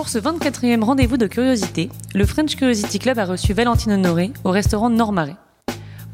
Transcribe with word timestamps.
Pour 0.00 0.08
ce 0.08 0.18
24e 0.18 0.82
rendez-vous 0.82 1.18
de 1.18 1.26
curiosité, 1.26 1.90
le 2.14 2.24
French 2.24 2.56
Curiosity 2.56 2.98
Club 2.98 3.18
a 3.18 3.26
reçu 3.26 3.52
Valentine 3.52 3.92
Honoré 3.92 4.32
au 4.44 4.50
restaurant 4.50 4.88
Nord-Marais. 4.88 5.36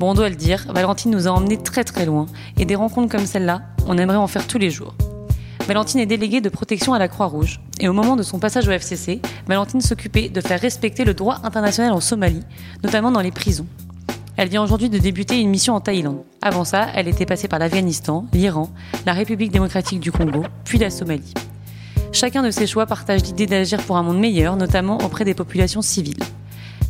Bon, 0.01 0.11
on 0.11 0.15
doit 0.15 0.29
le 0.29 0.35
dire, 0.35 0.67
Valentine 0.75 1.13
nous 1.13 1.29
a 1.29 1.31
emmenés 1.31 1.57
très 1.57 1.85
très 1.85 2.05
loin, 2.05 2.27
et 2.59 2.65
des 2.65 2.75
rencontres 2.75 3.13
comme 3.13 3.27
celle-là, 3.27 3.63
on 3.87 3.97
aimerait 3.97 4.17
en 4.17 4.27
faire 4.27 4.49
tous 4.49 4.59
les 4.59 4.71
jours. 4.71 4.97
Valentine 5.69 6.01
est 6.01 6.07
déléguée 6.07 6.41
de 6.41 6.49
protection 6.49 6.95
à 6.95 6.99
la 6.99 7.07
Croix-Rouge, 7.07 7.61
et 7.79 7.89
au 7.89 7.93
moment 7.93 8.17
de 8.17 8.25
son 8.25 8.41
passage 8.41 8.67
au 8.67 8.73
FCC, 8.73 9.23
Valentine 9.47 9.81
s'occupait 9.81 10.31
de 10.31 10.41
faire 10.41 10.61
respecter 10.61 11.05
le 11.05 11.15
droit 11.15 11.39
international 11.45 11.93
en 11.93 12.01
Somalie, 12.01 12.43
notamment 12.83 13.13
dans 13.13 13.21
les 13.21 13.31
prisons. 13.31 13.69
Elle 14.37 14.49
vient 14.49 14.65
aujourd'hui 14.65 14.91
de 14.91 14.99
débuter 14.99 15.39
une 15.39 15.51
mission 15.51 15.75
en 15.75 15.81
Thaïlande. 15.81 16.25
Avant 16.43 16.65
ça, 16.65 16.89
elle 16.97 17.07
était 17.07 17.25
passée 17.25 17.47
par 17.47 17.61
l'Afghanistan, 17.61 18.27
l'Iran, 18.33 18.69
la 19.07 19.13
République 19.13 19.53
démocratique 19.53 20.01
du 20.01 20.11
Congo, 20.11 20.43
puis 20.65 20.79
la 20.79 20.91
Somalie. 20.91 21.35
Chacun 22.17 22.43
de 22.43 22.51
ses 22.51 22.67
choix 22.67 22.87
partage 22.87 23.21
l'idée 23.25 23.45
d'agir 23.45 23.83
pour 23.83 23.99
un 23.99 24.03
monde 24.03 24.19
meilleur, 24.19 24.57
notamment 24.57 24.97
auprès 25.05 25.27
des 25.27 25.35
populations 25.35 25.83
civiles. 25.83 26.23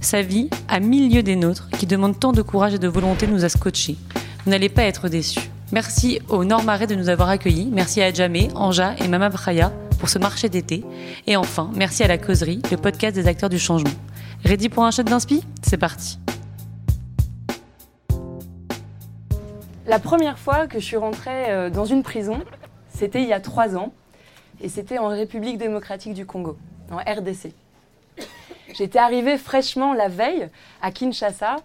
Sa 0.01 0.23
vie, 0.23 0.49
à 0.69 0.79
mille 0.79 1.13
lieues 1.13 1.25
des 1.25 1.35
nôtres, 1.35 1.69
qui 1.71 1.87
demande 1.87 2.17
tant 2.17 2.31
de 2.31 2.43
courage 2.43 2.75
et 2.75 2.79
de 2.79 2.87
volonté, 2.87 3.27
nous 3.27 3.45
a 3.45 3.49
scotchés. 3.49 3.97
Vous 4.45 4.53
n'allez 4.53 4.69
pas 4.69 4.85
être 4.85 5.09
déçus. 5.09 5.51
Merci 5.73 6.21
au 6.29 6.45
Nord-Marais 6.45 6.87
de 6.87 6.95
nous 6.95 7.09
avoir 7.09 7.29
accueillis. 7.29 7.69
Merci 7.73 8.01
à 8.03 8.13
Jamé, 8.13 8.51
Anja 8.55 8.95
et 8.99 9.09
Mama 9.09 9.29
Braya 9.29 9.73
pour 9.99 10.09
ce 10.09 10.21
marché 10.21 10.49
d'été. 10.49 10.85
Et 11.27 11.37
enfin, 11.37 11.73
merci 11.75 12.05
à 12.05 12.07
La 12.07 12.19
Causerie, 12.19 12.63
le 12.71 12.77
podcast 12.77 13.17
des 13.17 13.27
acteurs 13.27 13.51
du 13.51 13.59
changement. 13.59 13.91
Ready 14.45 14.69
pour 14.69 14.85
un 14.85 14.93
shot 14.93 15.03
d'inspi? 15.03 15.43
C'est 15.61 15.77
parti. 15.77 16.21
La 19.89 19.99
première 19.99 20.39
fois 20.39 20.69
que 20.69 20.79
je 20.79 20.85
suis 20.85 20.97
rentrée 20.97 21.51
euh, 21.51 21.69
dans 21.69 21.85
une 21.85 22.05
prison, 22.05 22.39
c'était 22.91 23.23
il 23.23 23.29
y 23.29 23.33
a 23.33 23.41
trois 23.41 23.77
ans 23.77 23.93
et 24.61 24.69
c'était 24.69 24.99
en 24.99 25.09
République 25.09 25.59
démocratique 25.59 26.15
du 26.15 26.27
Congo, 26.27 26.57
en 26.91 26.97
RDC. 26.97 27.53
J'étais 28.75 28.99
arrivée 28.99 29.39
fraîchement 29.39 29.95
la 29.95 30.09
veille 30.09 30.49
à 30.83 30.91
Kinshasa 30.91 31.57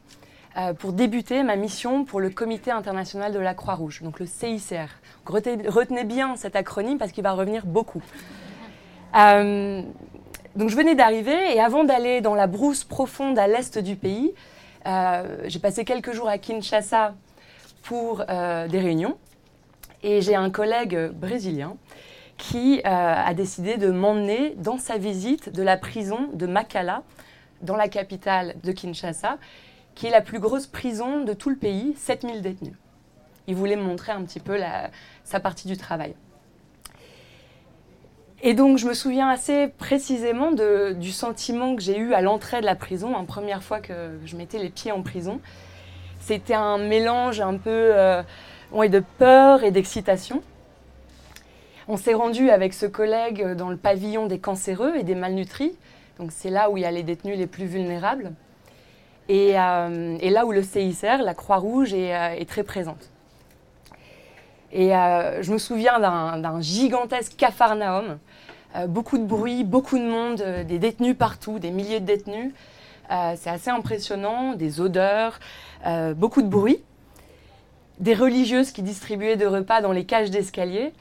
euh, 0.58 0.73
pour 0.73 0.94
débuter 0.94 1.44
ma 1.44 1.56
mission 1.56 2.06
pour 2.06 2.20
le 2.20 2.30
Comité 2.30 2.72
international 2.72 3.33
de 3.33 3.39
la 3.39 3.53
Croix-Rouge, 3.53 4.02
donc 4.02 4.20
le 4.20 4.25
CICR. 4.25 4.88
retenez, 5.25 6.03
bien 6.03 6.36
cet 6.36 6.56
acronyme 6.56 6.98
parce 6.98 7.11
qu'il 7.11 7.23
va 7.23 7.33
revenir 7.33 7.66
beaucoup. 7.66 8.02
Euh, 9.17 9.81
donc 10.55 10.70
je 10.70 10.76
venais 10.76 10.95
d'arriver 10.95 11.55
et 11.55 11.59
avant 11.59 11.83
d'aller 11.83 12.22
dans 12.22 12.36
la 12.36 12.48
brousse 12.48 12.83
profonde 12.83 13.39
à 13.39 13.48
l'est 13.48 13.78
du 13.78 13.95
pays, 13.95 14.33
euh, 14.86 15.38
j'ai 15.45 15.59
passé 15.59 15.86
quelques 15.86 16.14
jours 16.14 16.30
à 16.30 16.38
Kinshasa 16.38 17.14
pour 17.83 18.23
des 18.26 18.80
réunions 18.80 19.17
et 20.03 20.22
j'ai 20.22 20.36
un 20.36 20.50
collègue 20.50 21.09
brésilien 21.14 21.76
qui 22.42 22.80
euh, 22.80 22.81
a 22.86 23.34
décidé 23.36 23.78
de 23.78 23.92
m'emmener 23.92 24.56
dans 24.58 24.80
sa 24.80 24.97
visite 24.97 25.50
de 25.50 25.61
la 25.61 25.78
prison 25.78 26.28
de 26.34 26.48
Makala, 26.48 27.03
dans 27.61 27.75
la 27.75 27.88
capitale 27.88 28.56
de 28.64 28.72
Kinshasa, 28.72 29.38
qui 29.94 30.08
est 30.08 30.09
la 30.09 30.22
plus 30.22 30.39
grosse 30.39 30.66
prison 30.66 31.23
de 31.23 31.33
tout 31.33 31.52
le 31.52 31.56
pays, 31.56 31.94
7000 31.98 32.42
détenus. 32.42 32.73
Il 33.45 33.56
voulait 33.56 33.75
me 33.75 33.83
montrer 33.83 34.11
un 34.11 34.23
petit 34.23 34.39
peu 34.39 34.58
sa 35.23 35.39
partie 35.39 35.67
du 35.67 35.78
travail. 35.78 36.16
Et 38.42 38.55
donc, 38.55 38.80
je 38.80 38.88
me 38.88 38.95
souviens 38.95 39.30
assez 39.30 39.67
précisément 39.67 40.52
du 40.52 41.11
sentiment 41.11 41.76
que 41.76 41.81
j'ai 41.83 41.98
eu 42.00 42.16
à 42.16 42.22
l'entrée 42.22 42.59
de 42.59 42.66
la 42.66 42.76
prison, 42.76 43.11
la 43.16 43.23
première 43.23 43.61
fois 43.61 43.82
que 43.82 44.17
je 44.26 44.36
mettais 44.36 44.58
les 44.58 44.70
pieds 44.70 44.92
en 44.92 45.04
prison. 45.04 45.39
C'était 46.20 46.55
un 46.55 46.80
mélange 46.80 47.39
un 47.39 47.58
peu 47.58 47.70
euh, 47.70 48.23
de 48.73 49.04
peur 49.20 49.64
et 49.64 49.70
d'excitation. 49.70 50.42
On 51.94 51.98
s'est 51.98 52.14
rendu 52.14 52.50
avec 52.50 52.74
ce 52.74 52.86
collègue 52.86 53.46
dans 53.58 53.70
le 53.70 53.76
pavillon 53.76 54.26
des 54.26 54.40
cancéreux 54.40 54.94
et 54.96 55.04
des 55.04 55.14
malnutris. 55.14 55.78
C'est 56.30 56.50
là 56.50 56.70
où 56.70 56.78
il 56.78 56.84
y 56.84 56.86
a 56.86 56.92
les 56.92 57.04
détenus 57.04 57.38
les 57.38 57.48
plus 57.48 57.66
vulnérables. 57.66 58.32
Et, 59.28 59.60
euh, 59.60 60.18
là 60.22 60.46
où 60.46 60.54
le 60.54 60.64
CICR, 60.64 61.18
la 61.22 61.34
Croix-Rouge, 61.34 61.94
est, 61.94 62.16
euh, 62.16 62.46
très 62.46 62.64
présente. 62.64 63.10
Et 64.72 64.96
euh, 64.96 65.44
je 65.44 65.52
me 65.52 65.58
souviens 65.58 66.00
d'un 66.00 66.62
gigantesque 66.62 67.36
capharnaüm, 67.36 68.20
beaucoup 68.88 69.18
de 69.18 69.26
bruit, 69.26 69.66
beaucoup 69.66 69.98
de 69.98 70.06
monde, 70.06 70.42
des 70.66 70.80
détenus 70.80 71.18
partout, 71.18 71.60
des 71.60 71.72
milliers 71.72 72.00
de 72.00 72.06
détenus. 72.06 72.54
c'est 73.36 73.50
assez 73.50 73.70
impressionnant, 73.70 74.54
des 74.54 74.80
odeurs, 74.80 75.42
beaucoup 76.16 76.42
de 76.42 76.48
bruit. 76.48 76.82
Des 78.00 78.14
religieuses 78.14 78.72
qui 78.72 78.82
distribuaient 78.82 79.36
des 79.36 79.46
repas 79.46 79.82
dans 79.82 79.92
les 79.92 80.06
cages 80.06 80.32
d'escalier. 80.32 80.94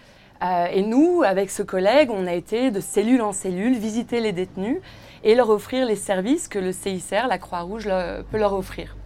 Euh, 0.42 0.66
et 0.72 0.82
nous, 0.82 1.22
avec 1.22 1.50
ce 1.50 1.62
collègue, 1.62 2.10
on 2.10 2.26
a 2.26 2.32
été 2.32 2.70
de 2.70 2.80
cellule 2.80 3.20
en 3.20 3.32
cellule 3.32 3.74
visiter 3.74 4.20
les 4.20 4.32
détenus 4.32 4.78
et 5.22 5.34
leur 5.34 5.50
offrir 5.50 5.84
les 5.84 5.96
services 5.96 6.48
que 6.48 6.58
le 6.58 6.72
CICR, 6.72 7.26
la 7.28 7.38
Croix-Rouge, 7.38 7.90
peut 8.30 8.38
leur 8.38 8.54
offrir. 8.54 8.96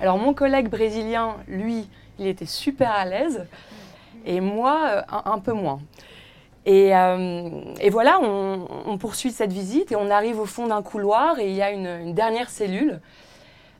Alors 0.00 0.18
mon 0.18 0.34
collègue 0.34 0.68
brésilien, 0.68 1.36
lui, 1.46 1.88
il 2.18 2.26
était 2.26 2.46
super 2.46 2.90
à 2.90 3.04
l'aise 3.04 3.46
et 4.24 4.40
moi, 4.40 4.80
euh, 4.88 5.02
un, 5.24 5.38
peu 5.38 5.52
moins. 5.52 5.80
Et, 6.64 6.96
euh, 6.96 7.48
voilà, 7.92 8.18
on, 8.20 8.98
poursuit 8.98 9.30
cette 9.30 9.52
visite 9.52 9.92
et 9.92 9.96
on 9.96 10.10
arrive 10.10 10.40
au 10.40 10.46
fond 10.46 10.66
d'un 10.66 10.82
couloir 10.82 11.38
et 11.38 11.48
il 11.48 11.54
y 11.54 11.62
a 11.62 11.70
une, 11.70 12.12
dernière 12.12 12.50
cellule, 12.50 13.00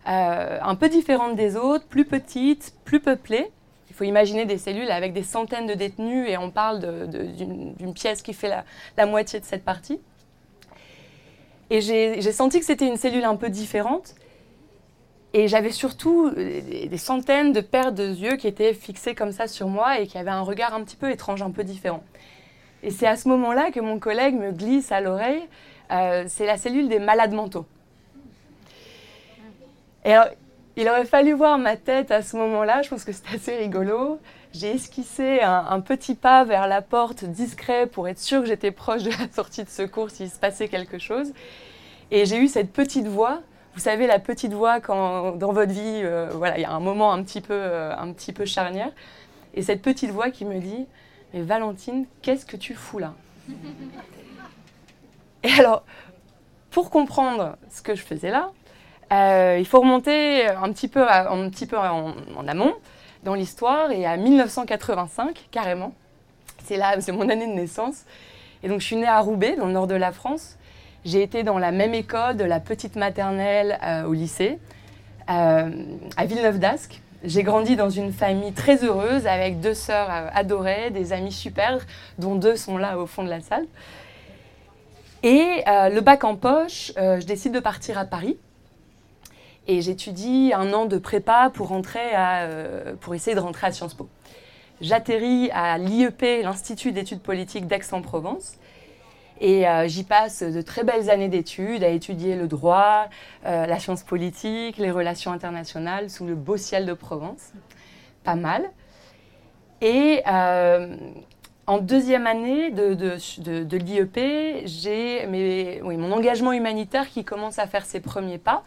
un 0.07 0.75
peu 0.77 0.89
différente 0.89 1.35
des 1.35 1.57
autres, 1.57 1.85
plus 1.89 2.05
petite, 2.05 2.75
plus 2.85 3.01
peuplée. 3.01 3.51
Faut 3.97 4.05
imaginer 4.05 4.45
des 4.45 4.59
cellules 4.59 4.91
avec 4.91 5.15
des 5.15 5.23
centaines 5.23 5.67
de 5.67 5.73
détenus 5.73 6.29
et 6.29 6.37
on 6.37 6.51
parle 6.51 7.09
d'une 7.09 7.95
pièce 7.95 8.21
qui 8.21 8.34
fait 8.34 8.62
la, 8.99 9.07
moitié 9.07 9.41
de 9.41 9.47
cette 9.47 9.65
partie. 9.65 9.99
Et 11.71 11.81
j'ai 11.81 12.33
senti 12.33 12.61
que 12.61 12.67
c'était 12.67 12.87
une 12.87 12.99
cellule 12.99 13.25
un 13.25 13.37
peu 13.37 13.49
différente. 13.49 14.15
Et 15.33 15.49
j'avais 15.49 15.71
surtout 15.71 16.31
des, 16.31 16.99
centaines 16.99 17.55
de 17.55 17.62
paires 17.62 17.93
de 17.93 18.06
yeux 18.06 18.37
qui 18.37 18.47
étaient 18.47 18.75
fixés 18.75 19.15
comme 19.15 19.33
ça 19.33 19.49
sur 19.49 19.69
moi 19.69 19.99
et 19.99 20.06
qui 20.06 20.19
avaient 20.19 20.31
un 20.31 20.43
regard 20.43 20.75
un 20.75 20.85
petit 20.85 20.97
peu 20.97 21.11
étrange, 21.11 21.41
un 21.41 21.51
peu 21.51 21.65
différent. 21.65 22.05
Et 22.83 22.91
c'est 22.91 23.06
à 23.06 23.17
ce 23.17 23.29
moment-là 23.29 23.71
que 23.71 23.81
mon 23.81 23.99
collègue 23.99 24.35
me 24.35 24.53
glisse 24.53 24.93
à 24.93 25.01
l'oreille, 25.01 25.43
euh, 25.91 26.25
c'est 26.29 26.45
la 26.45 26.59
cellule 26.59 26.91
des 26.91 26.99
malades 26.99 27.33
mentaux. 27.33 27.65
Alors, 30.05 30.27
il 30.76 30.88
aurait 30.88 31.06
fallu 31.06 31.32
voir 31.32 31.59
ma 31.59 31.76
tête 31.76 32.10
à 32.10 32.22
ce 32.22 32.37
moment-là, 32.37 32.82
je 32.82 32.91
pense 32.91 33.04
que 33.04 33.12
c'était 33.12 33.37
assez 33.37 33.56
rigolo. 33.56 34.20
J'ai 34.53 34.75
esquissé 34.75 35.41
un, 35.42 35.81
petit 35.81 36.14
pas 36.14 36.44
vers 36.44 36.66
la 36.66 36.82
porte 36.82 37.25
discret 37.25 37.87
pour 37.87 38.09
être 38.09 38.19
sûr 38.19 38.41
que 38.41 38.47
j'étais 38.47 38.70
proche 38.70 39.03
de 39.03 39.10
la 39.10 39.28
sortie 39.34 39.64
de 39.64 39.69
secours 39.69 40.10
s'il 40.10 40.31
se 40.31 40.38
passait 40.38 40.69
quelque 40.69 40.98
chose. 40.98 41.32
Et 42.10 42.26
j'ai 42.26 42.38
eu 42.38 42.48
cette 42.48 42.72
petite 42.72 43.06
voix. 43.06 43.41
Vous 43.75 43.81
savez, 43.81 44.06
la 44.06 44.19
petite 44.19 44.53
voix 44.53 44.81
quand 44.81 45.32
dans 45.32 45.53
votre 45.53 45.72
vie, 45.72 46.00
euh, 46.04 46.31
voilà, 46.32 46.59
il 46.59 46.62
y 46.62 46.64
a 46.64 46.72
un 46.72 46.81
moment 46.81 47.12
un 47.12 47.22
petit, 47.22 47.41
peu, 47.41 47.54
euh, 47.54 47.94
un 47.97 48.12
petit 48.12 48.32
peu 48.32 48.44
charnière. 48.44 48.93
Et 49.54 49.62
cette 49.62 49.82
petite 49.82 50.10
voix 50.10 50.31
qui 50.31 50.44
me 50.44 50.58
dit 50.58 50.87
Mais 51.34 51.43
Valentine, 51.43 52.06
qu'est-ce 52.22 52.47
que 52.47 52.56
tu 52.56 52.75
fous 52.75 52.98
là? 52.98 53.14
Et 55.43 55.53
alors, 55.58 55.84
pour 56.70 56.91
comprendre 56.91 57.56
ce 57.70 57.82
que 57.82 57.94
je 57.94 58.03
faisais 58.03 58.31
là, 58.31 58.53
euh, 59.12 59.56
il 59.59 59.67
faut 59.67 59.81
remonter 59.81 60.47
un 60.49 60.72
petit 60.72 60.89
peu, 60.89 61.06
en, 61.06 62.49
amont 62.49 62.75
dans 63.22 63.34
l'histoire 63.34 63.91
et 63.91 64.06
à 64.06 64.17
1985 64.17 65.49
carrément. 65.50 65.93
C'est 66.65 66.77
là, 66.77 67.00
c'est 67.00 67.12
mon 67.12 67.29
année 67.29 67.47
de 67.47 67.53
naissance. 67.53 68.05
Et 68.62 68.69
donc 68.69 68.81
je 68.81 68.87
suis 68.87 68.97
née 68.97 69.06
à 69.06 69.20
Roubaix, 69.20 69.56
dans 69.56 69.67
le 69.67 69.73
nord 69.73 69.87
de 69.87 69.94
la 69.94 70.12
France. 70.12 70.56
J'ai 71.05 71.23
été 71.23 71.44
dans 71.44 71.58
la 71.58 71.70
même 71.70 71.94
école, 71.94 72.37
de 72.37 72.44
la 72.44 72.58
petite 72.58 72.97
maternelle 72.97 73.79
euh, 73.85 74.05
au 74.05 74.12
lycée, 74.12 74.58
euh, 75.31 75.70
à 76.17 76.26
Villeneuve 76.26 76.58
d'Ascq. 76.58 77.00
J'ai 77.23 77.44
grandi 77.44 77.76
dans 77.76 77.91
une 77.91 78.12
famille 78.12 78.53
très 78.53 78.85
heureuse 78.85 79.26
avec 79.26 79.61
deux 79.61 79.75
sœurs 79.75 80.08
adorées, 80.35 80.91
des 80.91 81.12
amis 81.12 81.32
super, 81.32 81.85
dont 82.19 82.35
deux 82.35 82.56
sont 82.56 82.76
là 82.76 82.99
au 82.99 83.06
fond 83.06 83.25
de 83.25 83.31
la 83.31 83.41
salle. 83.41 83.67
Et 85.23 85.62
le 85.67 86.00
bac 86.00 86.23
en 86.25 86.37
poche, 86.37 86.93
je 86.97 87.25
décide 87.25 87.53
de 87.53 87.58
partir 87.58 87.99
à 87.99 88.05
Paris 88.05 88.37
et 89.67 89.83
j'étudie 89.83 90.53
un 90.55 90.73
an 90.73 90.87
de 90.87 90.99
prépa 90.99 91.51
pour, 91.53 91.69
rentrer 91.69 92.15
à, 92.15 92.43
euh, 92.43 92.95
pour 93.01 93.15
essayer 93.15 93.35
de 93.35 93.41
rentrer 93.41 93.67
à 93.67 93.73
Sciences 93.73 93.95
Po. 93.95 94.09
J'atterris 94.81 95.51
à 95.53 95.79
l'IEP, 95.79 96.43
l'Institut 96.43 96.93
d'études 96.93 97.23
politiques 97.23 97.67
d'Aix-en-Provence. 97.67 98.57
Et 99.41 99.69
euh, 99.69 99.87
j'y 99.87 100.05
passe 100.05 100.43
de 100.43 100.63
très 100.63 100.83
belles 100.83 101.11
années 101.11 101.29
d'études 101.29 101.85
à 101.85 101.89
étudier 101.89 102.37
le 102.37 102.47
droit, 102.47 103.09
euh, 103.45 103.67
la 103.67 103.79
science 103.79 104.03
politique, 104.03 104.79
les 104.79 104.91
relations 104.91 105.31
internationales 105.33 106.09
sous 106.09 106.27
le 106.27 106.35
beau 106.35 106.57
ciel 106.57 106.87
de 106.87 106.95
Provence. 106.95 107.53
Pas 108.25 108.35
mal. 108.35 108.71
Et 109.83 110.23
en 110.27 111.79
deuxième 111.79 112.27
année 112.27 112.71
de, 112.71 112.95
de, 112.95 113.65
de, 113.65 113.77
l'IEP, 113.77 114.63
j'ai 114.65 115.27
mon 115.27 116.13
engagement 116.13 116.53
humanitaire 116.53 117.09
qui 117.11 117.25
commence 117.25 117.59
à 117.59 117.67
faire 117.67 117.85
ses 117.85 118.01
premiers 118.01 118.39
pas 118.39 118.63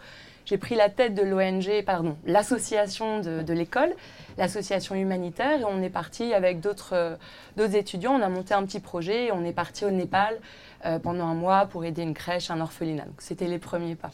j'ai 0.49 0.57
pris 0.57 0.73
la 0.73 0.89
tête 0.89 1.13
de 1.13 1.21
l'ONG, 1.21 1.83
pardon, 1.85 2.17
l'association 2.25 3.19
de, 3.19 3.53
l'école, 3.53 3.93
l'association 4.39 4.95
humanitaire, 4.95 5.59
et 5.59 5.63
on 5.63 5.83
est 5.83 5.91
parti 5.91 6.33
avec 6.33 6.59
d'autres 6.59 7.19
étudiants. 7.75 8.13
On 8.13 8.21
a 8.23 8.29
monté 8.29 8.55
un 8.55 8.65
petit 8.65 8.79
projet 8.79 9.25
et 9.25 9.31
on 9.31 9.43
est 9.43 9.53
parti 9.53 9.85
au 9.85 9.91
Népal 9.91 10.39
pendant 11.03 11.27
un 11.27 11.35
mois 11.35 11.67
pour 11.67 11.85
aider 11.85 12.01
une 12.01 12.15
crèche, 12.15 12.49
un 12.49 12.61
orphelinat. 12.61 13.05
C'était 13.19 13.45
les 13.45 13.59
premiers 13.59 13.93
pas. 13.93 14.09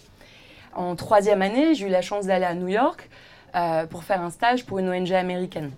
En 0.74 0.98
troisième 0.98 1.42
année, 1.42 1.74
j'ai 1.74 1.88
eu 1.88 1.90
la 1.90 2.02
chance 2.02 2.26
d'aller 2.26 2.44
à 2.44 2.54
New 2.54 2.68
York 2.68 3.10
pour 3.90 4.04
faire 4.04 4.20
un 4.20 4.30
stage 4.30 4.66
pour 4.66 4.80
une 4.80 4.90
ONG 4.90 5.14
américaine 5.14 5.72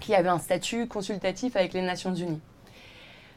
qui 0.00 0.14
avait 0.14 0.28
un 0.28 0.38
statut 0.38 0.86
consultatif 0.86 1.56
avec 1.56 1.72
les 1.72 1.80
Nations 1.80 2.14
Unies. 2.14 2.42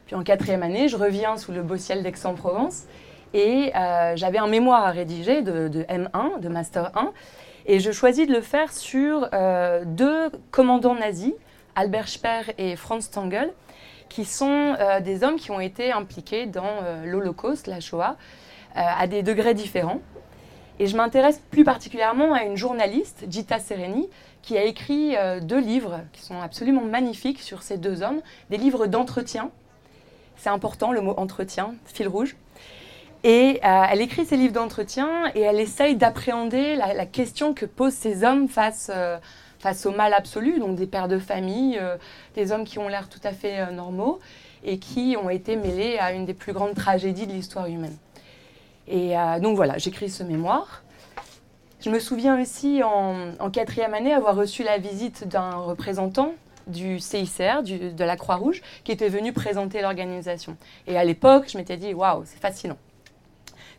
Puis 0.04 0.16
en 0.16 0.22
quatrième 0.22 0.62
année, 0.62 0.88
je 0.88 0.98
reviens 0.98 1.38
sous 1.38 1.52
le 1.52 1.62
beau 1.62 1.78
ciel 1.78 2.02
d'Aix-en-Provence 2.02 2.84
et 3.34 3.72
euh, 3.76 4.16
j'avais 4.16 4.38
un 4.38 4.46
mémoire 4.46 4.84
à 4.84 4.90
rédiger 4.90 5.42
de, 5.42 5.68
M1, 5.68 6.40
de 6.40 6.48
Master 6.48 6.90
1, 6.96 7.12
et 7.66 7.80
je 7.80 7.92
choisis 7.92 8.26
de 8.26 8.32
le 8.32 8.40
faire 8.40 8.72
sur 8.72 9.28
euh, 9.32 9.84
deux 9.84 10.30
commandants 10.50 10.94
nazis, 10.94 11.34
Albert 11.76 12.08
Speer 12.08 12.52
et 12.58 12.76
Franz 12.76 13.10
Tangl, 13.10 13.52
qui 14.08 14.24
sont 14.24 14.74
euh, 14.78 15.00
des 15.00 15.22
hommes 15.22 15.36
qui 15.36 15.50
ont 15.50 15.60
été 15.60 15.92
impliqués 15.92 16.46
dans 16.46 16.82
l'Holocauste, 17.04 17.66
la 17.66 17.80
Shoah, 17.80 18.16
à 18.74 19.06
des 19.06 19.22
degrés 19.22 19.54
différents. 19.54 20.00
Et 20.78 20.86
je 20.86 20.96
m'intéresse 20.96 21.42
plus 21.50 21.64
particulièrement 21.64 22.32
à 22.32 22.44
une 22.44 22.56
journaliste, 22.56 23.24
Gita 23.28 23.58
Sereni, 23.58 24.08
qui 24.42 24.56
a 24.56 24.62
écrit 24.64 25.16
deux 25.42 25.58
livres 25.58 26.00
qui 26.12 26.22
sont 26.22 26.40
absolument 26.40 26.82
magnifiques 26.82 27.40
sur 27.40 27.62
ces 27.62 27.76
deux 27.76 28.02
hommes, 28.02 28.20
des 28.50 28.56
livres 28.56 28.86
d'entretien 28.86 29.50
c'est 30.38 30.50
important 30.50 30.92
le 30.92 31.00
mot 31.00 31.14
entretien, 31.16 31.74
fil 31.84 32.08
rouge. 32.08 32.36
Et 33.24 33.60
euh, 33.64 33.82
elle 33.90 34.00
écrit 34.00 34.24
ses 34.24 34.36
livres 34.36 34.52
d'entretien 34.52 35.30
et 35.34 35.40
elle 35.40 35.58
essaye 35.58 35.96
d'appréhender 35.96 36.76
la, 36.76 37.06
question 37.06 37.52
que 37.52 37.66
posent 37.66 37.94
ces 37.94 38.22
hommes 38.22 38.48
face, 38.48 38.90
euh, 38.94 39.18
face 39.58 39.86
au 39.86 39.90
mal 39.90 40.14
absolu, 40.14 40.60
donc 40.60 40.76
des 40.76 40.86
pères 40.86 41.08
de 41.08 41.18
famille, 41.18 41.78
euh, 41.80 41.96
des 42.36 42.52
hommes 42.52 42.64
qui 42.64 42.78
ont 42.78 42.88
l'air 42.88 43.08
tout 43.08 43.20
à 43.24 43.32
fait 43.32 43.72
normaux 43.72 44.20
et 44.62 44.78
qui 44.78 45.16
ont 45.20 45.30
été 45.30 45.56
mêlés 45.56 45.98
à 45.98 46.12
une 46.12 46.26
des 46.26 46.34
plus 46.34 46.52
grandes 46.52 46.74
tragédies 46.74 47.26
de 47.26 47.32
l'histoire 47.32 47.66
humaine. 47.66 47.96
Et 48.86 49.14
donc 49.42 49.54
voilà, 49.54 49.76
j'écris 49.76 50.08
ce 50.08 50.22
mémoire. 50.22 50.82
Je 51.80 51.90
me 51.90 52.00
souviens 52.00 52.40
aussi 52.40 52.82
en, 52.82 53.50
quatrième 53.50 53.92
année 53.92 54.14
avoir 54.14 54.34
reçu 54.34 54.62
la 54.62 54.78
visite 54.78 55.28
d'un 55.28 55.50
représentant 55.50 56.32
du 56.66 56.98
CICR, 56.98 57.62
de 57.62 58.04
la 58.04 58.16
Croix-Rouge, 58.16 58.62
qui 58.84 58.92
était 58.92 59.10
venu 59.10 59.32
présenter 59.32 59.82
l'organisation. 59.82 60.56
Et 60.86 60.96
à 60.96 61.04
l'époque, 61.04 61.44
je 61.52 61.58
m'étais 61.58 61.76
dit, 61.76 61.92
waouh, 61.92 62.22
c'est 62.24 62.40
fascinant. 62.40 62.78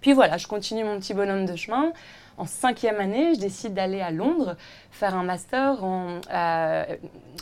Puis 0.01 0.13
voilà, 0.13 0.37
je 0.37 0.47
continue 0.47 0.83
mon 0.83 0.99
petit 0.99 1.13
bonhomme 1.13 1.45
de 1.45 1.55
chemin. 1.55 1.91
En 2.37 2.45
cinquième 2.45 2.99
année, 2.99 3.35
je 3.35 3.39
décide 3.39 3.73
d'aller 3.73 3.99
à 3.99 4.11
Londres 4.11 4.55
faire 4.91 5.15
un 5.15 5.23
master 5.23 5.83
en 5.83 6.21
euh, 6.33 6.85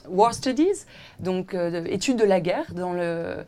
War 0.10 0.34
Studies, 0.34 0.86
donc 1.20 1.54
euh, 1.54 1.86
études 1.86 2.18
de 2.18 2.24
la 2.24 2.40
guerre, 2.40 2.74
dans 2.74 2.94
le, 2.94 3.46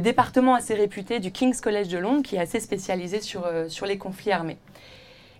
département 0.00 0.54
assez 0.54 0.74
réputé 0.74 1.20
du 1.20 1.32
King's 1.32 1.60
College 1.60 1.88
de 1.88 1.98
Londres, 1.98 2.22
qui 2.22 2.36
est 2.36 2.40
assez 2.40 2.60
spécialisé 2.60 3.20
sur, 3.20 3.46
euh, 3.46 3.68
sur 3.68 3.86
les 3.86 3.96
conflits 3.96 4.32
armés. 4.32 4.58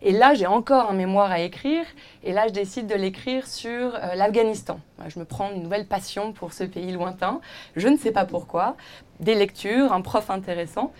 Et 0.06 0.12
là, 0.12 0.34
j'ai 0.34 0.46
encore 0.46 0.90
un 0.90 0.94
mémoire 0.94 1.30
à 1.30 1.40
écrire. 1.40 1.86
Et 2.22 2.32
là, 2.32 2.46
je 2.46 2.52
décide 2.52 2.86
de 2.86 2.94
l'écrire 2.94 3.46
sur 3.46 3.94
euh, 3.94 4.14
l'Afghanistan. 4.14 4.78
Je 5.08 5.18
me 5.18 5.24
prends 5.24 5.50
une 5.50 5.62
nouvelle 5.62 5.86
passion 5.86 6.32
pour 6.32 6.52
ce 6.52 6.62
pays 6.62 6.92
lointain. 6.92 7.40
Je 7.74 7.88
ne 7.88 7.96
sais 7.96 8.12
pas 8.12 8.26
pourquoi. 8.26 8.76
Des 9.20 9.34
lectures, 9.34 9.94
un 9.94 10.02
prof 10.02 10.28
intéressant. 10.28 10.92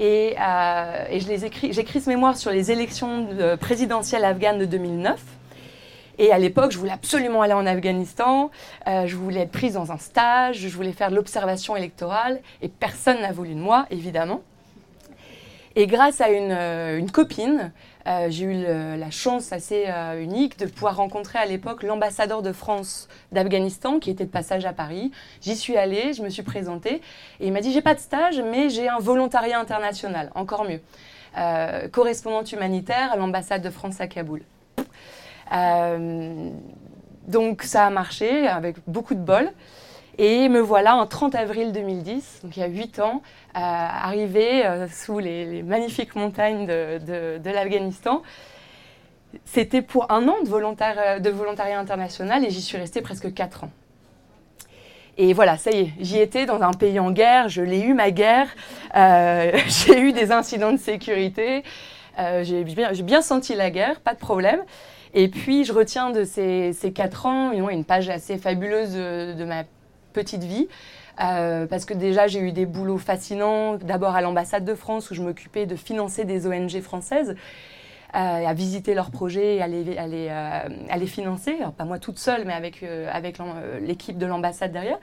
Et, 0.00 0.34
euh, 0.40 1.06
et 1.08 1.20
je 1.20 1.28
les 1.28 1.44
écris, 1.44 1.72
j'écris 1.72 2.00
ce 2.00 2.08
mémoire 2.08 2.36
sur 2.36 2.50
les 2.50 2.72
élections 2.72 3.28
présidentielles 3.60 4.24
afghanes 4.24 4.58
de 4.58 4.64
2009. 4.64 5.20
Et 6.18 6.32
à 6.32 6.38
l'époque, 6.38 6.70
je 6.70 6.78
voulais 6.78 6.92
absolument 6.92 7.42
aller 7.42 7.54
en 7.54 7.66
Afghanistan, 7.66 8.50
euh, 8.86 9.06
je 9.06 9.16
voulais 9.16 9.40
être 9.40 9.50
prise 9.50 9.74
dans 9.74 9.90
un 9.90 9.98
stage, 9.98 10.58
je 10.58 10.68
voulais 10.68 10.92
faire 10.92 11.10
de 11.10 11.16
l'observation 11.16 11.74
électorale, 11.74 12.40
et 12.62 12.68
personne 12.68 13.20
n'a 13.20 13.32
voulu 13.32 13.54
de 13.54 13.60
moi, 13.60 13.86
évidemment. 13.90 14.42
Et 15.74 15.88
grâce 15.88 16.20
à 16.20 16.28
une, 16.28 16.52
une 16.52 17.10
copine 17.10 17.72
euh, 18.06 18.26
j'ai 18.28 18.44
eu 18.44 18.64
la 18.98 19.10
chance 19.10 19.52
assez 19.52 19.84
euh, 19.88 20.22
unique 20.22 20.58
de 20.58 20.66
pouvoir 20.66 20.96
rencontrer 20.96 21.38
à 21.38 21.46
l'époque 21.46 21.82
l'ambassadeur 21.82 22.42
de 22.42 22.52
France 22.52 23.08
d'Afghanistan 23.32 23.98
qui 23.98 24.10
était 24.10 24.26
de 24.26 24.30
passage 24.30 24.66
à 24.66 24.74
Paris. 24.74 25.10
J'y 25.40 25.56
suis 25.56 25.76
allée, 25.76 26.12
je 26.12 26.22
me 26.22 26.28
suis 26.28 26.42
présentée 26.42 27.00
et 27.40 27.46
il 27.46 27.52
m'a 27.52 27.60
dit 27.60 27.72
j'ai 27.72 27.80
pas 27.80 27.94
de 27.94 28.00
stage 28.00 28.40
mais 28.40 28.68
j'ai 28.68 28.88
un 28.88 28.98
volontariat 28.98 29.58
international, 29.58 30.30
encore 30.34 30.64
mieux. 30.64 30.80
Euh, 31.38 31.88
correspondante 31.88 32.52
humanitaire 32.52 33.12
à 33.12 33.16
l'ambassade 33.16 33.62
de 33.62 33.70
France 33.70 34.00
à 34.00 34.06
Kaboul. 34.06 34.42
donc 37.26 37.62
ça 37.62 37.86
a 37.86 37.90
marché 37.90 38.46
avec 38.46 38.76
beaucoup 38.86 39.14
de 39.14 39.20
bol. 39.20 39.50
Et 40.18 40.48
me 40.48 40.60
voilà 40.60 40.96
en 40.96 41.06
30 41.06 41.34
avril 41.34 41.72
2010, 41.72 42.40
donc 42.44 42.56
il 42.56 42.60
y 42.60 42.62
a 42.62 42.68
8 42.68 43.00
ans, 43.00 43.22
euh, 43.56 43.58
arrivé 43.58 44.64
euh, 44.64 44.86
sous 44.88 45.18
les, 45.18 45.62
magnifiques 45.64 46.14
montagnes 46.14 46.66
de, 46.66 47.50
l'Afghanistan. 47.50 48.22
C'était 49.44 49.82
pour 49.82 50.12
un 50.12 50.28
an 50.28 50.36
de, 50.44 50.48
volontaire, 50.48 51.20
de 51.20 51.30
volontariat 51.30 51.80
international 51.80 52.44
et 52.44 52.50
j'y 52.50 52.62
suis 52.62 52.78
restée 52.78 53.02
presque 53.02 53.34
4 53.34 53.64
ans. 53.64 53.70
Et 55.16 55.32
voilà, 55.32 55.56
ça 55.56 55.72
y 55.72 55.80
est, 55.80 55.92
j'y 55.98 56.18
étais 56.18 56.46
dans 56.46 56.60
un 56.62 56.72
pays 56.72 57.00
en 57.00 57.10
guerre, 57.10 57.48
je 57.48 57.62
l'ai 57.62 57.80
eu 57.80 57.94
ma 57.94 58.12
guerre, 58.12 58.48
euh, 58.96 59.52
j'ai 59.66 59.98
eu 59.98 60.12
des 60.12 60.30
incidents 60.30 60.72
de 60.72 60.78
sécurité, 60.78 61.64
j'ai 62.42 62.62
bien, 62.64 63.22
senti 63.22 63.56
la 63.56 63.70
guerre, 63.70 64.00
pas 64.00 64.14
de 64.14 64.20
problème. 64.20 64.60
Et 65.12 65.28
puis 65.28 65.64
je 65.64 65.72
retiens 65.72 66.10
de 66.10 66.22
ces, 66.24 66.72
ces 66.72 66.92
4 66.92 67.26
ans 67.26 67.52
une, 67.52 67.68
une 67.70 67.84
page 67.84 68.08
assez 68.08 68.38
fabuleuse 68.38 68.94
de 68.94 69.44
ma 69.44 69.64
petite 70.14 70.44
vie. 70.44 70.68
Euh, 71.20 71.66
parce 71.66 71.84
que 71.84 71.94
déjà 71.94 72.26
j'ai 72.26 72.40
eu 72.40 72.52
des 72.52 72.66
boulots 72.66 72.98
fascinants, 72.98 73.76
d'abord 73.76 74.16
à 74.16 74.20
l'ambassade 74.20 74.64
de 74.64 74.74
France 74.74 75.10
où 75.10 75.14
je 75.14 75.22
m'occupais 75.22 75.66
de 75.66 75.76
financer 75.76 76.24
des 76.24 76.46
ONG 76.46 76.80
françaises, 76.80 77.36
euh, 78.16 78.46
à 78.46 78.54
visiter 78.54 78.94
leurs 78.94 79.10
projets 79.10 79.60
euh, 79.60 80.68
à 80.90 80.96
les 80.96 81.06
financer, 81.06 81.56
pas 81.76 81.84
moi 81.84 81.98
toute 82.00 82.18
seule 82.18 82.44
mais 82.46 82.52
avec, 82.52 82.82
avec 82.82 83.38
l'équipe 83.80 84.18
de 84.18 84.26
l'ambassade 84.26 84.72
derrière. 84.72 84.98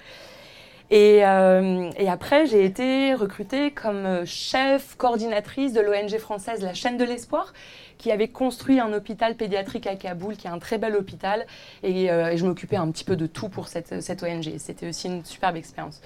Et, 0.94 1.20
et, 1.20 2.10
après, 2.10 2.46
j'ai 2.48 2.66
été 2.66 3.14
recrutée 3.14 3.72
comme 3.72 4.26
chef 4.26 4.96
coordinatrice 4.98 5.72
de 5.72 5.80
l'ONG 5.80 6.18
française 6.18 6.62
La 6.62 6.74
Chaîne 6.74 6.98
de 6.98 7.06
l'Espoir, 7.06 7.54
qui 8.02 8.12
avait 8.12 8.30
construit 8.30 8.80
un 8.80 8.92
hôpital 8.94 9.36
pédiatrique 9.36 9.86
à 9.86 9.96
Kaboul, 9.96 10.36
qui 10.36 10.48
est 10.48 10.50
un 10.50 10.58
très 10.58 10.80
bel 10.80 10.96
hôpital. 10.96 11.46
Euh, 11.84 12.30
et, 12.30 12.38
je 12.38 12.46
m'occupais 12.46 12.76
un 12.76 12.90
petit 12.90 13.04
peu 13.04 13.16
de 13.16 13.28
tout 13.28 13.48
pour 13.48 13.68
cette, 13.68 14.02
cette 14.02 14.24
ONG. 14.24 14.58
C'était 14.58 14.90
aussi 14.90 15.08
une 15.08 15.24
superbe 15.24 15.56
expérience. 15.56 16.02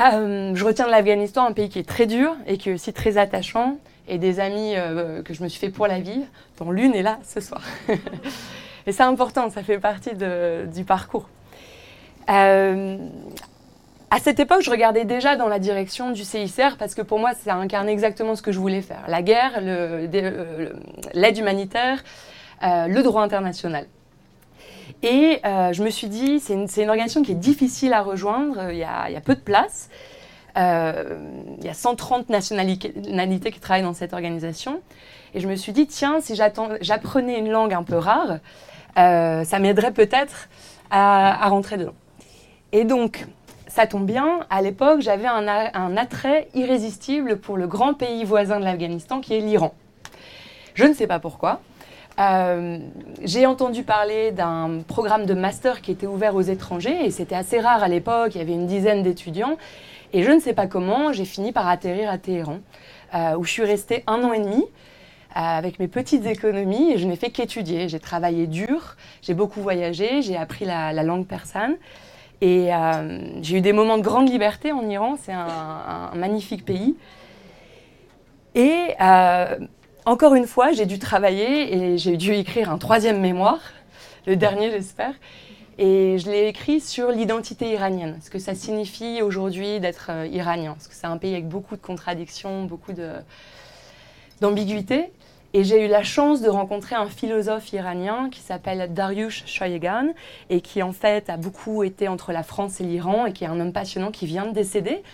Euh, 0.00 0.54
je 0.54 0.64
retiens 0.64 0.86
de 0.86 0.90
l'Afghanistan 0.90 1.44
un 1.44 1.52
pays 1.52 1.68
qui 1.68 1.78
est 1.78 1.88
très 1.88 2.06
dur 2.06 2.34
et 2.46 2.56
qui 2.56 2.70
est 2.70 2.72
aussi 2.72 2.94
très 2.94 3.18
attachant, 3.18 3.76
et 4.08 4.16
des 4.16 4.40
amis 4.40 4.72
euh, 4.74 5.22
que 5.22 5.34
je 5.34 5.42
me 5.42 5.48
suis 5.48 5.60
fait 5.60 5.68
pour 5.68 5.86
la 5.86 6.00
vie, 6.00 6.24
dont 6.58 6.70
l'une 6.70 6.94
est 6.94 7.02
là 7.02 7.18
ce 7.22 7.40
soir. 7.40 7.60
et 8.86 8.92
c'est 8.92 9.02
important, 9.02 9.50
ça 9.50 9.62
fait 9.62 9.78
partie 9.78 10.14
du 10.14 10.84
parcours. 10.84 11.28
À 14.14 14.20
cette 14.20 14.38
époque, 14.38 14.62
je 14.62 14.70
regardais 14.70 15.04
déjà 15.04 15.34
dans 15.34 15.48
la 15.48 15.58
direction 15.58 16.12
du 16.12 16.22
CICR 16.22 16.76
parce 16.78 16.94
que 16.94 17.02
pour 17.02 17.18
moi, 17.18 17.34
ça 17.34 17.56
incarne 17.56 17.88
exactement 17.88 18.36
ce 18.36 18.42
que 18.42 18.52
je 18.52 18.60
voulais 18.60 18.80
faire. 18.80 19.02
La 19.08 19.22
guerre, 19.22 19.54
euh, 19.60 20.70
l'aide 21.14 21.36
humanitaire, 21.36 22.04
euh, 22.62 22.86
le 22.86 23.02
droit 23.02 23.24
international. 23.24 23.88
Et 25.02 25.40
euh, 25.44 25.72
je 25.72 25.82
me 25.82 25.90
suis 25.90 26.06
dit, 26.06 26.38
c'est 26.38 26.54
une, 26.54 26.88
organisation 26.88 27.24
qui 27.24 27.32
est 27.32 27.34
difficile 27.34 27.92
à 27.92 28.02
rejoindre, 28.02 28.70
il 28.70 28.78
y 28.78 28.84
a, 28.84 29.08
il 29.08 29.14
y 29.14 29.16
a 29.16 29.20
peu 29.20 29.34
de 29.34 29.40
place. 29.40 29.88
il 30.54 31.64
y 31.64 31.68
a 31.68 31.74
130 31.74 32.28
nationalités 32.28 33.50
qui 33.50 33.58
travaillent 33.58 33.82
dans 33.82 33.94
cette 33.94 34.12
organisation. 34.12 34.80
Et 35.34 35.40
je 35.40 35.48
me 35.48 35.56
suis 35.56 35.72
dit, 35.72 35.88
tiens, 35.88 36.20
si 36.20 36.36
j'apprenais 36.36 37.40
une 37.40 37.50
langue 37.50 37.74
un 37.74 37.82
peu 37.82 37.96
rare, 37.96 38.38
ça 38.94 39.58
m'aiderait 39.58 39.92
peut-être 39.92 40.48
à, 40.92 41.46
à 41.46 41.48
rentrer 41.48 41.78
dedans. 41.78 41.96
Et 42.70 42.84
donc, 42.84 43.26
ça 43.74 43.88
tombe 43.88 44.06
bien, 44.06 44.46
à 44.50 44.62
l'époque, 44.62 45.00
j'avais 45.00 45.26
un, 45.26 45.96
attrait 45.96 46.46
irrésistible 46.54 47.38
pour 47.38 47.56
le 47.56 47.66
grand 47.66 47.92
pays 47.92 48.22
voisin 48.22 48.60
de 48.60 48.64
l'Afghanistan 48.64 49.20
qui 49.20 49.34
est 49.34 49.40
l'Iran. 49.40 49.74
Je 50.74 50.84
ne 50.84 50.94
sais 50.94 51.08
pas 51.08 51.18
pourquoi. 51.18 51.60
Euh, 52.20 52.78
j'ai 53.24 53.46
entendu 53.46 53.82
parler 53.82 54.30
d'un 54.30 54.82
programme 54.86 55.26
de 55.26 55.34
master 55.34 55.82
qui 55.82 55.90
était 55.90 56.06
ouvert 56.06 56.36
aux 56.36 56.40
étrangers 56.42 57.04
et 57.04 57.10
c'était 57.10 57.34
assez 57.34 57.58
rare 57.58 57.82
à 57.82 57.88
l'époque, 57.88 58.36
il 58.36 58.38
y 58.38 58.40
avait 58.42 58.52
une 58.52 58.68
dizaine 58.68 59.02
d'étudiants. 59.02 59.56
Et 60.12 60.22
je 60.22 60.30
ne 60.30 60.38
sais 60.38 60.52
pas 60.52 60.68
comment, 60.68 61.12
j'ai 61.12 61.24
fini 61.24 61.50
par 61.50 61.66
atterrir 61.66 62.08
à 62.08 62.16
Téhéran, 62.16 62.60
euh, 63.12 63.36
où 63.36 63.42
je 63.42 63.50
suis 63.50 63.64
restée 63.64 64.04
un 64.06 64.22
an 64.22 64.32
et 64.32 64.38
demi 64.38 64.62
euh, 64.62 65.40
avec 65.40 65.80
mes 65.80 65.88
petites 65.88 66.26
économies 66.26 66.92
et 66.92 66.98
je 66.98 67.08
n'ai 67.08 67.16
fait 67.16 67.30
qu'étudier. 67.30 67.88
J'ai 67.88 67.98
travaillé 67.98 68.46
dur, 68.46 68.94
j'ai 69.20 69.34
beaucoup 69.34 69.60
voyagé, 69.60 70.22
j'ai 70.22 70.36
appris 70.36 70.64
la, 70.64 70.92
la 70.92 71.02
langue 71.02 71.26
persane. 71.26 71.74
Et 72.44 72.74
euh, 72.74 73.18
j'ai 73.40 73.56
eu 73.56 73.60
des 73.62 73.72
moments 73.72 73.96
de 73.96 74.02
grande 74.02 74.28
liberté 74.28 74.70
en 74.70 74.86
Iran, 74.90 75.16
c'est 75.18 75.32
un, 75.32 76.10
magnifique 76.14 76.66
pays. 76.66 76.94
Et 78.54 78.88
euh, 79.00 79.56
encore 80.04 80.34
une 80.34 80.46
fois, 80.46 80.72
j'ai 80.72 80.84
dû 80.84 80.98
travailler 80.98 81.74
et 81.74 81.96
j'ai 81.96 82.18
dû 82.18 82.34
écrire 82.34 82.70
un 82.70 82.76
troisième 82.76 83.18
mémoire, 83.18 83.60
le 84.26 84.36
dernier 84.36 84.70
j'espère. 84.70 85.14
Et 85.78 86.18
je 86.18 86.30
l'ai 86.30 86.46
écrit 86.46 86.82
sur 86.82 87.10
l'identité 87.10 87.72
iranienne, 87.72 88.18
ce 88.22 88.28
que 88.28 88.38
ça 88.38 88.54
signifie 88.54 89.22
aujourd'hui 89.22 89.80
d'être 89.80 90.08
euh, 90.10 90.26
iranien, 90.26 90.74
parce 90.74 90.86
que 90.86 90.94
c'est 90.94 91.06
un 91.06 91.16
pays 91.16 91.32
avec 91.32 91.48
beaucoup 91.48 91.76
de 91.76 91.82
contradictions, 91.82 92.64
beaucoup 92.64 92.92
d'ambiguïté. 94.42 95.12
Et 95.56 95.62
j'ai 95.62 95.84
eu 95.84 95.88
la 95.88 96.02
chance 96.02 96.40
de 96.40 96.48
rencontrer 96.48 96.96
un 96.96 97.06
philosophe 97.06 97.72
iranien 97.72 98.28
qui 98.28 98.40
s'appelle 98.40 98.92
Dariush 98.92 99.44
Shoyegan 99.46 100.08
et 100.50 100.60
qui 100.60 100.82
en 100.82 100.92
fait 100.92 101.30
a 101.30 101.36
beaucoup 101.36 101.84
été 101.84 102.08
entre 102.08 102.32
la 102.32 102.42
France 102.42 102.80
et 102.80 102.84
l'Iran 102.84 103.26
et 103.26 103.32
qui 103.32 103.44
est 103.44 103.46
un 103.46 103.60
homme 103.60 103.72
passionnant 103.72 104.10
qui 104.10 104.26
vient 104.26 104.46
de 104.46 104.50
décéder. 104.50 105.04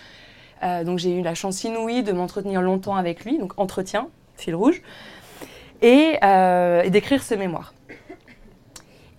Euh, 0.63 0.83
donc 0.83 0.97
j'ai 0.97 1.15
eu 1.15 1.21
la 1.21 1.35
chance 1.35 1.63
inouïe 1.63 2.01
de 2.01 2.11
m'entretenir 2.11 2.63
longtemps 2.63 2.95
avec 2.95 3.23
lui, 3.23 3.37
donc 3.37 3.53
entretien, 3.57 4.07
fil 4.35 4.55
rouge, 4.55 4.81
et, 5.83 6.17
euh, 6.23 6.81
et 6.81 6.89
d'écrire 6.89 7.21
ce 7.21 7.35
mémoire. 7.35 7.75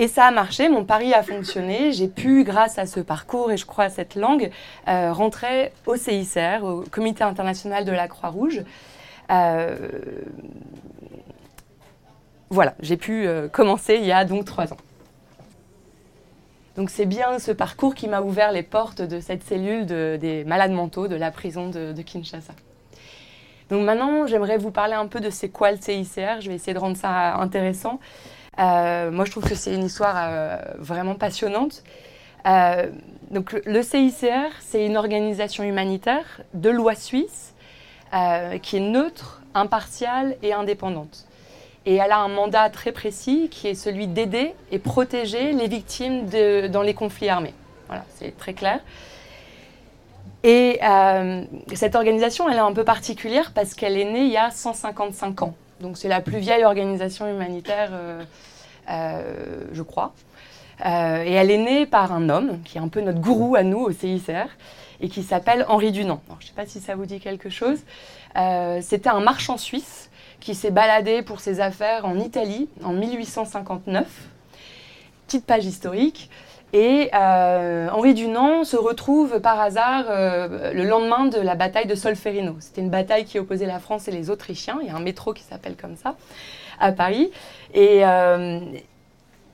Et 0.01 0.09
ça 0.09 0.25
a 0.25 0.33
marché, 0.33 0.69
mon 0.69 0.85
pari 0.85 1.15
a 1.15 1.23
fonctionné. 1.23 1.93
J'ai 1.93 2.09
pu, 2.09 2.43
grâce 2.43 2.79
à 2.79 2.87
ce 2.87 2.99
parcours 2.99 3.53
et 3.53 3.57
je 3.57 3.67
crois 3.67 3.85
à 3.85 3.91
cette 3.91 4.17
langue, 4.17 4.51
euh, 4.89 5.13
rentrer 5.13 5.71
au 5.87 5.95
CICR, 5.95 6.65
au 6.65 6.83
Comité 6.91 7.23
international 7.23 7.85
de 7.85 7.93
la 7.93 8.09
Croix-Rouge. 8.09 8.65
Euh, 9.33 9.77
voilà, 12.51 12.75
j'ai 12.81 12.97
pu 12.97 13.27
euh, 13.27 13.49
commencer 13.49 13.97
il 13.97 14.05
y 14.05 14.13
a 14.13 14.25
donc 14.25 14.45
trois 14.45 14.73
ans. 14.73 14.79
Donc 16.77 16.91
c'est 16.91 17.07
bien 17.07 17.39
ce 17.39 17.53
parcours 17.53 17.95
qui 17.95 18.09
m'a 18.09 18.21
ouvert 18.21 18.53
les 18.53 18.63
portes 18.63 19.03
de 19.03 19.21
cette 19.21 19.43
cellule 19.43 19.87
des 19.87 20.45
malades 20.47 20.73
mentaux 20.73 21.07
de 21.07 21.17
la 21.17 21.31
prison 21.31 21.69
de, 21.69 21.93
de 21.93 22.03
Kinshasa. 22.03 22.53
Donc 23.69 23.85
maintenant, 23.85 24.27
j'aimerais 24.27 24.59
vous 24.59 24.71
parler 24.71 24.95
un 24.95 25.07
peu 25.07 25.21
de 25.21 25.31
c'est 25.31 25.49
quoi 25.49 25.71
le 25.71 25.79
CICR. 25.79 26.41
Je 26.41 26.49
vais 26.49 26.55
essayer 26.55 26.75
de 26.75 26.79
rendre 26.79 26.97
ça 26.97 27.37
intéressant. 27.37 28.01
Euh, 28.59 29.11
moi, 29.11 29.25
je 29.25 29.31
trouve 29.31 29.49
que 29.49 29.55
c'est 29.55 29.75
une 29.75 29.85
histoire 29.85 30.59
vraiment 30.79 31.15
passionnante. 31.15 31.83
Donc, 32.45 33.53
le 33.65 33.83
CICR, 33.83 34.51
c'est 34.61 34.85
une 34.85 34.97
organisation 34.97 35.65
humanitaire 35.65 36.43
de 36.53 36.69
loi 36.69 36.95
suisse 36.95 37.52
qui 38.63 38.77
est 38.77 38.81
neutre, 38.81 39.41
impartiale 39.55 40.37
et 40.43 40.53
indépendante. 40.53 41.27
Et 41.87 41.97
elle 41.97 42.13
a 42.13 42.19
un 42.19 42.29
mandat 42.29 42.71
très 42.71 42.93
précis 42.93 43.49
qui 43.51 43.69
est 43.69 43.75
celui 43.75 44.07
d'aider 44.07 44.55
et 44.71 44.79
protéger 44.79 45.53
les 45.53 45.67
victimes 45.67 46.27
dans 46.71 46.83
les 46.83 46.95
conflits 46.95 47.29
armés. 47.29 47.55
Voilà, 47.89 48.05
c'est 48.17 48.37
très 48.37 48.53
clair. 48.53 48.81
Et 50.45 50.81
cette 51.75 51.95
organisation, 51.95 52.49
elle 52.49 52.57
est 52.57 52.61
un 52.61 52.73
peu 52.73 52.85
particulière 52.85 53.53
parce 53.55 53.75
qu'elle 53.75 53.97
est 53.97 54.11
née 54.11 54.25
il 54.25 54.33
y 54.33 54.37
a 54.37 54.51
155 54.51 55.43
ans. 55.43 55.55
Donc 55.83 55.99
c'est 55.99 56.09
la 56.09 56.21
plus 56.21 56.39
vieille 56.39 56.65
organisation 56.65 57.29
humanitaire, 57.29 57.91
euh, 57.93 58.23
euh, 58.89 59.65
je 59.73 59.83
crois. 59.83 60.15
Euh, 60.87 61.25
et 61.25 61.33
elle 61.33 61.51
est 61.51 61.59
née 61.59 61.87
par 61.87 62.13
un 62.13 62.29
homme 62.29 62.61
qui 62.65 62.79
est 62.79 62.81
un 62.81 62.89
peu 62.89 63.01
notre 63.01 63.21
gourou 63.21 63.57
à 63.57 63.65
nous 63.65 63.81
au 63.81 63.93
CICR 63.93 64.49
et 65.03 65.09
qui 65.09 65.23
s'appelle 65.23 65.67
Henri 65.69 65.93
Dunant. 65.93 66.23
je 66.39 66.45
ne 66.45 66.49
sais 66.49 66.55
pas 66.55 66.67
si 66.67 66.81
ça 66.81 66.95
vous 66.95 67.05
dit 67.07 67.21
quelque 67.21 67.51
chose. 67.51 67.81
C'était 68.81 69.11
un 69.11 69.21
marchand 69.21 69.59
suisse 69.59 70.11
qui 70.43 70.55
s'est 70.55 70.71
baladé 70.71 71.23
pour 71.23 71.41
ses 71.41 71.61
affaires 71.61 72.05
en 72.05 72.19
Italie 72.19 72.69
en 72.83 72.93
1859. 72.93 74.07
Petite 75.27 75.47
page 75.47 75.65
historique. 75.65 76.31
Et 76.73 77.11
euh, 77.15 77.89
Henri 77.91 78.15
Dunant 78.15 78.65
se 78.65 78.77
retrouve 78.77 79.41
par 79.41 79.61
hasard 79.61 80.07
euh, 80.09 80.73
le 80.73 80.85
lendemain 80.85 81.27
de 81.27 81.39
la 81.39 81.55
bataille 81.55 81.87
de 81.87 81.95
Solferino. 81.95 82.57
C'était 82.61 82.81
une 82.81 82.91
bataille 82.91 83.25
qui 83.25 83.39
opposait 83.39 83.67
la 83.67 83.79
France 83.79 84.09
et 84.09 84.11
les 84.11 84.31
Autrichiens. 84.31 84.79
Il 84.81 84.89
y 84.89 84.91
a 84.91 84.97
un 84.97 85.01
métro 85.01 85.33
qui 85.35 85.43
s'appelle 85.43 85.77
comme 85.77 85.97
ça 85.97 86.17
à 86.81 86.93
Paris. 86.93 87.31
Et 87.75 88.07
euh, 88.07 88.59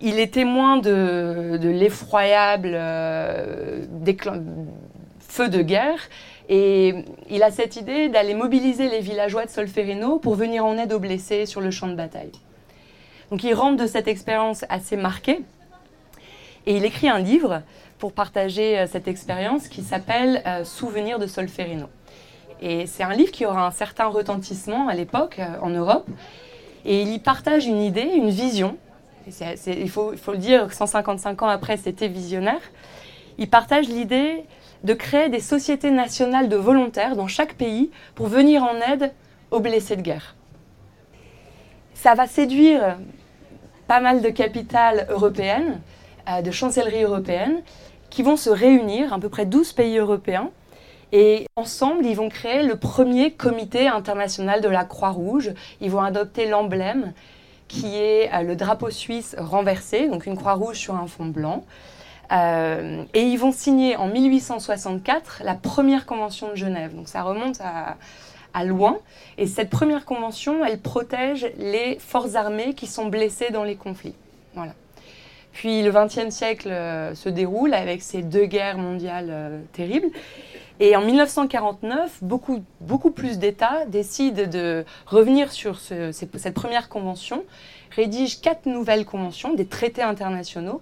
il 0.00 0.20
est 0.20 0.32
témoin 0.32 0.76
de, 0.76 1.58
de 1.60 1.68
l'effroyable 1.68 2.78
feu 5.38 5.48
de 5.48 5.62
guerre. 5.62 6.00
Et 6.48 7.04
il 7.30 7.44
a 7.44 7.52
cette 7.52 7.76
idée 7.76 8.08
d'aller 8.08 8.34
mobiliser 8.34 8.88
les 8.88 9.00
villageois 9.00 9.44
de 9.44 9.50
Solferino 9.50 10.18
pour 10.18 10.34
venir 10.34 10.64
en 10.64 10.76
aide 10.76 10.92
aux 10.92 10.98
blessés 10.98 11.46
sur 11.46 11.60
le 11.60 11.70
champ 11.70 11.86
de 11.86 11.94
bataille. 11.94 12.32
Donc 13.30 13.44
il 13.44 13.54
rentre 13.54 13.76
de 13.80 13.86
cette 13.86 14.08
expérience 14.08 14.64
assez 14.68 14.96
marquée. 14.96 15.40
Et 16.66 16.76
il 16.76 16.84
écrit 16.84 17.08
un 17.08 17.20
livre 17.20 17.62
pour 17.98 18.12
partager 18.12 18.78
euh, 18.78 18.86
cette 18.90 19.06
expérience 19.06 19.68
qui 19.68 19.82
s'appelle 19.82 20.42
euh, 20.44 20.64
Souvenirs 20.64 21.20
de 21.20 21.26
Solferino. 21.26 21.86
Et 22.60 22.86
c'est 22.86 23.04
un 23.04 23.14
livre 23.14 23.30
qui 23.30 23.46
aura 23.46 23.64
un 23.64 23.70
certain 23.70 24.06
retentissement 24.06 24.88
à 24.88 24.94
l'époque 24.94 25.38
euh, 25.38 25.46
en 25.62 25.70
Europe. 25.70 26.08
Et 26.84 27.02
il 27.02 27.12
y 27.12 27.18
partage 27.20 27.66
une 27.66 27.80
idée, 27.80 28.10
une 28.16 28.30
vision. 28.30 28.76
il, 29.26 29.90
faut, 29.90 30.12
il 30.12 30.18
faut 30.18 30.32
le 30.32 30.38
dire, 30.38 30.72
155 30.72 31.42
ans 31.42 31.48
après, 31.48 31.76
c'était 31.76 32.08
visionnaire. 32.08 32.60
Il 33.38 33.48
partage 33.48 33.88
l'idée 33.88 34.44
de 34.84 34.94
créer 34.94 35.28
des 35.28 35.40
sociétés 35.40 35.90
nationales 35.90 36.48
de 36.48 36.56
volontaires 36.56 37.16
dans 37.16 37.26
chaque 37.26 37.54
pays 37.54 37.90
pour 38.14 38.26
venir 38.26 38.62
en 38.62 38.76
aide 38.92 39.12
aux 39.50 39.60
blessés 39.60 39.96
de 39.96 40.02
guerre. 40.02 40.36
Ça 41.94 42.14
va 42.14 42.26
séduire 42.26 42.96
pas 43.86 44.00
mal 44.00 44.22
de 44.22 44.28
capitales 44.28 45.06
européennes 45.10 45.80
de 46.44 46.50
chancelleries 46.50 47.04
européennes 47.04 47.62
qui 48.10 48.22
vont 48.22 48.36
se 48.36 48.50
réunir, 48.50 49.12
à 49.12 49.18
peu 49.18 49.28
près 49.28 49.46
12 49.46 49.72
pays 49.72 49.98
européens, 49.98 50.50
et 51.12 51.46
ensemble, 51.56 52.04
ils 52.04 52.14
vont 52.14 52.28
créer 52.28 52.62
le 52.62 52.76
premier 52.76 53.32
comité 53.32 53.88
international 53.88 54.60
de 54.60 54.68
la 54.68 54.84
Croix-Rouge. 54.84 55.52
Ils 55.80 55.90
vont 55.90 56.02
adopter 56.02 56.46
l'emblème 56.46 57.12
qui 57.66 57.96
est 57.96 58.32
euh, 58.32 58.42
le 58.42 58.56
drapeau 58.56 58.90
suisse 58.90 59.34
renversé, 59.38 60.08
donc 60.08 60.26
une 60.26 60.36
Croix-Rouge 60.36 60.76
sur 60.76 60.94
un 60.96 61.06
fond 61.06 61.26
blanc. 61.26 61.64
Euh, 62.30 63.04
et 63.14 63.22
ils 63.22 63.38
vont 63.38 63.52
signer 63.52 63.96
en 63.96 64.08
1864 64.08 65.42
la 65.44 65.54
première 65.54 66.06
convention 66.06 66.50
de 66.50 66.56
Genève. 66.56 66.94
Donc 66.94 67.08
ça 67.08 67.22
remonte 67.22 67.60
à, 67.60 67.96
loin. 68.64 68.98
Et 69.36 69.46
cette 69.46 69.70
première 69.70 70.04
convention, 70.04 70.64
elle 70.64 70.80
protège 70.80 71.46
les 71.58 71.96
forces 72.00 72.34
armées 72.34 72.74
qui 72.74 72.88
sont 72.88 73.06
blessées 73.06 73.50
dans 73.52 73.62
les 73.62 73.76
conflits. 73.76 74.16
Voilà. 74.54 74.74
Puis 75.52 75.82
le 75.82 75.92
XXe 75.92 76.34
siècle 76.34 76.68
euh, 76.68 77.14
se 77.14 77.28
déroule 77.28 77.72
avec 77.72 78.02
ces 78.02 78.22
deux 78.22 78.46
guerres 78.46 78.78
mondiales 78.78 79.28
euh, 79.30 79.60
terribles. 79.72 80.08
Et 80.80 80.96
en 80.96 81.02
1949, 81.02 82.18
beaucoup, 82.22 82.64
beaucoup 82.80 83.12
plus 83.12 83.38
d'États 83.38 83.84
décident 83.86 84.46
de 84.46 84.84
revenir 85.06 85.52
sur 85.52 85.78
cette 85.78 86.54
première 86.54 86.88
convention, 86.88 87.44
rédigent 87.90 88.38
quatre 88.40 88.66
nouvelles 88.66 89.04
conventions, 89.04 89.54
des 89.54 89.66
traités 89.66 90.02
internationaux, 90.02 90.80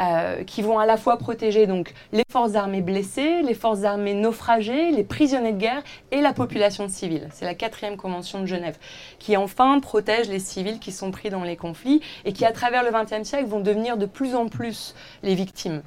euh, 0.00 0.44
qui 0.44 0.62
vont 0.62 0.78
à 0.78 0.86
la 0.86 0.96
fois 0.96 1.18
protéger 1.18 1.66
donc 1.66 1.92
les 2.12 2.22
forces 2.30 2.54
armées 2.54 2.80
blessées, 2.80 3.42
les 3.42 3.52
forces 3.52 3.84
armées 3.84 4.14
naufragées, 4.14 4.92
les 4.92 5.04
prisonniers 5.04 5.52
de 5.52 5.58
guerre 5.58 5.82
et 6.10 6.22
la 6.22 6.32
population 6.32 6.88
civile. 6.88 7.28
C'est 7.32 7.44
la 7.44 7.54
quatrième 7.54 7.98
convention 7.98 8.40
de 8.40 8.46
Genève 8.46 8.78
qui 9.18 9.36
enfin 9.36 9.78
protège 9.80 10.28
les 10.28 10.38
civils 10.38 10.78
qui 10.78 10.90
sont 10.90 11.10
pris 11.10 11.28
dans 11.28 11.44
les 11.44 11.56
conflits 11.56 12.00
et 12.24 12.32
qui 12.32 12.46
à 12.46 12.52
travers 12.52 12.82
le 12.82 12.90
XXe 12.90 13.28
siècle 13.28 13.46
vont 13.46 13.60
devenir 13.60 13.98
de 13.98 14.06
plus 14.06 14.34
en 14.34 14.48
plus 14.48 14.94
les 15.22 15.34
victimes 15.34 15.82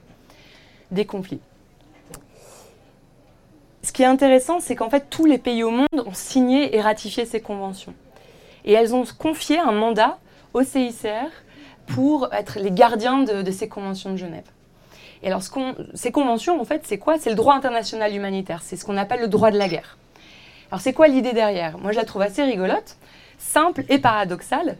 des 0.91 1.05
conflits. 1.05 1.41
Ce 3.81 3.91
qui 3.91 4.03
est 4.03 4.05
intéressant, 4.07 4.59
c'est 4.59 4.75
qu'en 4.75 4.91
fait 4.91 5.09
tous 5.09 5.25
les 5.25 5.39
pays 5.39 5.63
au 5.63 5.71
monde 5.71 5.87
ont 6.05 6.13
signé 6.13 6.75
et 6.75 6.81
ratifié 6.81 7.25
ces 7.25 7.41
conventions. 7.41 7.95
Et 8.63 8.73
elles 8.73 8.93
ont 8.93 9.05
confié 9.17 9.57
un 9.57 9.71
mandat 9.71 10.19
au 10.53 10.61
CICR 10.61 11.31
pour 11.87 12.33
être 12.33 12.59
les 12.59 12.71
gardiens 12.71 13.23
de, 13.23 13.51
ces 13.51 13.67
conventions 13.67 14.11
de 14.11 14.17
Genève. 14.17 14.45
Et 15.21 15.27
alors, 15.27 15.41
ces 15.93 16.11
conventions, 16.11 16.59
en 16.59 16.65
fait, 16.65 16.81
c'est 16.85 16.97
quoi? 16.97 17.17
C'est 17.17 17.29
le 17.29 17.35
droit 17.35 17.55
international 17.55 18.13
humanitaire. 18.13 18.61
C'est 18.61 18.75
ce 18.75 18.83
qu'on 18.83 18.97
appelle 18.97 19.21
le 19.21 19.27
droit 19.27 19.51
de 19.51 19.57
la 19.57 19.69
guerre. 19.69 19.97
Alors, 20.69 20.81
c'est 20.81 20.93
quoi 20.93 21.07
l'idée 21.07 21.33
derrière? 21.33 21.77
Moi, 21.77 21.91
je 21.91 21.97
la 21.97 22.05
trouve 22.05 22.23
assez 22.23 22.43
rigolote, 22.43 22.97
simple 23.37 23.85
et 23.89 23.99
paradoxale. 23.99 24.77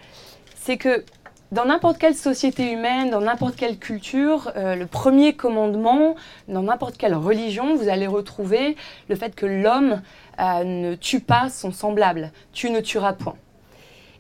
C'est 0.56 0.78
que 0.78 1.06
dans 1.54 1.66
n'importe 1.66 2.00
quelle 2.00 2.16
société 2.16 2.72
humaine, 2.72 3.12
dans 3.12 3.22
n'importe 3.22 3.56
quelle 3.56 3.78
culture, 3.78 4.52
euh, 4.56 4.76
le 4.76 4.88
premier 4.88 5.34
commandement, 5.34 6.16
dans 6.48 6.64
n'importe 6.64 6.98
quelle 6.98 7.14
religion, 7.14 7.76
vous 7.76 7.90
allez 7.90 8.08
retrouver 8.08 8.76
le 9.08 9.16
fait 9.16 9.36
que 9.36 9.46
l'homme 9.46 10.02
euh, 10.40 10.64
ne 10.64 10.96
tue 10.96 11.20
pas 11.20 11.50
son 11.50 11.72
semblable. 11.72 12.32
Tu 12.54 12.72
ne 12.72 12.80
tueras 12.80 13.14
point. 13.14 13.36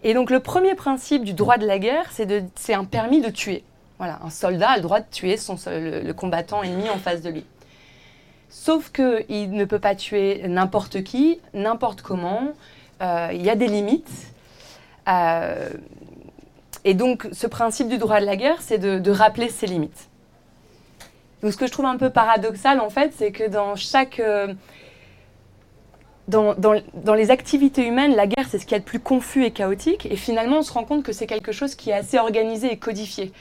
Et 0.04 0.14
donc 0.14 0.30
le 0.30 0.42
premier 0.42 0.76
principe 0.76 1.24
du 1.24 1.34
droit 1.34 1.58
de 1.58 1.66
la 1.66 1.80
guerre, 1.80 2.12
c'est 2.12 2.74
un 2.74 2.86
permis 2.86 3.22
de 3.22 3.30
tuer. 3.30 3.64
Voilà, 3.98 4.20
un 4.24 4.30
soldat 4.30 4.72
a 4.72 4.76
le 4.76 4.82
droit 4.82 5.00
de 5.00 5.06
tuer 5.10 5.38
son, 5.38 5.56
le, 5.66 6.12
combattant 6.12 6.62
ennemi 6.62 6.90
en 6.90 6.98
face 6.98 7.22
de 7.22 7.30
lui. 7.30 7.46
Sauf 8.50 8.92
qu'il 8.92 9.52
ne 9.52 9.66
peut 9.66 9.80
pas 9.80 9.96
tuer 9.96 10.44
n'importe 10.48 11.04
qui, 11.04 11.40
n'importe 11.54 12.02
comment. 12.02 12.54
Euh, 13.02 13.30
il 13.32 13.42
y 13.42 13.50
a 13.50 13.56
des 13.56 13.68
limites. 13.68 14.12
Euh, 15.08 15.70
et 16.84 16.94
donc 16.94 17.28
ce 17.32 17.48
principe 17.48 17.88
du 17.88 17.98
droit 17.98 18.20
de 18.20 18.26
la 18.26 18.36
guerre, 18.36 18.62
c'est 18.62 18.78
de, 18.78 19.12
rappeler 19.12 19.48
ces 19.48 19.68
limites. 19.68 20.10
Donc 21.42 21.54
ce 21.54 21.58
que 21.58 21.66
je 21.66 21.72
trouve 21.72 21.86
un 21.86 21.98
peu 21.98 22.10
paradoxal, 22.10 22.82
en 22.82 22.90
fait, 22.90 23.14
c'est 23.18 23.32
que 23.32 23.48
dans 23.48 23.76
chaque... 23.78 24.20
Euh, 24.20 24.54
dans, 26.28 27.14
les 27.16 27.32
activités 27.32 27.86
humaines, 27.86 28.16
la 28.16 28.28
guerre, 28.28 28.46
c'est 28.50 28.60
ce 28.60 28.66
qui 28.66 28.76
est 28.76 28.80
le 28.80 28.84
plus 28.84 29.00
confus 29.00 29.46
et 29.46 29.52
chaotique. 29.52 30.08
Et 30.10 30.16
finalement, 30.16 30.60
on 30.60 30.62
se 30.62 30.72
rend 30.72 30.84
compte 30.84 31.04
que 31.04 31.12
c'est 31.12 31.28
quelque 31.28 31.52
chose 31.52 31.76
qui 31.76 31.90
est 31.90 31.94
assez 31.94 32.18
organisé 32.18 32.72
et 32.72 32.78
codifié. 32.78 33.32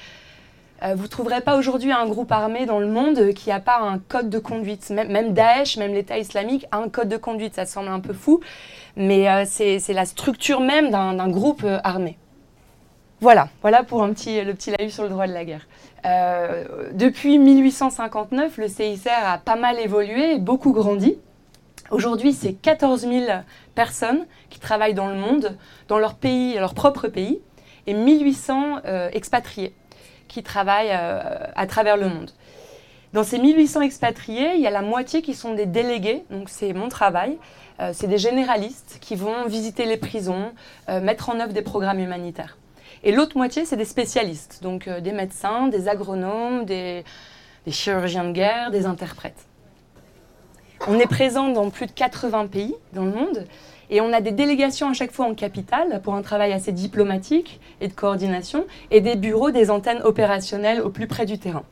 Euh, 0.82 0.94
vous 0.96 1.04
ne 1.04 1.08
trouverez 1.08 1.40
pas 1.42 1.56
aujourd'hui 1.56 1.92
un 1.92 2.06
groupe 2.06 2.32
armé 2.32 2.66
dans 2.66 2.80
le 2.80 2.88
monde 2.88 3.32
qui 3.34 3.50
n'a 3.50 3.60
pas 3.60 3.78
un 3.78 3.98
code 3.98 4.30
de 4.30 4.38
conduite. 4.40 4.90
Même, 4.90 5.12
même 5.12 5.32
Daesh, 5.32 5.76
même 5.76 5.92
l'État 5.92 6.18
islamique 6.18 6.66
a 6.72 6.78
un 6.78 6.88
code 6.88 7.08
de 7.08 7.16
conduite. 7.16 7.54
Ça 7.54 7.66
semble 7.66 7.88
un 7.88 8.00
peu 8.00 8.12
fou, 8.12 8.40
mais 8.96 9.30
euh, 9.30 9.44
c'est 9.46 9.92
la 9.92 10.04
structure 10.04 10.60
même 10.60 10.90
d'un 10.90 11.28
groupe 11.28 11.62
euh, 11.64 11.78
armé. 11.84 12.18
Voilà, 13.20 13.48
voilà 13.60 13.84
pour 13.84 14.04
le 14.04 14.12
petit 14.12 14.70
laïus 14.76 14.94
sur 14.94 15.04
le 15.04 15.08
droit 15.08 15.28
de 15.28 15.32
la 15.32 15.44
guerre. 15.44 15.68
depuis 16.92 17.38
1859, 17.38 18.56
le 18.56 18.66
CICR 18.66 19.10
a 19.24 19.38
pas 19.38 19.54
mal 19.54 19.78
évolué 19.78 20.32
et 20.32 20.38
beaucoup 20.40 20.72
grandi. 20.72 21.16
Aujourd'hui, 21.90 22.32
c'est 22.32 22.54
14 22.54 23.02
000 23.02 23.26
personnes 23.74 24.26
qui 24.50 24.60
travaillent 24.60 24.94
dans 24.94 25.08
le 25.08 25.16
monde, 25.16 25.56
dans 25.88 25.98
leur 25.98 26.14
pays, 26.14 26.54
leur 26.54 26.74
propre 26.74 27.08
pays, 27.08 27.40
et 27.86 27.94
1800 27.94 28.80
euh, 28.84 29.10
expatriés 29.12 29.74
qui 30.28 30.42
travaillent 30.42 30.92
euh, 30.92 31.20
à 31.54 31.66
travers 31.66 31.96
le 31.96 32.08
monde. 32.08 32.30
Dans 33.12 33.24
ces 33.24 33.38
1800 33.38 33.82
expatriés, 33.82 34.54
il 34.54 34.60
y 34.60 34.66
a 34.66 34.70
la 34.70 34.80
moitié 34.80 35.20
qui 35.20 35.34
sont 35.34 35.52
des 35.52 35.66
délégués, 35.66 36.24
donc 36.30 36.48
c'est 36.48 36.72
mon 36.72 36.88
travail. 36.88 37.36
Euh, 37.80 37.90
c'est 37.92 38.06
des 38.06 38.16
généralistes 38.16 38.98
qui 39.02 39.16
vont 39.16 39.44
visiter 39.46 39.84
les 39.84 39.98
prisons, 39.98 40.52
mettre 40.88 41.28
en 41.28 41.40
œuvre 41.40 41.52
des 41.52 41.62
programmes 41.62 42.00
humanitaires. 42.00 42.56
Et 43.02 43.12
l'autre 43.12 43.36
moitié, 43.36 43.64
c'est 43.66 43.76
des 43.76 43.84
spécialistes, 43.84 44.60
donc 44.62 44.88
des 44.88 45.12
médecins, 45.12 45.68
des 45.68 45.88
agronomes, 45.88 46.64
des 46.64 47.04
chirurgiens 47.66 48.24
de 48.24 48.32
guerre, 48.32 48.70
des 48.70 48.86
interprètes. 48.86 49.46
On 50.88 50.98
est 50.98 51.06
présent 51.06 51.48
dans 51.48 51.70
plus 51.70 51.86
de 51.86 51.92
80 51.92 52.48
pays 52.48 52.74
dans 52.92 53.04
le 53.04 53.12
monde 53.12 53.46
et 53.88 54.00
on 54.00 54.12
a 54.12 54.20
des 54.20 54.32
délégations 54.32 54.88
à 54.90 54.92
chaque 54.94 55.12
fois 55.12 55.26
en 55.26 55.34
capitale 55.34 56.00
pour 56.02 56.14
un 56.14 56.22
travail 56.22 56.52
assez 56.52 56.72
diplomatique 56.72 57.60
et 57.80 57.86
de 57.86 57.92
coordination 57.92 58.66
et 58.90 59.00
des 59.00 59.14
bureaux, 59.14 59.52
des 59.52 59.70
antennes 59.70 60.02
opérationnelles 60.02 60.80
au 60.80 60.90
plus 60.90 61.06
près 61.06 61.24
du 61.24 61.38
terrain. 61.38 61.62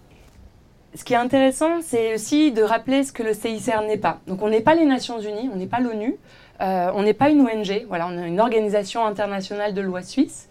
Ce 0.94 1.02
qui 1.02 1.14
est 1.14 1.16
intéressant, 1.16 1.80
c'est 1.82 2.14
aussi 2.14 2.52
de 2.52 2.62
rappeler 2.62 3.02
ce 3.02 3.12
que 3.12 3.24
le 3.24 3.34
CICR 3.34 3.82
n'est 3.86 3.96
pas. 3.96 4.20
Donc 4.28 4.42
on 4.42 4.48
n'est 4.48 4.60
pas 4.60 4.74
les 4.74 4.84
Nations 4.84 5.18
Unies, 5.20 5.50
on 5.52 5.56
n'est 5.56 5.66
pas 5.66 5.80
l'ONU, 5.80 6.16
euh, 6.60 6.92
on 6.94 7.02
n'est 7.02 7.14
pas 7.14 7.30
une 7.30 7.40
ONG, 7.40 7.86
voilà, 7.88 8.06
on 8.06 8.16
est 8.16 8.28
une 8.28 8.40
organisation 8.40 9.04
internationale 9.04 9.74
de 9.74 9.80
loi 9.80 10.02
suisse. 10.02 10.48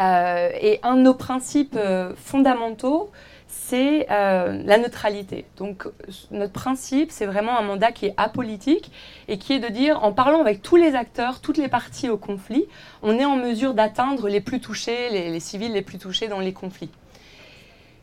Euh, 0.00 0.48
et 0.60 0.80
un 0.82 0.96
de 0.96 1.02
nos 1.02 1.14
principes 1.14 1.76
euh, 1.76 2.14
fondamentaux, 2.16 3.10
c'est 3.52 4.06
euh, 4.10 4.62
la 4.64 4.78
neutralité. 4.78 5.44
Donc 5.58 5.86
notre 6.30 6.52
principe, 6.52 7.10
c'est 7.10 7.26
vraiment 7.26 7.58
un 7.58 7.62
mandat 7.62 7.92
qui 7.92 8.06
est 8.06 8.14
apolitique 8.16 8.90
et 9.28 9.36
qui 9.36 9.52
est 9.52 9.58
de 9.58 9.68
dire, 9.68 10.02
en 10.02 10.12
parlant 10.12 10.40
avec 10.40 10.62
tous 10.62 10.76
les 10.76 10.94
acteurs, 10.94 11.40
toutes 11.40 11.58
les 11.58 11.68
parties 11.68 12.08
au 12.08 12.16
conflit, 12.16 12.64
on 13.02 13.18
est 13.18 13.26
en 13.26 13.36
mesure 13.36 13.74
d'atteindre 13.74 14.28
les 14.28 14.40
plus 14.40 14.60
touchés, 14.60 15.10
les, 15.10 15.40
civils 15.40 15.72
les 15.72 15.82
plus 15.82 15.98
touchés 15.98 16.28
dans 16.28 16.40
les 16.40 16.54
conflits. 16.54 16.90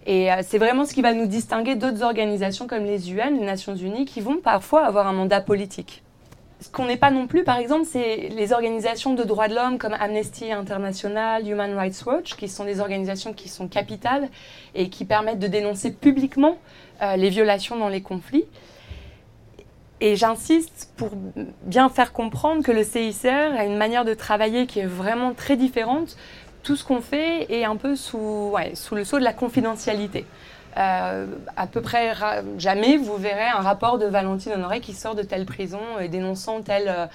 Et 0.06 0.32
euh, 0.32 0.42
c'est 0.44 0.60
vraiment 0.60 0.86
ce 0.86 0.94
qui 0.94 1.02
va 1.02 1.14
nous 1.14 1.26
distinguer 1.26 1.76
d'autres 1.76 2.04
organisations 2.04 2.68
comme 2.68 2.86
les 2.86 3.12
UN, 3.12 3.36
les 3.40 3.46
Nations 3.46 3.76
Unies, 3.76 4.06
qui 4.06 4.22
vont 4.22 4.38
parfois 4.38 4.86
avoir 4.86 5.08
un 5.08 5.14
mandat 5.14 5.42
politique 5.42 6.04
ce 6.62 6.70
qu'on 6.70 6.86
n'est 6.86 6.98
pas 6.98 7.12
non 7.12 7.28
plus, 7.28 7.44
par 7.44 7.58
exemple, 7.58 7.86
c'est 7.86 8.30
les 8.36 8.52
organisations 8.52 9.14
de 9.14 9.24
droits 9.24 9.48
de 9.48 9.56
l'homme 9.56 9.78
comme 9.78 9.94
Amnesty 9.94 10.52
International, 10.52 11.48
Human 11.48 11.74
Rights 11.74 12.04
Watch, 12.06 12.36
qui 12.36 12.50
sont 12.50 12.66
des 12.66 12.82
organisations 12.82 13.34
qui 13.34 13.48
sont 13.48 13.70
capitales 13.70 14.28
et 14.76 14.90
qui 14.90 15.06
permettent 15.06 15.40
de 15.40 15.48
dénoncer 15.48 15.92
publiquement 15.92 16.58
euh, 17.02 17.16
les 17.16 17.30
violations 17.30 17.78
dans 17.78 17.88
les 17.88 18.02
conflits. 18.02 18.46
Et 20.02 20.16
j'insiste 20.16 20.92
pour 20.98 21.12
bien 21.64 21.90
faire 21.90 22.12
comprendre 22.12 22.64
que 22.64 22.72
le 22.72 22.84
CICR 22.84 23.58
a 23.58 23.66
une 23.66 23.78
manière 23.78 24.06
de 24.06 24.14
travailler 24.14 24.66
qui 24.66 24.80
est 24.80 24.86
vraiment 24.86 25.34
très 25.34 25.56
différente. 25.56 26.18
Tout 26.70 26.76
ce 26.76 26.84
qu'on 26.84 27.02
fait 27.02 27.52
est 27.52 27.66
un 27.66 27.78
peu 27.78 27.96
sous, 27.96 28.56
le 28.92 29.04
sceau 29.04 29.18
de 29.18 29.24
la 29.24 29.34
confidentialité. 29.34 30.28
Euh, 30.78 31.26
à 31.58 31.66
peu 31.66 31.82
près 31.82 32.14
jamais 32.60 32.96
vous 32.96 33.16
verrez 33.16 33.48
un 33.48 33.62
rapport 33.62 33.98
de 33.98 34.06
Valentine 34.06 34.52
Honoré 34.52 34.80
qui 34.80 34.94
sort 34.94 35.16
de 35.16 35.24
telle 35.24 35.48
prison 35.48 35.80
et 36.00 36.10
dénonçant 36.10 36.62
telle, 36.62 36.88
euh, 36.88 37.08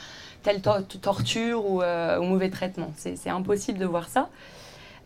telle 0.42 0.60
torture 0.60 1.70
ou, 1.70 1.82
euh, 1.82 2.18
ou, 2.18 2.24
mauvais 2.24 2.50
traitement. 2.50 2.90
C'est 2.96 3.30
impossible 3.30 3.78
de 3.78 3.86
voir 3.86 4.08
ça 4.08 4.28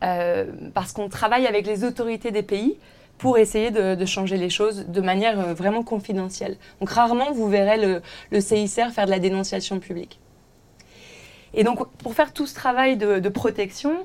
parce 0.01 0.93
qu'on 0.95 1.11
travaille 1.11 1.47
avec 1.47 1.67
les 1.67 1.85
autorités 1.85 2.31
des 2.31 2.43
pays 2.43 2.79
pour 3.19 3.37
essayer 3.37 3.71
de, 3.71 4.07
changer 4.07 4.39
les 4.39 4.49
choses 4.49 4.87
de 4.89 5.01
manière 5.03 5.55
vraiment 5.55 5.83
confidentielle. 5.83 6.57
Donc 6.81 6.89
rarement 6.89 7.33
vous 7.33 7.51
verrez 7.51 7.77
le, 7.77 8.01
le, 8.31 8.41
CICR 8.41 8.93
faire 8.93 9.05
de 9.05 9.11
la 9.11 9.19
dénonciation 9.19 9.79
publique. 9.79 10.19
Et 11.55 11.65
donc 11.65 11.89
pour 11.97 12.13
faire 12.13 12.35
tout 12.35 12.47
ce 12.47 12.55
travail 12.55 12.99
de 12.99 13.29
protection, 13.29 14.05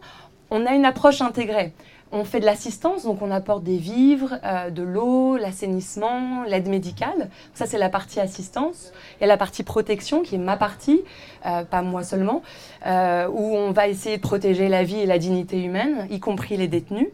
on 0.54 0.68
a 0.68 0.74
une 0.76 0.86
approche 0.86 1.20
intégrée. 1.22 1.74
On 2.12 2.26
fait 2.26 2.40
de 2.40 2.46
l'assistance, 2.46 3.06
donc 3.06 3.24
on 3.24 3.32
apporte 3.32 3.64
des 3.64 3.78
vivres, 3.78 4.38
euh, 4.44 4.70
de 4.70 4.84
l'eau, 4.84 5.36
l'assainissement, 5.36 6.44
l'aide 6.44 6.68
médicale. 6.68 7.32
Ça, 7.56 7.66
c'est 7.66 7.80
la 7.80 7.90
partie 7.90 8.20
assistance. 8.20 8.94
Et 9.20 9.26
la 9.26 9.36
partie 9.36 9.64
protection, 9.64 10.22
qui 10.22 10.36
est 10.36 10.38
ma 10.38 10.56
partie, 10.56 11.02
euh, 11.48 11.64
pas 11.64 11.82
moi 11.82 12.04
seulement, 12.04 12.44
euh, 12.86 13.28
où 13.34 13.56
on 13.56 13.72
va 13.72 13.88
essayer 13.88 14.18
de 14.18 14.22
protéger 14.22 14.70
la 14.70 14.84
vie 14.84 15.00
et 15.00 15.08
la 15.08 15.18
dignité 15.18 15.60
humaine, 15.60 16.08
y 16.12 16.20
compris 16.20 16.56
les 16.56 16.68
détenus. 16.68 17.08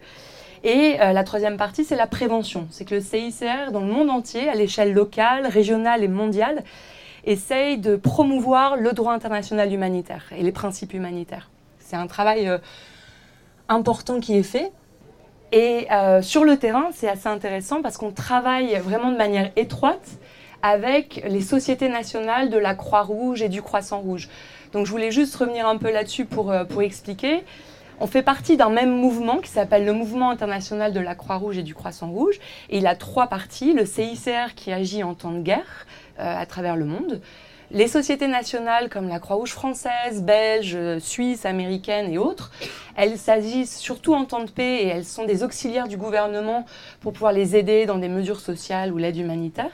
Et 0.65 0.97
la 0.97 1.23
troisième 1.23 1.55
partie, 1.55 1.85
c'est 1.85 1.95
la 1.95 2.05
prévention. 2.05 2.67
C'est 2.69 2.83
que 2.83 2.95
le 2.95 2.99
CICR, 2.99 3.71
dans 3.71 3.79
le 3.79 3.85
monde 3.85 4.09
entier, 4.09 4.49
à 4.49 4.55
l'échelle 4.55 4.91
locale, 4.91 5.47
régionale 5.47 6.03
et 6.03 6.09
mondiale, 6.09 6.65
essaye 7.23 7.77
de 7.77 7.95
promouvoir 7.95 8.75
le 8.75 8.91
droit 8.91 9.13
international 9.13 9.71
humanitaire 9.71 10.25
et 10.35 10.43
les 10.43 10.51
principes 10.51 10.93
humanitaires. 10.93 11.49
C'est 11.79 11.95
un 11.95 12.07
travail 12.07 12.59
important 13.69 14.19
qui 14.19 14.37
est 14.37 14.43
fait. 14.43 14.71
Et 15.51 15.87
euh, 15.91 16.21
sur 16.21 16.43
le 16.43 16.57
terrain, 16.57 16.89
c'est 16.93 17.07
assez 17.07 17.27
intéressant 17.27 17.81
parce 17.81 17.97
qu'on 17.97 18.11
travaille 18.11 18.75
vraiment 18.79 19.11
de 19.11 19.17
manière 19.17 19.51
étroite 19.55 20.19
avec 20.61 21.23
les 21.27 21.41
sociétés 21.41 21.89
nationales 21.89 22.49
de 22.49 22.57
la 22.57 22.75
Croix-Rouge 22.75 23.41
et 23.41 23.49
du 23.49 23.61
Croissant-Rouge. 23.61 24.29
Donc 24.73 24.85
je 24.85 24.91
voulais 24.91 25.11
juste 25.11 25.35
revenir 25.35 25.67
un 25.67 25.77
peu 25.77 25.91
là-dessus 25.91 26.25
pour, 26.25 26.51
euh, 26.51 26.65
pour 26.65 26.81
expliquer. 26.81 27.43
On 28.01 28.07
fait 28.07 28.21
partie 28.21 28.55
d'un 28.55 28.69
même 28.69 28.91
mouvement 28.91 29.37
qui 29.37 29.49
s'appelle 29.49 29.85
le 29.85 29.91
Mouvement 29.91 30.29
international 30.29 30.93
de 30.93 30.99
la 30.99 31.15
Croix-Rouge 31.15 31.57
et 31.57 31.63
du 31.63 31.73
Croissant-Rouge. 31.73 32.39
Et 32.69 32.77
il 32.77 32.87
a 32.87 32.95
trois 32.95 33.27
parties. 33.27 33.73
Le 33.73 33.85
CICR 33.85 34.55
qui 34.55 34.71
agit 34.71 35.03
en 35.03 35.15
temps 35.15 35.31
de 35.31 35.41
guerre 35.41 35.85
euh, 36.19 36.37
à 36.37 36.45
travers 36.45 36.77
le 36.77 36.85
monde. 36.85 37.21
Les 37.71 37.87
sociétés 37.87 38.27
nationales 38.27 38.89
comme 38.89 39.07
la 39.07 39.19
Croix-Rouge 39.19 39.51
française, 39.51 40.23
belge, 40.23 40.75
suisse, 40.97 41.45
américaine 41.45 42.11
et 42.11 42.17
autres, 42.17 42.51
elles 42.95 43.19
s'agissent 43.19 43.77
surtout 43.77 44.15
en 44.15 44.25
temps 44.25 44.43
de 44.43 44.49
paix 44.49 44.83
et 44.83 44.87
elles 44.87 45.05
sont 45.05 45.25
des 45.25 45.43
auxiliaires 45.43 45.87
du 45.87 45.95
gouvernement 45.95 46.65
pour 46.99 47.13
pouvoir 47.13 47.31
les 47.31 47.55
aider 47.55 47.85
dans 47.85 47.99
des 47.99 48.07
mesures 48.07 48.39
sociales 48.39 48.91
ou 48.91 48.97
l'aide 48.97 49.17
humanitaire. 49.17 49.69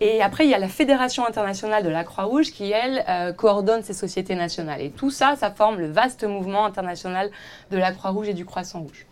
Et 0.00 0.20
après, 0.20 0.44
il 0.44 0.50
y 0.50 0.54
a 0.54 0.58
la 0.58 0.68
Fédération 0.68 1.26
internationale 1.26 1.82
de 1.82 1.88
la 1.88 2.04
Croix-Rouge 2.04 2.50
qui, 2.50 2.70
elle, 2.70 3.04
euh, 3.08 3.32
coordonne 3.32 3.82
ces 3.82 3.94
sociétés 3.94 4.34
nationales. 4.34 4.82
Et 4.82 4.90
tout 4.90 5.10
ça, 5.10 5.34
ça 5.36 5.50
forme 5.50 5.78
le 5.78 5.86
vaste 5.86 6.24
mouvement 6.24 6.66
international 6.66 7.30
de 7.70 7.78
la 7.78 7.92
Croix-Rouge 7.92 8.28
et 8.28 8.34
du 8.34 8.44
Croissant-Rouge. 8.44 9.06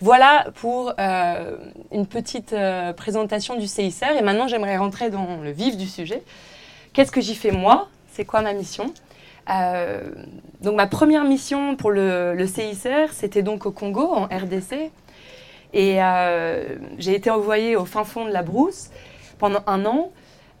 Voilà 0.00 0.46
pour 0.54 0.92
euh, 1.00 1.56
une 1.90 2.06
petite 2.06 2.52
euh, 2.52 2.92
présentation 2.92 3.56
du 3.56 3.66
CICR. 3.66 4.16
Et 4.16 4.22
maintenant, 4.22 4.46
j'aimerais 4.46 4.76
rentrer 4.76 5.10
dans 5.10 5.38
le 5.42 5.50
vif 5.50 5.76
du 5.76 5.86
sujet. 5.86 6.22
Qu'est-ce 6.92 7.12
que 7.12 7.20
j'y 7.20 7.34
fais 7.34 7.50
moi? 7.50 7.88
C'est 8.12 8.24
quoi 8.24 8.42
ma 8.42 8.52
mission? 8.52 8.92
Euh, 9.50 10.10
donc 10.60 10.76
ma 10.76 10.86
première 10.86 11.24
mission 11.24 11.76
pour 11.76 11.90
le, 11.90 12.36
CICR, 12.46 13.12
c'était 13.12 13.42
donc 13.42 13.66
au 13.66 13.70
Congo, 13.70 14.12
en 14.12 14.24
RDC. 14.24 14.90
Et 15.74 16.02
euh, 16.02 16.76
j'ai 16.98 17.14
été 17.14 17.30
envoyée 17.30 17.76
au 17.76 17.84
fin 17.84 18.04
fond 18.04 18.24
de 18.24 18.30
la 18.30 18.42
brousse 18.42 18.90
pendant 19.38 19.60
un 19.66 19.84
an 19.84 20.10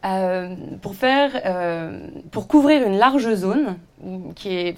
euh, 0.04 0.54
pour, 0.82 0.94
faire, 0.94 1.42
pour 2.30 2.48
couvrir 2.48 2.86
une 2.86 2.98
large 2.98 3.34
zone 3.34 3.76
qui 4.36 4.54
est 4.54 4.76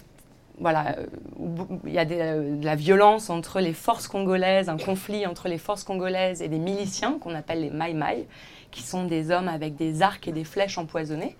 voilà, 0.60 0.96
où 1.38 1.48
il 1.86 1.92
y 1.94 1.98
a 1.98 2.04
de 2.04 2.62
la 2.62 2.74
violence 2.74 3.30
entre 3.30 3.60
les 3.60 3.72
forces 3.72 4.06
congolaises, 4.06 4.68
un 4.68 4.76
conflit 4.76 5.26
entre 5.26 5.48
les 5.48 5.56
forces 5.56 5.84
congolaises 5.84 6.42
et 6.42 6.48
des 6.48 6.58
miliciens 6.58 7.16
qu'on 7.18 7.34
appelle 7.34 7.62
les 7.62 7.70
Mai 7.70 7.94
Mai, 7.94 8.26
qui 8.70 8.82
sont 8.82 9.04
des 9.04 9.30
hommes 9.30 9.48
avec 9.48 9.76
des 9.76 10.02
arcs 10.02 10.26
et 10.28 10.32
des 10.32 10.44
flèches 10.44 10.78
empoisonnées. 10.78 11.36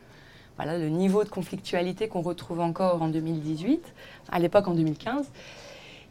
Voilà 0.57 0.77
le 0.77 0.89
niveau 0.89 1.25
de 1.25 1.29
conflictualité 1.29 2.09
qu'on 2.09 2.21
retrouve 2.21 2.61
encore 2.61 3.03
en 3.03 3.09
2018, 3.09 3.83
à 4.31 4.39
l'époque 4.39 4.69
en 4.69 4.75
2015. 4.75 5.27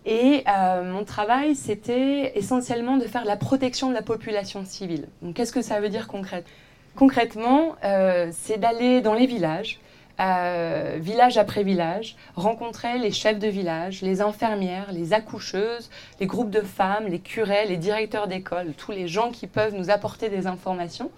Et 0.06 0.44
euh, 0.48 0.92
mon 0.92 1.04
travail, 1.04 1.56
c'était 1.56 2.38
essentiellement 2.38 2.98
de 2.98 3.06
faire 3.06 3.26
la 3.26 3.36
protection 3.36 3.90
de 3.90 3.94
la 3.94 4.02
population 4.02 4.64
civile. 4.66 5.08
Donc, 5.22 5.36
qu'est-ce 5.36 5.52
que 5.52 5.62
ça 5.62 5.80
veut 5.80 5.90
dire 5.90 6.08
concrètement 6.08 6.50
Concrètement, 6.96 7.76
euh, 7.84 8.30
c'est 8.34 8.58
d'aller 8.58 9.02
dans 9.02 9.14
les 9.14 9.26
villages, 9.26 9.80
euh, 10.20 10.98
village 11.00 11.38
après 11.38 11.64
village, 11.64 12.16
rencontrer 12.36 12.98
les 12.98 13.12
chefs 13.12 13.40
de 13.40 13.48
village, 13.48 14.02
les 14.02 14.22
infirmières, 14.22 14.92
les 14.92 15.14
accoucheuses, 15.14 15.90
les 16.20 16.26
groupes 16.26 16.50
de 16.50 16.62
femmes, 16.62 17.08
les 17.08 17.20
curés, 17.20 17.66
les 17.66 17.78
directeurs 17.78 18.28
d'école, 18.28 18.74
tous 18.78 18.92
les 18.92 19.08
gens 19.08 19.32
qui 19.32 19.48
peuvent 19.48 19.74
nous 19.74 19.90
apporter 19.90 20.30
des 20.30 20.48
informations 20.48 21.10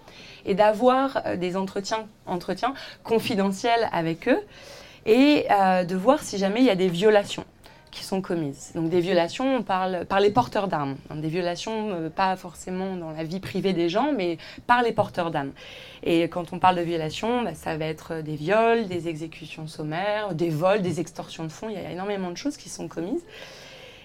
et 0.44 0.54
d'avoir 0.54 1.22
euh, 1.26 1.36
des 1.36 1.56
entretiens, 1.56 2.06
entretiens 2.26 2.74
confidentiels 3.02 3.88
avec 3.92 4.28
eux 4.28 4.40
et 5.06 5.46
euh, 5.50 5.84
de 5.84 5.96
voir 5.96 6.22
si 6.22 6.38
jamais 6.38 6.60
il 6.60 6.66
y 6.66 6.70
a 6.70 6.76
des 6.76 6.88
violations 6.88 7.44
qui 7.92 8.04
sont 8.04 8.20
commises. 8.20 8.72
Donc 8.74 8.88
des 8.88 9.00
violations, 9.00 9.56
on 9.56 9.62
parle 9.62 10.06
par 10.06 10.18
les 10.18 10.30
porteurs 10.30 10.66
d'armes. 10.66 10.96
Des 11.14 11.28
violations, 11.28 11.90
euh, 11.90 12.10
pas 12.10 12.34
forcément 12.36 12.96
dans 12.96 13.10
la 13.10 13.22
vie 13.22 13.38
privée 13.38 13.74
des 13.74 13.88
gens, 13.88 14.12
mais 14.12 14.38
par 14.66 14.82
les 14.82 14.92
porteurs 14.92 15.30
d'armes. 15.30 15.52
Et 16.02 16.22
quand 16.24 16.52
on 16.52 16.58
parle 16.58 16.76
de 16.76 16.82
violations, 16.82 17.42
bah, 17.42 17.54
ça 17.54 17.76
va 17.76 17.84
être 17.84 18.22
des 18.22 18.34
viols, 18.34 18.88
des 18.88 19.08
exécutions 19.08 19.68
sommaires, 19.68 20.34
des 20.34 20.48
vols, 20.48 20.82
des 20.82 20.98
extorsions 20.98 21.44
de 21.44 21.52
fonds. 21.52 21.68
Il 21.68 21.74
y 21.74 21.78
a 21.78 21.90
énormément 21.90 22.30
de 22.30 22.36
choses 22.36 22.56
qui 22.56 22.70
sont 22.70 22.88
commises. 22.88 23.24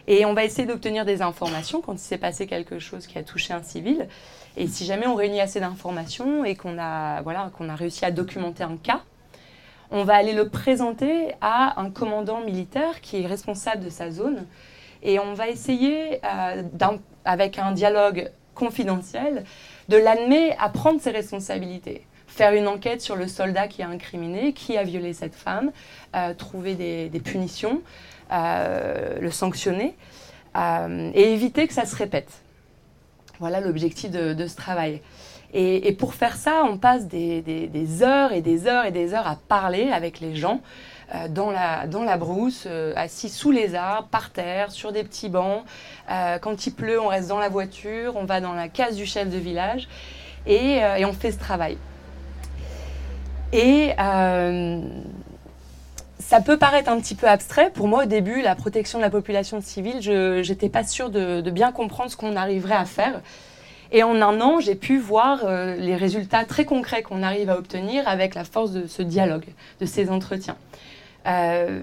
Et 0.07 0.25
on 0.25 0.33
va 0.33 0.43
essayer 0.43 0.67
d'obtenir 0.67 1.03
des 1.03 1.21
informations 1.21 1.81
quand 1.81 1.93
il 1.93 1.99
s'est 1.99 2.17
passé 2.17 2.45
quelque 2.45 2.79
chose 2.79 3.07
qui 3.07 3.17
a 3.17 3.23
touché 3.23 3.53
un 3.53 3.63
civil. 3.63 4.07
Et 4.57 4.67
si 4.67 4.85
jamais 4.85 5.07
on 5.07 5.15
réunit 5.15 5.41
assez 5.41 5.59
d'informations 5.59 6.43
et 6.43 6.55
qu'on 6.55 6.77
a, 6.77 7.21
voilà, 7.21 7.51
qu'on 7.57 7.69
a 7.69 7.75
réussi 7.75 8.05
à 8.05 8.11
documenter 8.11 8.63
un 8.63 8.77
cas, 8.77 9.01
on 9.91 10.03
va 10.03 10.15
aller 10.15 10.33
le 10.33 10.49
présenter 10.49 11.33
à 11.41 11.79
un 11.79 11.89
commandant 11.89 12.41
militaire 12.41 13.01
qui 13.01 13.21
est 13.21 13.27
responsable 13.27 13.83
de 13.83 13.89
sa 13.89 14.11
zone. 14.11 14.45
Et 15.03 15.19
on 15.19 15.33
va 15.33 15.47
essayer, 15.47 16.19
euh, 16.25 16.63
avec 17.23 17.59
un 17.59 17.71
dialogue 17.71 18.31
confidentiel, 18.55 19.43
de 19.89 19.97
l'amener 19.97 20.55
à 20.57 20.69
prendre 20.69 20.99
ses 20.99 21.11
responsabilités. 21.11 22.05
Faire 22.27 22.53
une 22.53 22.67
enquête 22.67 23.01
sur 23.01 23.15
le 23.15 23.27
soldat 23.27 23.67
qui 23.67 23.81
a 23.81 23.87
incriminé, 23.87 24.53
qui 24.53 24.77
a 24.77 24.83
violé 24.83 25.13
cette 25.13 25.35
femme, 25.35 25.71
euh, 26.15 26.33
trouver 26.33 26.75
des, 26.75 27.19
punitions, 27.19 27.81
euh, 28.31 29.19
le 29.19 29.31
sanctionner 29.31 29.95
et 31.13 31.33
éviter 31.33 31.67
que 31.67 31.73
ça 31.73 31.85
se 31.85 31.95
répète. 31.95 32.41
Voilà 33.39 33.61
l'objectif 33.61 34.09
de, 34.09 34.47
ce 34.47 34.55
travail. 34.55 35.01
Et, 35.59 35.91
pour 35.93 36.13
faire 36.13 36.35
ça, 36.35 36.61
on 36.65 36.77
passe 36.77 37.07
des, 37.07 37.41
heures 38.03 38.31
et 38.31 38.41
des 38.41 38.67
heures 38.67 38.85
et 38.85 38.91
des 38.91 39.15
heures 39.15 39.25
à 39.25 39.39
parler 39.47 39.89
avec 39.91 40.19
les 40.19 40.35
gens 40.35 40.61
euh, 41.15 41.27
dans, 41.27 41.49
la, 41.49 41.87
dans 41.87 42.03
la 42.03 42.15
brousse, 42.15 42.65
euh, 42.67 42.93
assis 42.95 43.29
sous 43.29 43.49
les 43.49 43.73
arbres, 43.73 44.07
par 44.09 44.29
terre, 44.29 44.69
sur 44.71 44.91
des 44.91 45.03
petits 45.03 45.29
bancs. 45.29 45.63
Euh, 46.11 46.37
quand 46.37 46.67
il 46.67 46.75
pleut, 46.75 47.01
on 47.01 47.07
reste 47.07 47.29
dans 47.29 47.39
la 47.39 47.49
voiture, 47.49 48.17
on 48.17 48.25
va 48.25 48.39
dans 48.39 48.53
la 48.53 48.67
case 48.67 48.95
du 48.95 49.07
chef 49.07 49.31
de 49.31 49.37
village 49.37 49.87
et, 50.45 50.79
on 51.03 51.13
fait 51.13 51.31
ce 51.31 51.39
travail. 51.39 51.79
Et 53.51 53.93
ça 56.19 56.41
peut 56.41 56.57
paraître 56.57 56.91
un 56.91 56.99
petit 56.99 57.15
peu 57.15 57.27
abstrait. 57.27 57.71
Pour 57.71 57.87
moi, 57.87 58.03
au 58.03 58.05
début, 58.05 58.43
la 58.43 58.53
protection 58.53 58.99
de 58.99 59.03
la 59.03 59.09
population 59.09 59.59
civile, 59.59 60.03
je 60.03 60.47
n'étais 60.47 60.69
pas 60.69 60.83
sûre 60.83 61.09
de, 61.09 61.41
de, 61.41 61.49
bien 61.49 61.71
comprendre 61.71 62.11
ce 62.11 62.15
qu'on 62.15 62.35
arriverait 62.35 62.75
à 62.75 62.85
faire. 62.85 63.21
Et 63.91 64.03
en 64.03 64.21
un 64.21 64.41
an, 64.41 64.59
j'ai 64.59 64.75
pu 64.75 64.97
voir 64.97 65.41
euh, 65.45 65.75
les 65.75 65.95
résultats 65.95 66.43
très 66.45 66.65
concrets 66.65 67.03
qu'on 67.03 67.23
arrive 67.23 67.49
à 67.49 67.57
obtenir 67.57 68.07
avec 68.07 68.35
la 68.35 68.43
force 68.43 68.71
de 68.71 68.87
ce 68.87 69.01
dialogue, 69.01 69.45
de 69.79 69.85
ces 69.85 70.09
entretiens. 70.09 70.57
Euh, 71.25 71.81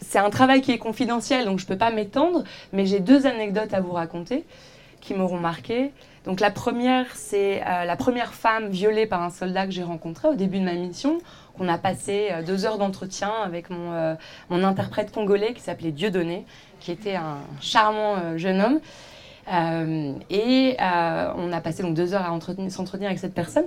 c'est 0.00 0.18
un 0.18 0.30
travail 0.30 0.62
qui 0.62 0.72
est 0.72 0.78
confidentiel, 0.78 1.44
donc 1.44 1.58
je 1.58 1.64
ne 1.64 1.68
peux 1.68 1.78
pas 1.78 1.90
m'étendre, 1.90 2.42
mais 2.72 2.86
j'ai 2.86 3.00
deux 3.00 3.26
anecdotes 3.26 3.72
à 3.74 3.80
vous 3.80 3.92
raconter 3.92 4.44
qui 5.00 5.14
m'auront 5.14 5.38
marqué. 5.38 5.92
Donc 6.24 6.40
la 6.40 6.50
première, 6.50 7.06
c'est 7.14 7.62
euh, 7.62 7.84
la 7.84 7.94
première 7.94 8.34
femme 8.34 8.68
violée 8.68 9.06
par 9.06 9.22
un 9.22 9.30
soldat 9.30 9.66
que 9.66 9.72
j'ai 9.72 9.84
rencontré 9.84 10.26
au 10.26 10.34
début 10.34 10.58
de 10.58 10.64
ma 10.64 10.72
mission. 10.72 11.18
On 11.60 11.68
a 11.68 11.78
passé 11.78 12.30
deux 12.44 12.66
heures 12.66 12.76
d'entretien 12.76 13.30
avec 13.44 13.70
mon, 13.70 14.16
mon, 14.50 14.62
interprète 14.62 15.10
congolais 15.10 15.54
qui 15.54 15.62
s'appelait 15.62 15.90
Dieudonné, 15.90 16.44
qui 16.80 16.92
était 16.92 17.14
un 17.14 17.38
charmant 17.62 18.36
jeune 18.36 18.60
homme. 18.60 18.80
Euh, 19.52 20.12
et 20.28 20.76
euh, 20.80 21.32
on 21.36 21.52
a 21.52 21.60
passé 21.60 21.82
donc 21.82 21.94
deux 21.94 22.14
heures 22.14 22.22
à 22.22 22.70
s'entretenir 22.70 23.08
avec 23.08 23.18
cette 23.18 23.34
personne. 23.34 23.66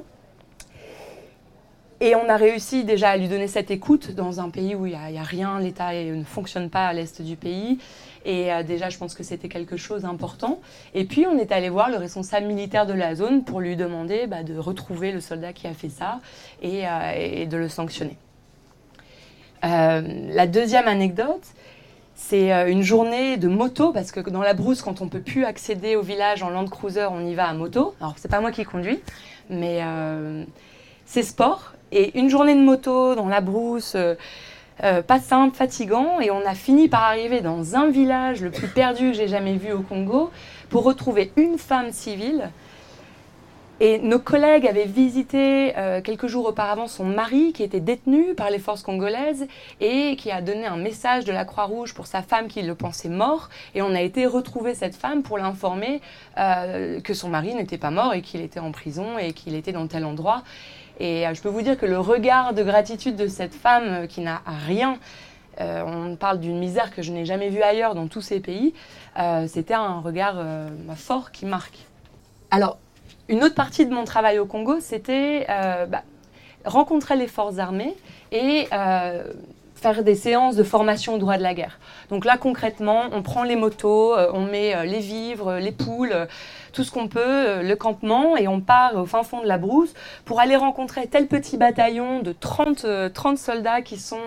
Et 2.02 2.16
on 2.16 2.30
a 2.30 2.38
réussi 2.38 2.86
déjà 2.86 3.10
à 3.10 3.18
lui 3.18 3.28
donner 3.28 3.48
cette 3.48 3.72
écoute 3.72 4.12
dans 4.12 4.40
un 4.40 4.50
pays 4.50 4.74
où 4.74 4.86
il 4.86 4.98
n'y 4.98 5.18
a, 5.18 5.24
rien, 5.24 5.60
l'État 5.60 5.94
ne 5.94 6.24
fonctionne 6.24 6.70
pas 6.70 6.88
à 6.88 6.94
l'est 6.94 7.22
du 7.22 7.36
pays. 7.36 7.78
Et 8.24 8.54
euh, 8.54 8.64
déjà, 8.64 8.90
je 8.90 8.98
pense 8.98 9.16
que 9.16 9.24
c'était 9.24 9.50
quelque 9.50 9.76
chose 9.76 10.04
d'important. 10.04 10.62
Et 10.94 11.04
puis, 11.04 11.26
on 11.28 11.38
est 11.38 11.52
allé 11.52 11.68
voir 11.68 11.90
le 11.90 11.98
responsable 11.98 12.48
militaire 12.48 12.86
de 12.86 12.94
la 12.94 13.16
zone 13.16 13.44
pour 13.44 13.60
lui 13.60 13.76
demander 13.76 14.28
bah, 14.28 14.44
de 14.44 14.58
retrouver 14.58 15.12
le 15.12 15.20
soldat 15.20 15.52
qui 15.52 15.68
a 15.68 15.74
fait 15.74 15.90
ça 15.90 16.20
et, 16.62 16.84
et 17.16 17.46
de 17.46 17.58
le 17.58 17.68
sanctionner. 17.68 18.18
la 19.62 20.48
deuxième 20.48 20.88
anecdote, 20.88 21.44
c'est 22.20 22.54
euh, 22.54 22.70
une 22.70 22.84
journée 22.84 23.38
de 23.38 23.48
moto 23.48 23.94
parce 23.94 24.12
que 24.12 24.20
dans 24.20 24.42
la 24.42 24.54
brousse, 24.54 24.82
quand 24.82 25.02
on 25.02 25.08
peut 25.08 25.22
plus 25.22 25.46
accéder 25.46 25.96
au 25.96 26.02
village 26.02 26.44
en 26.44 26.50
Land 26.50 26.68
Cruiser, 26.68 27.08
on 27.10 27.26
y 27.26 27.34
va 27.34 27.48
à 27.48 27.54
moto. 27.54 27.96
Alors 28.02 28.16
c'est 28.18 28.30
pas 28.30 28.42
moi 28.42 28.52
qui 28.52 28.66
conduis, 28.66 29.00
mais 29.50 29.80
euh, 29.82 30.44
c'est 31.06 31.24
sport. 31.24 31.74
Et 31.92 32.20
une 32.20 32.30
journée 32.30 32.54
de 32.54 32.60
moto 32.60 33.16
dans 33.16 33.30
la 33.30 33.40
brousse, 33.40 33.96
euh, 33.96 35.02
pas 35.02 35.20
simple, 35.20 35.56
fatigant, 35.56 36.20
et 36.20 36.30
on 36.30 36.46
a 36.46 36.56
fini 36.56 36.90
par 36.90 37.04
arriver 37.04 37.40
dans 37.40 37.76
un 37.76 37.90
village 37.90 38.42
le 38.42 38.52
plus 38.52 38.68
perdu 38.68 39.12
que 39.12 39.18
j'ai 39.18 39.30
jamais 39.30 39.56
vu 39.56 39.72
au 39.72 39.80
Congo 39.80 40.30
pour 40.70 40.84
retrouver 40.84 41.32
une 41.38 41.58
femme 41.58 41.92
civile 41.92 42.50
et 43.82 44.00
nos 44.00 44.20
collègues 44.20 44.68
avaient 44.68 44.86
visité 44.86 45.78
euh, 45.78 46.02
quelques 46.02 46.28
jours 46.28 46.46
auparavant 46.46 46.88
son 46.88 47.06
mari 47.06 47.54
qui 47.54 47.64
était 47.64 47.80
détenu 47.80 48.34
par 48.36 48.50
les 48.50 48.60
forces 48.60 48.84
congolaises 48.84 49.48
et 49.80 50.18
qui 50.18 50.32
a 50.32 50.42
donné 50.42 50.66
un 50.66 50.76
message 50.76 51.24
de 51.24 51.32
la 51.32 51.46
Croix-Rouge 51.46 51.94
pour 51.94 52.06
sa 52.06 52.22
femme 52.22 52.50
qui 52.50 52.62
le 52.62 52.76
pensait 52.76 53.08
mort. 53.08 53.50
Et 53.76 53.82
on 53.82 53.96
a 53.96 54.02
été 54.02 54.26
retrouver 54.26 54.76
cette 54.76 54.96
femme 54.96 55.24
pour 55.24 55.38
l'informer 55.38 56.02
euh, 56.38 57.00
que 57.00 57.14
son 57.14 57.30
mari 57.30 57.56
n'était 57.56 57.78
pas 57.78 57.92
mort 57.92 58.14
et 58.14 58.22
qu'il 58.22 58.42
était 58.42 58.60
en 58.60 58.72
prison 58.72 59.18
et 59.18 59.32
qu'il 59.32 59.56
était 59.56 59.72
dans 59.72 59.88
tel 59.88 60.04
endroit. 60.04 60.44
Et 61.00 61.26
euh, 61.26 61.34
je 61.34 61.42
peux 61.42 61.50
vous 61.50 61.62
dire 61.62 61.78
que 61.78 61.86
le 61.86 62.00
regard 62.00 62.54
de 62.54 62.64
gratitude 62.64 63.16
de 63.16 63.28
cette 63.28 63.54
femme 63.54 64.08
qui 64.08 64.20
n'a 64.22 64.42
rien, 64.68 64.98
on 65.62 66.16
parle 66.16 66.40
d'une 66.40 66.58
misère 66.58 66.90
que 66.90 67.02
je 67.02 67.12
n'ai 67.12 67.26
jamais 67.26 67.50
vue 67.50 67.62
ailleurs 67.62 67.94
dans 67.94 68.08
tous 68.08 68.22
ces 68.22 68.40
pays, 68.40 68.74
c'était 69.48 69.74
un 69.74 70.00
regard 70.00 70.42
fort 70.96 71.34
qui 71.34 71.46
marque. 71.46 71.80
Alors, 72.50 72.78
une 73.30 73.44
autre 73.44 73.56
partie 73.56 73.86
de 73.86 73.94
mon 73.94 74.04
travail 74.04 74.40
au 74.40 74.46
Congo, 74.46 74.80
c'était 74.82 75.46
euh, 75.50 75.86
bah, 75.86 76.04
rencontrer 76.66 77.16
les 77.16 77.28
forces 77.28 77.60
armées 77.60 77.96
et 78.32 78.68
euh, 78.74 79.24
faire 79.80 80.04
des 80.04 80.16
séances 80.16 80.56
de 80.56 80.64
formation 80.64 81.16
au 81.16 81.18
droit 81.18 81.38
de 81.38 81.44
la 81.44 81.54
guerre. 81.54 81.80
Donc 82.10 82.26
là, 82.26 82.38
concrètement, 82.38 83.04
on 83.12 83.22
prend 83.22 83.44
les 83.44 83.56
motos, 83.56 84.16
euh, 84.16 84.30
on 84.34 84.46
met 84.46 84.86
les 84.86 85.00
vivres, 85.00 85.56
les 85.56 85.72
poules, 85.72 86.28
tout 86.74 86.84
ce 86.84 86.92
qu'on 86.92 87.08
peut, 87.08 87.62
le 87.62 87.76
campement, 87.76 88.38
et 88.38 88.48
on 88.48 88.62
part 88.62 88.96
au 88.96 89.06
fin 89.06 89.24
fond 89.24 89.42
de 89.42 89.48
la 89.48 89.58
brousse 89.58 89.94
pour 90.26 90.40
aller 90.40 90.56
rencontrer 90.56 91.08
tel 91.08 91.28
petit 91.28 91.58
bataillon 91.58 92.20
de 92.20 92.32
30, 92.32 92.86
30 93.14 93.38
soldats 93.38 93.82
qui 93.82 93.98
sont 93.98 94.20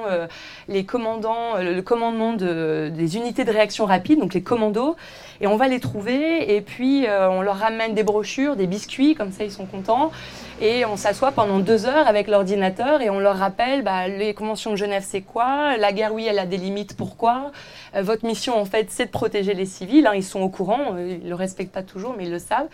les 0.68 0.84
commandants, 0.84 1.56
le 1.58 1.80
commandement 1.82 2.32
des 2.32 3.16
unités 3.16 3.44
de 3.44 3.52
réaction 3.52 3.86
rapide, 3.86 4.18
donc 4.18 4.34
les 4.34 4.42
commandos, 4.42 4.96
et 5.42 5.48
on 5.48 5.56
va 5.56 5.66
les 5.66 5.80
trouver 5.80 6.54
et 6.54 6.60
puis 6.60 7.06
euh, 7.06 7.28
on 7.28 7.42
leur 7.42 7.56
ramène 7.56 7.94
des 7.94 8.04
brochures, 8.04 8.54
des 8.54 8.68
biscuits, 8.68 9.14
comme 9.14 9.32
ça 9.32 9.44
ils 9.44 9.50
sont 9.50 9.66
contents. 9.66 10.12
Et 10.60 10.84
on 10.84 10.96
s'assoit 10.96 11.32
pendant 11.32 11.58
deux 11.58 11.86
heures 11.86 12.06
avec 12.06 12.28
l'ordinateur 12.28 13.02
et 13.02 13.10
on 13.10 13.18
leur 13.18 13.36
rappelle 13.36 13.82
bah, 13.82 14.06
les 14.06 14.34
conventions 14.34 14.70
de 14.70 14.76
Genève 14.76 15.04
c'est 15.04 15.20
quoi, 15.20 15.41
la 15.78 15.92
guerre 15.92 16.12
oui 16.14 16.26
elle 16.28 16.38
a 16.38 16.46
des 16.46 16.56
limites, 16.56 16.96
pourquoi. 16.96 17.52
Euh, 17.94 18.02
votre 18.02 18.26
mission 18.26 18.56
en 18.56 18.64
fait 18.64 18.90
c'est 18.90 19.06
de 19.06 19.10
protéger 19.10 19.54
les 19.54 19.66
civils, 19.66 20.06
hein, 20.06 20.14
ils 20.14 20.24
sont 20.24 20.40
au 20.40 20.48
courant, 20.48 20.94
euh, 20.94 21.18
ils 21.22 21.28
le 21.28 21.34
respectent 21.34 21.72
pas 21.72 21.82
toujours 21.82 22.14
mais 22.16 22.24
ils 22.24 22.30
le 22.30 22.38
savent. 22.38 22.68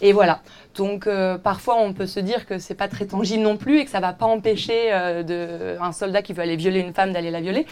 Et 0.00 0.12
voilà. 0.12 0.40
Donc 0.74 1.08
parfois 1.42 1.76
on 1.78 1.94
peut 1.94 2.06
se 2.06 2.20
dire 2.20 2.44
que 2.44 2.58
c'est 2.58 2.74
pas 2.74 2.86
très 2.86 3.06
tangible 3.06 3.42
non 3.42 3.56
plus 3.56 3.78
et 3.80 3.84
que 3.86 3.90
ça 3.90 4.00
va 4.00 4.12
pas 4.12 4.26
empêcher 4.26 4.92
un 4.92 5.92
soldat 5.92 6.20
qui 6.20 6.34
veut 6.34 6.42
aller 6.42 6.56
violer 6.56 6.80
une 6.80 6.92
femme 6.92 7.14
d'aller 7.14 7.30
la 7.30 7.40
violer. 7.40 7.64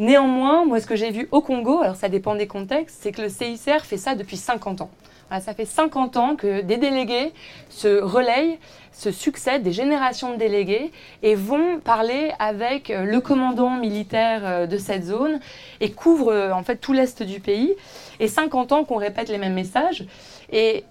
Néanmoins, 0.00 0.64
moi, 0.64 0.80
ce 0.80 0.86
que 0.86 0.96
j'ai 0.96 1.10
vu 1.10 1.28
au 1.30 1.42
Congo, 1.42 1.82
alors 1.82 1.94
ça 1.94 2.08
dépend 2.08 2.34
des 2.34 2.46
contextes, 2.46 2.96
c'est 3.02 3.12
que 3.12 3.20
le 3.20 3.28
CICR 3.28 3.84
fait 3.84 3.98
ça 3.98 4.14
depuis 4.14 4.38
50 4.38 4.80
ans. 4.80 4.90
Ça 5.38 5.54
fait 5.54 5.64
50 5.64 6.16
ans 6.16 6.34
que 6.34 6.62
des 6.62 6.76
délégués 6.76 7.32
se 7.68 8.02
relayent, 8.02 8.58
se 8.92 9.12
succèdent, 9.12 9.62
des 9.62 9.72
générations 9.72 10.32
de 10.32 10.36
délégués, 10.36 10.90
et 11.22 11.34
vont 11.36 11.78
parler 11.78 12.32
avec 12.38 12.90
euh, 12.90 13.04
le 13.04 13.20
commandant 13.20 13.70
militaire 13.70 14.40
euh, 14.44 14.66
de 14.66 14.76
cette 14.76 15.04
zone 15.04 15.38
et 15.80 15.92
couvrent 15.92 16.32
euh, 16.32 16.52
en 16.52 16.64
fait 16.64 16.76
tout 16.76 16.92
l'est 16.92 17.22
du 17.22 17.40
pays. 17.40 17.74
Et 18.18 18.26
50 18.28 18.72
ans 18.72 18.84
qu'on 18.84 18.96
répète 18.96 19.28
les 19.28 19.38
mêmes 19.38 19.54
messages. 19.54 20.04
Et 20.52 20.84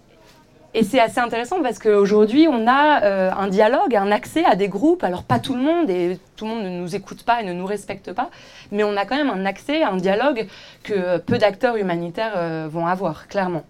c'est 0.84 1.00
assez 1.00 1.20
intéressant 1.20 1.62
parce 1.62 1.80
qu'aujourd'hui, 1.80 2.48
on 2.48 2.68
a 2.68 3.34
un 3.36 3.48
dialogue, 3.48 3.96
un 3.96 4.12
accès 4.12 4.46
à 4.46 4.56
des 4.56 4.68
groupes. 4.68 5.04
Alors, 5.04 5.24
pas 5.24 5.40
tout 5.40 5.56
le 5.56 5.62
monde, 5.62 5.90
et 5.90 6.20
tout 6.36 6.46
le 6.46 6.52
monde 6.52 6.64
ne 6.64 6.70
nous 6.70 6.96
écoute 6.96 7.24
pas 7.24 7.42
et 7.42 7.44
ne 7.44 7.54
nous 7.54 7.66
respecte 7.66 8.14
pas, 8.14 8.30
mais 8.72 8.84
on 8.84 8.96
a 8.96 9.06
quand 9.06 9.16
même 9.16 9.32
un 9.32 9.46
accès 9.46 9.82
un 9.82 9.98
dialogue 9.98 10.48
que 10.84 11.18
peu 11.18 11.40
d'acteurs 11.40 11.76
humanitaires 11.76 12.68
vont 12.70 12.86
avoir, 12.86 13.28
clairement. 13.28 13.64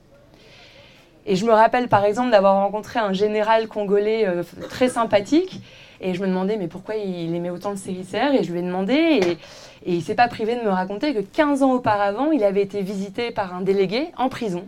Et 1.30 1.36
je 1.36 1.46
me 1.46 1.52
rappelle 1.52 1.88
par 1.88 2.04
exemple 2.06 2.32
d'avoir 2.32 2.56
rencontré 2.56 3.00
un 3.00 3.14
général 3.14 3.68
congolais 3.68 4.28
très 4.70 4.90
sympathique. 4.90 5.62
Et 6.02 6.14
je 6.16 6.22
me 6.22 6.28
demandais, 6.28 6.58
mais 6.58 6.68
pourquoi 6.68 6.96
il 6.96 7.36
aimait 7.36 7.52
autant 7.52 7.72
le 7.72 7.78
CICR 7.78 8.34
Et 8.34 8.44
je 8.44 8.52
lui 8.52 8.60
ai 8.60 8.64
demandé, 8.64 8.94
et, 8.96 9.38
il 9.86 9.98
ne 9.98 10.02
s'est 10.02 10.16
pas 10.16 10.28
privé 10.28 10.56
de 10.56 10.62
me 10.62 10.70
raconter 10.70 11.14
que 11.14 11.20
15 11.20 11.62
ans 11.62 11.74
auparavant, 11.74 12.32
il 12.32 12.44
avait 12.44 12.64
été 12.64 12.82
visité 12.82 13.32
par 13.32 13.54
un 13.54 13.62
délégué 13.62 14.08
en 14.18 14.28
prison 14.28 14.66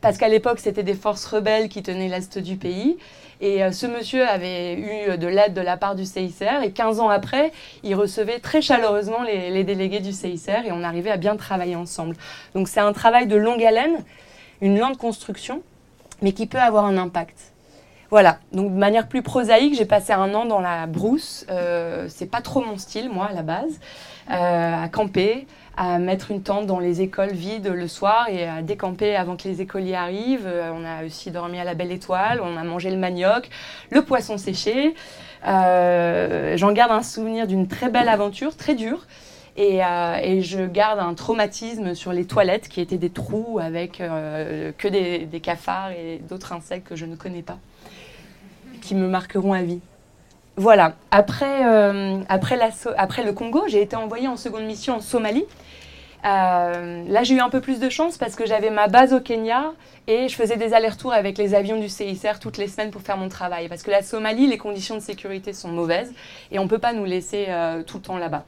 parce 0.00 0.18
qu'à 0.18 0.28
l'époque, 0.28 0.60
c'était 0.60 0.84
des 0.84 0.94
forces 0.94 1.24
rebelles 1.26 1.68
qui 1.68 1.82
tenaient 1.82 2.08
l'Est 2.08 2.38
du 2.38 2.56
pays. 2.56 2.96
Et 3.40 3.64
euh, 3.64 3.72
ce 3.72 3.86
monsieur 3.86 4.24
avait 4.24 4.74
eu 4.74 5.18
de 5.18 5.26
l'aide 5.26 5.52
de 5.52 5.60
la 5.60 5.76
part 5.76 5.96
du 5.96 6.04
CICR. 6.04 6.62
Et 6.62 6.70
15 6.70 7.00
ans 7.00 7.08
après, 7.08 7.50
il 7.82 7.94
recevait 7.96 8.38
très 8.38 8.62
chaleureusement 8.62 9.22
les, 9.24 9.64
délégués 9.64 9.98
du 9.98 10.12
CICR 10.12 10.64
et 10.66 10.70
on 10.70 10.84
arrivait 10.84 11.10
à 11.10 11.16
bien 11.16 11.36
travailler 11.36 11.74
ensemble. 11.74 12.14
Donc 12.54 12.68
c'est 12.68 12.78
un 12.78 12.92
travail 12.92 13.26
de 13.26 13.36
longue 13.36 13.64
haleine, 13.64 14.04
une 14.60 14.78
lente 14.78 14.96
construction, 14.96 15.62
mais 16.22 16.32
qui 16.32 16.46
peut 16.46 16.60
avoir 16.60 16.84
un 16.84 16.96
impact. 16.96 17.52
Voilà, 18.10 18.38
donc 18.52 18.72
de 18.72 18.78
manière 18.78 19.08
plus 19.08 19.22
prosaïque, 19.22 19.74
j'ai 19.74 19.84
passé 19.84 20.12
un 20.12 20.32
an 20.34 20.44
dans 20.44 20.60
la 20.60 20.86
brousse. 20.86 21.44
Euh, 21.50 22.06
c'est 22.08 22.30
pas 22.30 22.40
trop 22.40 22.60
mon 22.60 22.78
style, 22.78 23.10
moi, 23.10 23.26
à 23.30 23.32
la 23.32 23.42
base, 23.42 23.80
euh, 24.30 24.84
à 24.84 24.88
camper, 24.88 25.46
à 25.76 25.98
mettre 25.98 26.30
une 26.30 26.42
tente 26.42 26.66
dans 26.66 26.78
les 26.78 27.02
écoles 27.02 27.32
vides 27.32 27.66
le 27.66 27.88
soir 27.88 28.28
et 28.28 28.46
à 28.46 28.62
décamper 28.62 29.16
avant 29.16 29.36
que 29.36 29.48
les 29.48 29.60
écoliers 29.60 29.96
arrivent. 29.96 30.46
Euh, 30.46 30.70
on 30.72 30.84
a 30.84 31.04
aussi 31.04 31.32
dormi 31.32 31.58
à 31.58 31.64
la 31.64 31.74
Belle 31.74 31.90
Étoile, 31.90 32.40
on 32.42 32.56
a 32.56 32.62
mangé 32.62 32.90
le 32.90 32.96
manioc, 32.96 33.50
le 33.90 34.02
poisson 34.02 34.38
séché. 34.38 34.94
J'en 35.44 36.72
garde 36.72 36.92
un 36.92 37.02
souvenir 37.02 37.48
d'une 37.48 37.66
très 37.66 37.88
belle 37.88 38.08
aventure, 38.08 38.56
très 38.56 38.74
dure. 38.74 39.06
Et, 39.56 39.82
euh, 39.82 40.42
je 40.42 40.66
garde 40.66 40.98
un 40.98 41.14
traumatisme 41.14 41.94
sur 41.94 42.12
les 42.12 42.26
toilettes 42.26 42.68
qui 42.68 42.80
étaient 42.80 42.98
des 42.98 43.10
trous 43.10 43.58
avec 43.60 43.98
que 43.98 44.88
des, 44.88 45.40
cafards 45.40 45.92
et 45.92 46.20
d'autres 46.28 46.52
insectes 46.52 46.86
que 46.88 46.96
je 46.96 47.06
ne 47.06 47.16
connais 47.16 47.42
pas, 47.42 47.58
qui 48.82 48.94
me 48.94 49.08
marqueront 49.08 49.52
à 49.52 49.62
vie. 49.62 49.80
Voilà. 50.56 50.94
Après, 51.10 51.64
après, 52.28 52.58
après, 52.96 53.24
le 53.24 53.32
Congo, 53.32 53.64
j'ai 53.68 53.82
été 53.82 53.96
envoyée 53.96 54.28
en 54.28 54.36
seconde 54.36 54.64
mission 54.64 54.96
en 54.96 55.00
Somalie. 55.00 55.44
Euh, 56.26 57.04
là, 57.08 57.22
j'ai 57.22 57.34
eu 57.34 57.40
un 57.40 57.50
peu 57.50 57.60
plus 57.60 57.78
de 57.78 57.88
chance 57.88 58.18
parce 58.18 58.34
que 58.34 58.46
j'avais 58.46 58.70
ma 58.70 58.88
base 58.88 59.12
au 59.12 59.20
Kenya 59.20 59.72
et 60.08 60.28
je 60.28 60.34
faisais 60.34 60.56
des 60.56 60.74
allers-retours 60.74 61.12
avec 61.12 61.38
les 61.38 61.54
avions 61.54 61.78
du 61.78 61.88
CICR 61.88 62.40
toutes 62.40 62.58
les 62.58 62.66
semaines 62.66 62.90
pour 62.90 63.02
faire 63.02 63.16
mon 63.16 63.28
travail. 63.28 63.68
Parce 63.68 63.82
que 63.82 63.90
la 63.90 64.02
Somalie, 64.02 64.48
les 64.48 64.58
conditions 64.58 64.96
de 64.96 65.00
sécurité 65.00 65.52
sont 65.52 65.68
mauvaises 65.68 66.12
et 66.50 66.58
on 66.58 66.64
ne 66.64 66.68
peut 66.68 66.78
pas 66.78 66.92
nous 66.92 67.04
laisser 67.04 67.46
euh, 67.48 67.82
tout 67.84 67.98
le 67.98 68.02
temps 68.02 68.18
là-bas. 68.18 68.44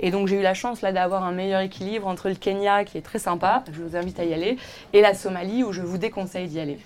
Et 0.00 0.10
donc 0.10 0.28
j'ai 0.28 0.38
eu 0.38 0.42
la 0.42 0.54
chance 0.54 0.82
là 0.82 0.92
d'avoir 0.92 1.24
un 1.24 1.32
meilleur 1.32 1.60
équilibre 1.60 2.06
entre 2.06 2.28
le 2.28 2.34
Kenya, 2.34 2.84
qui 2.84 2.98
est 2.98 3.02
très 3.02 3.18
sympa, 3.18 3.64
je 3.72 3.82
vous 3.82 3.96
invite 3.96 4.18
à 4.18 4.24
y 4.24 4.34
aller, 4.34 4.56
et 4.92 5.00
la 5.00 5.14
Somalie, 5.14 5.64
où 5.64 5.72
je 5.72 5.82
vous 5.82 5.98
déconseille 5.98 6.48
d'y 6.48 6.60
aller. 6.60 6.78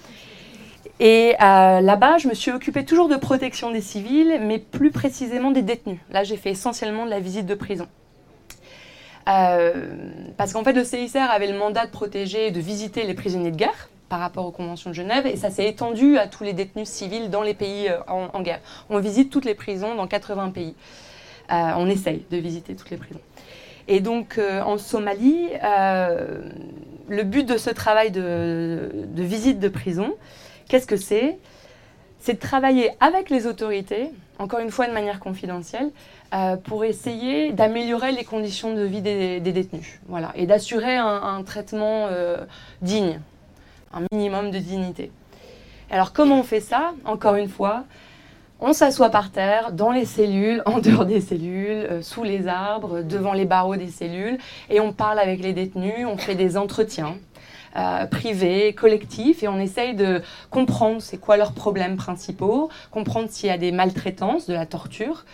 Et 1.00 1.34
euh, 1.40 1.80
là-bas, 1.80 2.18
je 2.18 2.28
me 2.28 2.34
suis 2.34 2.50
occupée 2.50 2.84
toujours 2.84 3.08
de 3.08 3.16
protection 3.16 3.70
des 3.70 3.80
civils, 3.80 4.40
mais 4.42 4.58
plus 4.58 4.90
précisément 4.90 5.50
des 5.50 5.62
détenus. 5.62 5.98
Là, 6.10 6.24
j'ai 6.24 6.36
fait 6.36 6.50
essentiellement 6.50 7.04
de 7.04 7.10
la 7.10 7.20
visite 7.20 7.46
de 7.46 7.54
prison. 7.54 7.86
Euh, 9.28 9.72
parce 10.36 10.52
qu'en 10.52 10.64
fait, 10.64 10.72
le 10.72 10.84
CICR 10.84 11.30
avait 11.30 11.50
le 11.50 11.58
mandat 11.58 11.86
de 11.86 11.90
protéger 11.90 12.48
et 12.48 12.50
de 12.50 12.60
visiter 12.60 13.04
les 13.04 13.14
prisonniers 13.14 13.50
de 13.50 13.56
guerre 13.56 13.90
par 14.08 14.20
rapport 14.20 14.46
aux 14.46 14.50
conventions 14.50 14.90
de 14.90 14.94
Genève, 14.94 15.26
et 15.26 15.36
ça 15.36 15.50
s'est 15.50 15.68
étendu 15.68 16.16
à 16.16 16.26
tous 16.26 16.42
les 16.42 16.54
détenus 16.54 16.88
civils 16.88 17.28
dans 17.28 17.42
les 17.42 17.52
pays 17.52 17.88
euh, 17.88 17.98
en, 18.08 18.40
guerre. 18.40 18.60
On 18.88 18.98
visite 18.98 19.30
toutes 19.30 19.44
les 19.44 19.54
prisons 19.54 19.94
dans 19.94 20.06
80 20.06 20.50
pays. 20.50 20.74
Euh, 21.50 21.72
on 21.76 21.88
essaye 21.88 22.24
de 22.30 22.36
visiter 22.36 22.74
toutes 22.74 22.90
les 22.90 22.96
prisons. 22.96 23.20
Et 23.88 24.00
donc, 24.00 24.38
en 24.38 24.76
Somalie, 24.76 25.48
le 27.08 27.22
but 27.24 27.44
de 27.44 27.56
ce 27.56 27.70
travail 27.70 28.10
de, 28.10 28.90
visite 29.16 29.58
de 29.58 29.68
prison, 29.68 30.14
qu'est-ce 30.68 30.86
que 30.86 30.96
c'est? 30.96 31.38
C'est 32.20 32.34
de 32.34 32.38
travailler 32.38 32.90
avec 33.00 33.30
les 33.30 33.46
autorités, 33.46 34.10
encore 34.38 34.60
une 34.60 34.70
fois 34.70 34.86
de 34.86 34.92
manière 34.92 35.20
confidentielle, 35.20 35.90
euh, 36.34 36.56
pour 36.56 36.84
essayer 36.84 37.52
d'améliorer 37.52 38.12
les 38.12 38.24
conditions 38.24 38.74
de 38.74 38.82
vie 38.82 39.00
des, 39.00 39.40
détenus 39.40 40.00
voilà, 40.08 40.32
et 40.34 40.46
d'assurer 40.46 40.96
un, 40.96 41.42
traitement 41.44 42.08
euh, 42.10 42.44
digne, 42.82 43.20
un 43.94 44.02
minimum 44.12 44.50
de 44.50 44.58
dignité. 44.58 45.10
Alors 45.90 46.12
comment 46.12 46.40
on 46.40 46.42
fait 46.42 46.60
ça? 46.60 46.92
Encore 47.04 47.36
une 47.36 47.48
fois, 47.48 47.84
on 48.60 48.72
s'assoit 48.72 49.10
par 49.10 49.30
terre, 49.30 49.72
dans 49.72 49.90
les 49.90 50.04
cellules, 50.04 50.62
en 50.66 50.80
dehors 50.80 51.06
des 51.06 51.20
cellules, 51.20 51.86
euh, 51.90 52.02
sous 52.02 52.24
les 52.24 52.48
arbres, 52.48 53.02
devant 53.02 53.32
les 53.32 53.44
barreaux 53.44 53.76
des 53.76 53.88
cellules, 53.88 54.38
et 54.68 54.80
on 54.80 54.92
parle 54.92 55.18
avec 55.18 55.40
les 55.40 55.52
détenus, 55.52 56.06
on 56.06 56.16
fait 56.16 56.34
des 56.34 56.56
entretiens. 56.56 57.16
Privés, 58.10 58.72
collectifs, 58.72 59.42
et 59.42 59.48
on 59.48 59.58
essaye 59.58 59.94
de 59.94 60.22
comprendre 60.50 61.00
c'est 61.00 61.18
quoi 61.18 61.36
leurs 61.36 61.52
problèmes 61.52 61.96
principaux, 61.96 62.70
comprendre 62.90 63.28
s'il 63.30 63.48
y 63.48 63.52
a 63.52 63.58
des 63.58 63.72
maltraitances, 63.72 64.46
de 64.46 64.54
la 64.54 64.66
torture, 64.66 65.24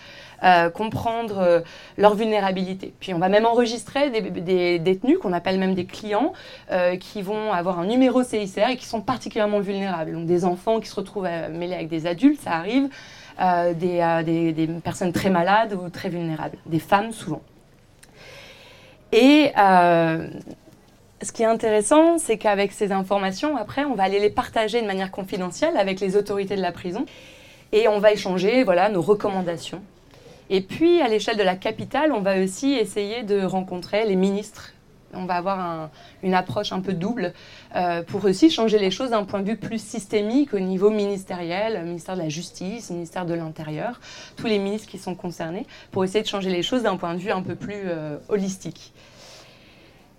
euh, 0.44 0.68
comprendre 0.68 1.38
euh, 1.38 1.61
leur 1.97 2.14
vulnérabilité. 2.14 2.92
Puis 3.01 3.14
on 3.14 3.18
va 3.18 3.31
même 3.31 3.47
enregistrer 3.47 4.11
des, 4.11 4.79
détenus 4.79 5.18
qu'on 5.18 5.33
appelle 5.33 5.59
même 5.59 5.75
des 5.75 5.87
clients 5.87 6.35
euh, 6.70 6.97
qui 6.97 7.23
vont 7.23 7.51
avoir 7.51 7.79
un 7.79 7.87
numéro 7.87 8.23
CICR 8.23 8.68
et 8.70 8.77
qui 8.77 8.85
sont 8.85 9.01
particulièrement 9.01 9.61
vulnérables. 9.61 10.12
Donc 10.12 10.27
des 10.27 10.44
enfants 10.44 10.81
qui 10.81 10.88
se 10.88 10.97
retrouvent 10.97 11.29
mêlés 11.51 11.75
avec 11.75 11.88
des 11.88 12.07
adultes, 12.07 12.42
ça 12.42 12.53
arrive, 12.53 12.88
des, 13.79 14.53
des, 14.53 14.68
personnes 14.83 15.12
très 15.12 15.31
malades 15.31 15.73
ou 15.73 15.88
très 15.88 16.11
vulnérables, 16.11 16.59
des 16.66 16.79
femmes 16.79 17.12
souvent. 17.12 17.42
Et 19.12 19.51
ce 21.22 21.33
qui 21.33 21.42
est 21.42 21.46
intéressant, 21.46 22.18
c'est 22.18 22.38
qu'avec 22.38 22.72
ces 22.72 22.92
informations, 22.92 23.57
après, 23.57 23.85
on 23.85 23.94
va 23.94 24.03
aller 24.03 24.20
les 24.20 24.31
partager 24.31 24.83
de 24.83 24.87
manière 24.87 25.11
confidentielle 25.11 25.77
avec 25.77 26.00
les 26.00 26.16
autorités 26.16 26.57
de 26.57 26.62
la 26.62 26.72
prison 26.72 27.07
et 27.72 27.88
on 27.88 27.98
va 27.98 28.12
échanger 28.12 28.64
voilà, 28.64 28.88
nos 28.88 29.00
recommandations 29.00 29.83
et 30.50 30.61
puis, 30.61 31.00
à 31.00 31.09
l'échelle 31.09 31.37
de 31.37 31.42
la 31.42 31.57
capitale, 31.57 32.12
on 32.12 32.20
va 32.20 32.38
aussi 32.42 32.72
essayer 32.72 33.22
de 33.22 33.42
rencontrer 33.42 34.05
les 34.07 34.16
ministres. 34.16 34.72
On 35.16 35.27
va 35.27 35.35
avoir 35.35 35.90
une 36.24 36.35
approche 36.35 36.72
un 36.72 36.81
peu 36.81 36.92
double 36.92 37.33
euh, 37.77 38.03
pour 38.03 38.24
aussi 38.24 38.50
changer 38.50 38.81
les 38.81 38.90
choses 38.90 39.11
d'un 39.11 39.24
point 39.24 39.40
de 39.40 39.48
vue 39.48 39.57
plus 39.57 39.81
systémique 39.81 40.53
au 40.55 40.59
niveau 40.59 40.90
ministériel, 40.90 41.85
ministère 41.85 42.16
de 42.16 42.22
la 42.22 42.29
Justice, 42.29 42.90
ministère 42.90 43.24
de 43.24 43.33
l'Intérieur, 43.33 44.00
tous 44.37 44.48
les 44.48 44.59
ministres 44.59 44.88
qui 44.88 44.98
sont 44.98 45.14
concernés, 45.14 45.66
pour 45.92 46.03
essayer 46.03 46.22
de 46.22 46.29
changer 46.29 46.50
les 46.50 46.64
choses 46.64 46.83
d'un 46.83 46.96
point 46.96 47.14
de 47.14 47.20
vue 47.20 47.31
un 47.31 47.42
peu 47.42 47.55
plus 47.55 47.83
euh, 47.85 48.16
holistique. 48.29 48.92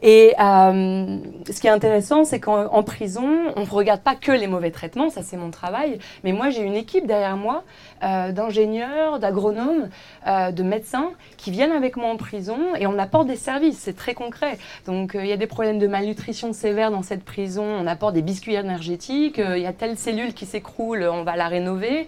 Et 0.01 0.33
euh, 0.39 1.17
ce 1.49 1.59
qui 1.61 1.67
est 1.67 1.71
intéressant, 1.71 2.25
c'est 2.25 2.39
qu'en 2.39 2.83
prison, 2.83 3.29
on 3.55 3.61
ne 3.61 3.69
regarde 3.69 4.01
pas 4.01 4.15
que 4.15 4.31
les 4.31 4.47
mauvais 4.47 4.69
traitements, 4.69 5.09
ça 5.09 5.23
c'est 5.23 5.37
mon 5.37 5.51
travail, 5.51 5.99
mais 6.23 6.33
moi 6.33 6.49
j'ai 6.49 6.61
une 6.61 6.75
équipe 6.75 7.07
derrière 7.07 7.37
moi 7.37 7.63
euh, 8.03 8.33
d'ingénieurs, 8.33 9.19
d'agronomes, 9.19 9.89
euh, 10.27 10.51
de 10.51 10.63
médecins 10.63 11.11
qui 11.37 11.49
viennent 11.49 11.71
avec 11.71 11.95
moi 11.95 12.09
en 12.09 12.17
prison 12.17 12.57
et 12.77 12.87
on 12.87 12.99
apporte 12.99 13.27
des 13.27 13.37
services, 13.37 13.77
c'est 13.79 13.95
très 13.95 14.13
concret. 14.13 14.57
Donc 14.85 15.15
il 15.17 15.27
y 15.27 15.31
a 15.31 15.37
des 15.37 15.47
problèmes 15.47 15.79
de 15.79 15.87
malnutrition 15.87 16.51
sévère 16.51 16.91
dans 16.91 17.03
cette 17.03 17.23
prison, 17.23 17.63
on 17.63 17.87
apporte 17.87 18.13
des 18.13 18.21
biscuits 18.21 18.55
énergétiques, 18.55 19.37
il 19.37 19.61
y 19.61 19.65
a 19.65 19.73
telle 19.73 19.97
cellule 19.97 20.33
qui 20.33 20.45
s'écroule, 20.45 21.09
on 21.09 21.23
va 21.23 21.37
la 21.37 21.47
rénover. 21.47 22.05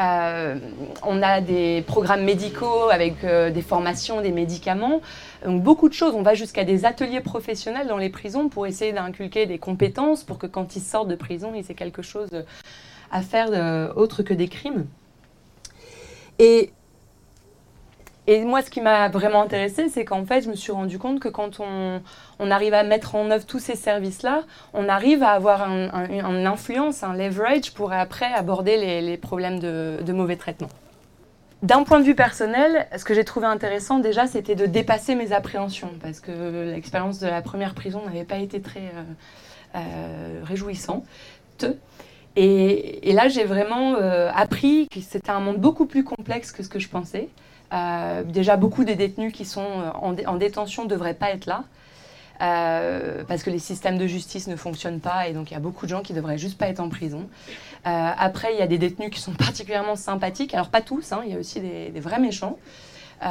Euh, 0.00 0.56
on 1.02 1.22
a 1.22 1.40
des 1.40 1.82
programmes 1.86 2.24
médicaux 2.24 2.88
avec 2.90 3.22
euh, 3.24 3.50
des 3.50 3.62
formations, 3.62 4.20
des 4.20 4.32
médicaments. 4.32 5.00
Donc 5.44 5.62
beaucoup 5.62 5.88
de 5.88 5.94
choses. 5.94 6.14
On 6.14 6.22
va 6.22 6.34
jusqu'à 6.34 6.64
des 6.64 6.84
ateliers 6.84 7.20
professionnels 7.20 7.86
dans 7.86 7.98
les 7.98 8.08
prisons 8.08 8.48
pour 8.48 8.66
essayer 8.66 8.92
d'inculquer 8.92 9.46
des 9.46 9.58
compétences 9.58 10.24
pour 10.24 10.38
que 10.38 10.46
quand 10.46 10.76
ils 10.76 10.82
sortent 10.82 11.08
de 11.08 11.16
prison, 11.16 11.52
ils 11.54 11.70
aient 11.70 11.74
quelque 11.74 12.02
chose 12.02 12.30
à 13.10 13.22
faire 13.22 13.48
euh, 13.52 13.92
autre 13.94 14.22
que 14.22 14.34
des 14.34 14.48
crimes. 14.48 14.86
Et 18.30 18.44
moi, 18.44 18.62
ce 18.62 18.70
qui 18.70 18.80
m'a 18.80 19.08
vraiment 19.08 19.42
intéressé, 19.42 19.88
c'est 19.88 20.04
qu'en 20.04 20.24
fait, 20.24 20.42
je 20.42 20.50
me 20.50 20.54
suis 20.54 20.70
rendu 20.70 21.00
compte 21.00 21.18
que 21.18 21.28
quand 21.28 21.58
on, 21.58 22.00
arrive 22.48 22.74
à 22.74 22.84
mettre 22.84 23.16
en 23.16 23.28
œuvre 23.28 23.44
tous 23.44 23.58
ces 23.58 23.74
services-là, 23.74 24.44
on 24.72 24.88
arrive 24.88 25.24
à 25.24 25.30
avoir 25.30 25.68
une 25.68 26.46
influence, 26.46 27.02
un 27.02 27.12
leverage 27.12 27.74
pour 27.74 27.92
après 27.92 28.32
aborder 28.32 29.00
les, 29.02 29.16
problèmes 29.16 29.58
de, 29.58 30.12
mauvais 30.12 30.36
traitement. 30.36 30.68
D'un 31.64 31.82
point 31.82 31.98
de 31.98 32.04
vue 32.04 32.14
personnel, 32.14 32.86
ce 32.96 33.04
que 33.04 33.14
j'ai 33.14 33.24
trouvé 33.24 33.46
intéressant 33.48 33.98
déjà, 33.98 34.28
c'était 34.28 34.54
de 34.54 34.66
dépasser 34.66 35.16
mes 35.16 35.32
appréhensions, 35.32 35.90
parce 36.00 36.20
que 36.20 36.70
l'expérience 36.70 37.18
de 37.18 37.26
la 37.26 37.42
première 37.42 37.74
prison 37.74 38.00
n'avait 38.06 38.22
pas 38.22 38.38
été 38.38 38.60
très 38.60 38.92
euh, 38.94 39.74
euh, 39.74 40.40
réjouissante. 40.44 41.04
Et, 42.36 43.12
là, 43.12 43.26
j'ai 43.26 43.42
vraiment 43.42 43.96
euh, 43.96 44.30
appris 44.32 44.86
que 44.88 45.00
c'était 45.00 45.30
un 45.30 45.40
monde 45.40 45.58
beaucoup 45.58 45.86
plus 45.86 46.04
complexe 46.04 46.52
que 46.52 46.62
ce 46.62 46.68
que 46.68 46.78
je 46.78 46.88
pensais. 46.88 47.28
Euh, 47.72 48.24
déjà, 48.24 48.56
beaucoup 48.56 48.84
des 48.84 48.96
détenus 48.96 49.32
qui 49.32 49.44
sont 49.44 49.60
euh, 49.62 49.90
en, 50.26 50.36
détention 50.36 50.84
ne 50.84 50.88
devraient 50.88 51.14
pas 51.14 51.30
être 51.30 51.46
là. 51.46 51.64
Euh, 52.42 53.22
parce 53.28 53.42
que 53.42 53.50
les 53.50 53.58
systèmes 53.58 53.98
de 53.98 54.06
justice 54.06 54.48
ne 54.48 54.56
fonctionnent 54.56 55.00
pas 55.00 55.28
et 55.28 55.34
donc 55.34 55.50
il 55.50 55.54
y 55.54 55.56
a 55.58 55.60
beaucoup 55.60 55.84
de 55.84 55.90
gens 55.90 56.00
qui 56.00 56.14
devraient 56.14 56.38
juste 56.38 56.56
pas 56.56 56.68
être 56.68 56.80
en 56.80 56.88
prison. 56.88 57.28
après, 57.84 58.54
il 58.54 58.58
y 58.58 58.62
a 58.62 58.66
des 58.66 58.78
détenus 58.78 59.10
qui 59.10 59.20
sont 59.20 59.32
particulièrement 59.38 59.94
sympathiques, 59.94 60.54
alors 60.54 60.70
pas 60.70 60.80
tous, 60.80 61.12
hein, 61.12 61.20
il 61.26 61.32
y 61.32 61.36
a 61.36 61.38
aussi 61.38 61.60
des, 61.60 62.00
vrais 62.00 62.18
méchants. 62.18 62.56
et 63.22 63.26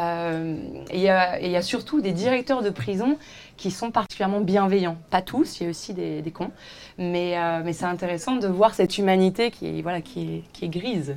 il 0.94 1.02
y, 1.02 1.10
a 1.10 1.62
surtout 1.64 2.02
des 2.02 2.12
directeurs 2.12 2.62
de 2.62 2.70
prison 2.70 3.18
qui 3.58 3.72
sont 3.72 3.90
particulièrement 3.90 4.42
bienveillants. 4.42 4.98
Pas 5.10 5.24
tous, 5.24 5.60
il 5.60 5.64
y 5.64 5.66
a 5.66 5.70
aussi 5.72 5.96
des, 5.96 6.32
cons, 6.32 6.52
mais, 7.00 7.36
c'est 7.74 7.86
intéressant 7.86 8.36
de 8.36 8.48
voir 8.48 8.76
cette 8.76 9.00
humanité 9.00 9.50
qui 9.50 9.82
voilà, 9.82 10.02
qui 10.02 10.44
est 10.62 10.70
grise. 10.70 11.16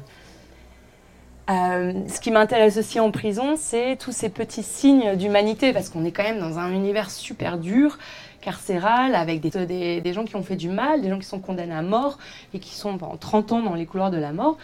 Euh, 1.50 1.92
ce 2.06 2.20
qui 2.20 2.30
m'intéresse 2.30 2.76
aussi 2.76 3.00
en 3.00 3.10
prison, 3.10 3.54
c'est 3.56 3.96
tous 3.96 4.12
ces 4.12 4.28
petits 4.28 4.62
signes 4.62 5.16
d'humanité, 5.16 5.72
parce 5.72 5.88
qu'on 5.88 6.04
est 6.04 6.12
quand 6.12 6.22
même 6.22 6.38
dans 6.38 6.58
un 6.58 6.70
univers 6.70 7.10
super 7.10 7.58
dur, 7.58 7.98
carcéral, 8.40 9.14
avec 9.14 9.40
des, 9.40 10.00
des, 10.00 10.12
gens 10.12 10.24
qui 10.24 10.36
ont 10.36 10.42
fait 10.42 10.56
du 10.56 10.68
mal, 10.68 11.00
des 11.02 11.08
gens 11.08 11.18
qui 11.18 11.26
sont 11.26 11.40
condamnés 11.40 11.74
à 11.74 11.82
mort 11.82 12.18
et 12.54 12.58
qui 12.58 12.74
sont 12.74 12.96
pendant 12.96 13.16
30 13.16 13.52
ans 13.52 13.62
dans 13.62 13.74
les 13.74 13.86
couloirs 13.86 14.10
de 14.10 14.18
la 14.18 14.32
mort. 14.32 14.56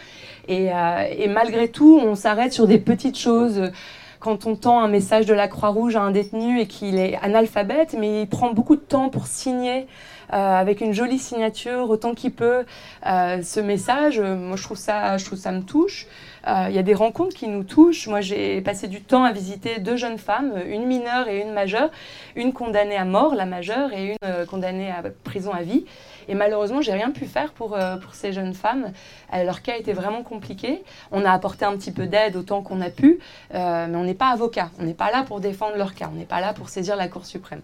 Et, 0.47 0.71
euh, 0.73 1.05
et 1.17 1.27
malgré 1.27 1.67
tout, 1.69 1.99
on 2.01 2.15
s'arrête 2.15 2.53
sur 2.53 2.67
des 2.67 2.77
petites 2.77 3.17
choses. 3.17 3.71
Quand 4.19 4.45
on 4.45 4.55
tend 4.55 4.81
un 4.81 4.89
message 4.89 5.25
de 5.25 5.33
la 5.33 5.47
Croix-Rouge 5.47 5.95
à 5.95 6.01
un 6.01 6.11
détenu 6.11 6.59
et 6.59 6.67
qu'il 6.67 6.97
est 6.97 7.17
analphabète, 7.21 7.95
mais 7.97 8.23
il 8.23 8.27
prend 8.27 8.53
beaucoup 8.53 8.75
de 8.75 8.81
temps 8.81 9.07
pour 9.07 9.27
signer 9.27 9.87
euh, 10.33 10.35
avec 10.35 10.81
une 10.81 10.91
jolie 10.91 11.19
signature, 11.19 11.89
autant 11.89 12.13
qu'il 12.13 12.33
peut, 12.33 12.65
ce 13.05 13.59
message, 13.61 14.19
moi 14.19 14.57
je 14.57 14.63
trouve 14.63 14.77
ça, 14.77 15.17
je 15.17 15.25
trouve 15.25 15.39
ça 15.39 15.53
me 15.53 15.61
touche. 15.61 16.05
Euh, 16.47 16.67
il 16.69 16.75
y 16.75 16.79
a 16.79 16.83
des 16.83 16.93
rencontres 16.93 17.35
qui 17.35 17.47
nous 17.47 17.63
touchent. 17.63 18.07
Moi, 18.07 18.21
j'ai 18.21 18.61
passé 18.61 18.87
du 18.87 19.01
temps 19.01 19.23
à 19.23 19.31
visiter 19.31 19.79
deux 19.79 19.97
jeunes 19.97 20.17
femmes, 20.17 20.53
une 20.67 20.85
mineure 20.85 21.27
et 21.27 21.41
une 21.41 21.51
majeure, 21.51 21.89
une 22.35 22.53
condamnée 22.53 22.97
à 22.97 23.05
mort, 23.05 23.35
la 23.35 23.45
majeure, 23.45 23.93
et 23.93 24.11
une 24.11 24.17
euh, 24.23 24.45
condamnée 24.45 24.89
à 24.89 25.03
prison 25.23 25.51
à 25.51 25.61
vie. 25.61 25.85
Et 26.27 26.35
malheureusement, 26.35 26.81
j'ai 26.81 26.93
rien 26.93 27.11
pu 27.11 27.25
faire 27.25 27.53
pour, 27.53 27.75
euh, 27.75 27.97
pour 27.97 28.13
ces 28.13 28.33
jeunes 28.33 28.53
femmes. 28.53 28.91
leur 29.33 29.61
cas 29.61 29.77
était 29.77 29.93
vraiment 29.93 30.23
compliqué. 30.23 30.83
On 31.11 31.25
a 31.25 31.31
apporté 31.31 31.65
un 31.65 31.75
petit 31.75 31.91
peu 31.91 32.05
d'aide 32.05 32.35
autant 32.35 32.61
qu'on 32.61 32.81
a 32.81 32.89
pu, 32.89 33.19
mais 33.51 33.95
on 33.95 34.03
n'est 34.03 34.13
pas 34.13 34.29
avocat. 34.29 34.69
On 34.79 34.83
n'est 34.83 34.93
pas 34.93 35.11
là 35.11 35.23
pour 35.23 35.39
défendre 35.39 35.75
leur 35.75 35.95
cas. 35.95 36.09
On 36.13 36.15
n'est 36.15 36.25
pas 36.25 36.39
là 36.39 36.53
pour 36.53 36.69
saisir 36.69 36.95
la 36.95 37.07
Cour 37.07 37.25
suprême. 37.25 37.61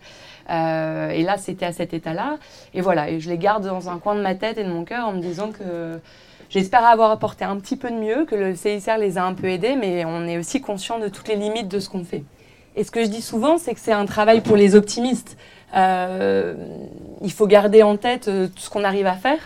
et 0.50 1.24
là, 1.24 1.38
c'était 1.38 1.66
à 1.66 1.72
cet 1.72 1.94
état-là. 1.94 2.38
Et 2.74 2.82
voilà, 2.82 3.10
et 3.10 3.20
je 3.20 3.30
les 3.30 3.38
garde 3.38 3.66
dans 3.66 3.90
un 3.90 4.00
coin 4.00 4.16
de 4.16 4.22
ma 4.22 4.34
tête 4.34 4.58
et 4.58 4.64
de 4.64 4.70
mon 4.70 4.84
cœur 4.84 5.08
en 5.08 5.14
me 5.14 5.22
disant 5.22 5.52
que 5.52 6.00
J'espère 6.50 6.86
avoir 6.86 7.12
apporté 7.12 7.44
un 7.44 7.58
petit 7.58 7.76
peu 7.76 7.90
de 7.90 7.96
mieux, 7.96 8.26
que 8.26 8.36
le 8.36 8.56
CICR 8.56 8.98
les 8.98 9.18
a 9.18 9.26
un 9.26 9.34
peu 9.34 9.48
aidés, 9.48 9.76
mais 9.76 10.06
on 10.06 10.28
est 10.28 10.38
aussi 10.38 10.62
conscient 10.62 11.00
de 11.00 11.08
toutes 11.08 11.28
les 11.28 11.36
limites 11.36 11.68
de 11.68 11.80
ce 11.80 11.90
qu'on 11.90 12.04
fait. 12.04 12.24
Et 12.76 12.84
ce 12.84 12.92
que 12.92 13.04
je 13.04 13.10
dis 13.10 13.22
souvent, 13.22 13.58
c'est 13.58 13.74
que 13.74 13.80
c'est 13.80 13.94
un 13.94 14.06
travail 14.06 14.42
pour 14.42 14.56
les 14.56 14.76
optimistes. 14.76 15.38
Euh, 15.76 16.56
il 17.22 17.32
faut 17.32 17.48
garder 17.48 17.84
en 17.84 17.98
tête 17.98 18.28
euh, 18.28 18.48
tout 18.48 18.62
ce 18.62 18.70
qu'on 18.70 18.84
arrive 18.84 19.08
à 19.08 19.16
faire 19.16 19.40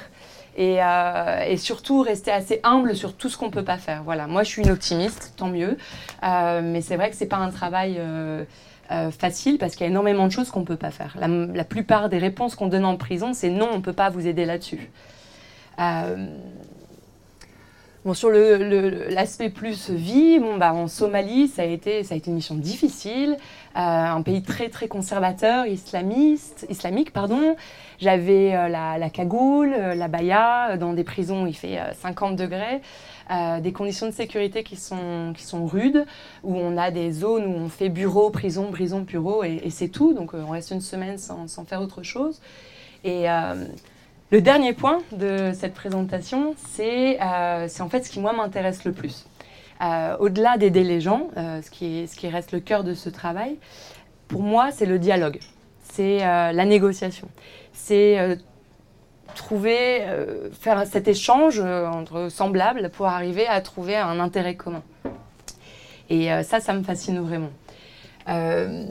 et, 0.57 0.77
euh, 0.79 1.43
et, 1.47 1.57
surtout 1.57 2.01
rester 2.01 2.31
assez 2.31 2.59
humble 2.63 2.95
sur 2.95 3.15
tout 3.15 3.29
ce 3.29 3.37
qu'on 3.37 3.47
ne 3.47 3.51
peut 3.51 3.63
pas 3.63 3.77
faire. 3.77 4.03
Voilà, 4.03 4.27
moi 4.27 4.43
je 4.43 4.49
suis 4.49 4.61
une 4.61 4.71
optimiste, 4.71 5.33
tant 5.37 5.47
mieux, 5.47 5.77
mais 6.21 6.81
c'est 6.81 6.97
vrai 6.97 7.09
que 7.09 7.15
ce 7.15 7.23
n'est 7.23 7.29
pas 7.29 7.37
un 7.37 7.49
travail 7.49 7.99
facile 9.17 9.57
parce 9.57 9.73
qu'il 9.73 9.85
y 9.85 9.87
a 9.87 9.89
énormément 9.89 10.27
de 10.27 10.31
choses 10.31 10.49
qu'on 10.49 10.61
ne 10.61 10.65
peut 10.65 10.75
pas 10.75 10.91
faire. 10.91 11.15
La, 11.19 11.27
la, 11.27 11.63
plupart 11.63 12.09
des 12.09 12.17
réponses 12.17 12.55
qu'on 12.55 12.67
donne 12.67 12.85
en 12.85 12.97
prison, 12.97 13.33
c'est 13.33 13.49
non, 13.49 13.69
on 13.71 13.77
ne 13.77 13.83
peut 13.83 13.93
pas 13.93 14.09
vous 14.09 14.27
aider 14.27 14.45
là-dessus. 14.45 14.91
Bon, 18.05 18.13
sur 18.13 18.29
l'aspect 18.29 19.49
plus 19.49 19.89
vie, 19.89 20.39
bon, 20.39 20.55
bah, 20.55 20.73
en 20.73 20.87
Somalie, 20.87 21.49
ça 21.49 21.63
a, 21.63 21.65
été, 21.65 22.05
ça 22.05 22.13
a 22.13 22.17
été 22.17 22.29
une 22.29 22.35
mission 22.35 22.55
difficile, 22.55 23.35
euh, 23.75 23.77
un 23.77 24.21
pays 24.21 24.41
très 24.41 24.69
très 24.69 24.87
conservateur, 24.87 25.65
islamiste, 25.65 26.65
islamique. 26.69 27.11
pardon. 27.11 27.57
J'avais 27.99 28.55
euh, 28.55 28.69
la, 28.69 29.09
cagoule, 29.09 29.73
euh, 29.77 29.95
la 29.95 30.07
baya, 30.07 30.77
dans 30.77 30.93
des 30.93 31.03
prisons 31.03 31.43
où 31.43 31.47
il 31.47 31.57
fait 31.57 31.77
50 32.01 32.37
degrés, 32.37 32.79
des 33.59 33.73
conditions 33.73 34.07
de 34.07 34.13
sécurité 34.13 34.63
qui 34.63 34.77
sont, 34.77 35.33
qui 35.35 35.43
sont 35.43 35.65
rudes, 35.65 36.05
où 36.43 36.55
on 36.55 36.77
a 36.77 36.91
des 36.91 37.11
zones 37.11 37.45
où 37.47 37.57
on 37.57 37.67
fait 37.67 37.89
bureau, 37.89 38.29
prison, 38.29 38.71
prison, 38.71 39.01
bureau, 39.01 39.43
et, 39.43 39.69
c'est 39.71 39.89
tout. 39.89 40.13
Donc 40.13 40.33
on 40.33 40.51
reste 40.51 40.71
une 40.71 40.81
semaine 40.81 41.17
sans, 41.17 41.49
sans 41.49 41.65
faire 41.65 41.81
autre 41.81 42.01
chose. 42.01 42.39
Et 43.03 43.27
le 44.31 44.41
dernier 44.41 44.73
point 44.73 44.99
de 45.11 45.53
cette 45.55 45.73
présentation, 45.73 46.53
c'est 46.55 47.19
euh, 47.19 47.67
en 47.79 47.89
fait 47.89 48.05
ce 48.05 48.11
qui 48.11 48.19
moi 48.19 48.31
m'intéresse 48.31 48.85
le 48.85 48.91
plus. 48.91 49.25
Euh, 49.81 50.15
au-delà 50.19 50.57
d'aider 50.57 50.83
les 50.83 51.01
gens, 51.01 51.29
euh, 51.37 51.63
ce, 51.63 51.71
qui 51.71 52.07
ce, 52.07 52.15
qui 52.15 52.27
reste 52.27 52.51
le 52.51 52.59
cœur 52.59 52.83
de 52.83 52.93
ce 52.93 53.09
travail, 53.09 53.57
pour 54.27 54.43
moi, 54.43 54.69
c'est 54.71 54.85
le 54.85 54.99
dialogue, 54.99 55.39
c'est 55.81 56.19
la 56.19 56.65
négociation, 56.65 57.27
c'est 57.73 58.37
trouver, 59.33 60.05
faire 60.61 60.85
cet 60.85 61.07
échange 61.07 61.59
entre 61.59 62.29
semblables 62.29 62.91
pour 62.91 63.07
arriver 63.07 63.47
à 63.47 63.59
trouver 63.61 63.95
un 63.95 64.19
intérêt 64.19 64.53
commun. 64.53 64.83
Et 66.11 66.29
ça, 66.43 66.59
ça 66.59 66.73
me 66.73 66.83
fascine 66.83 67.19
vraiment. 67.21 67.49
je 68.27 68.85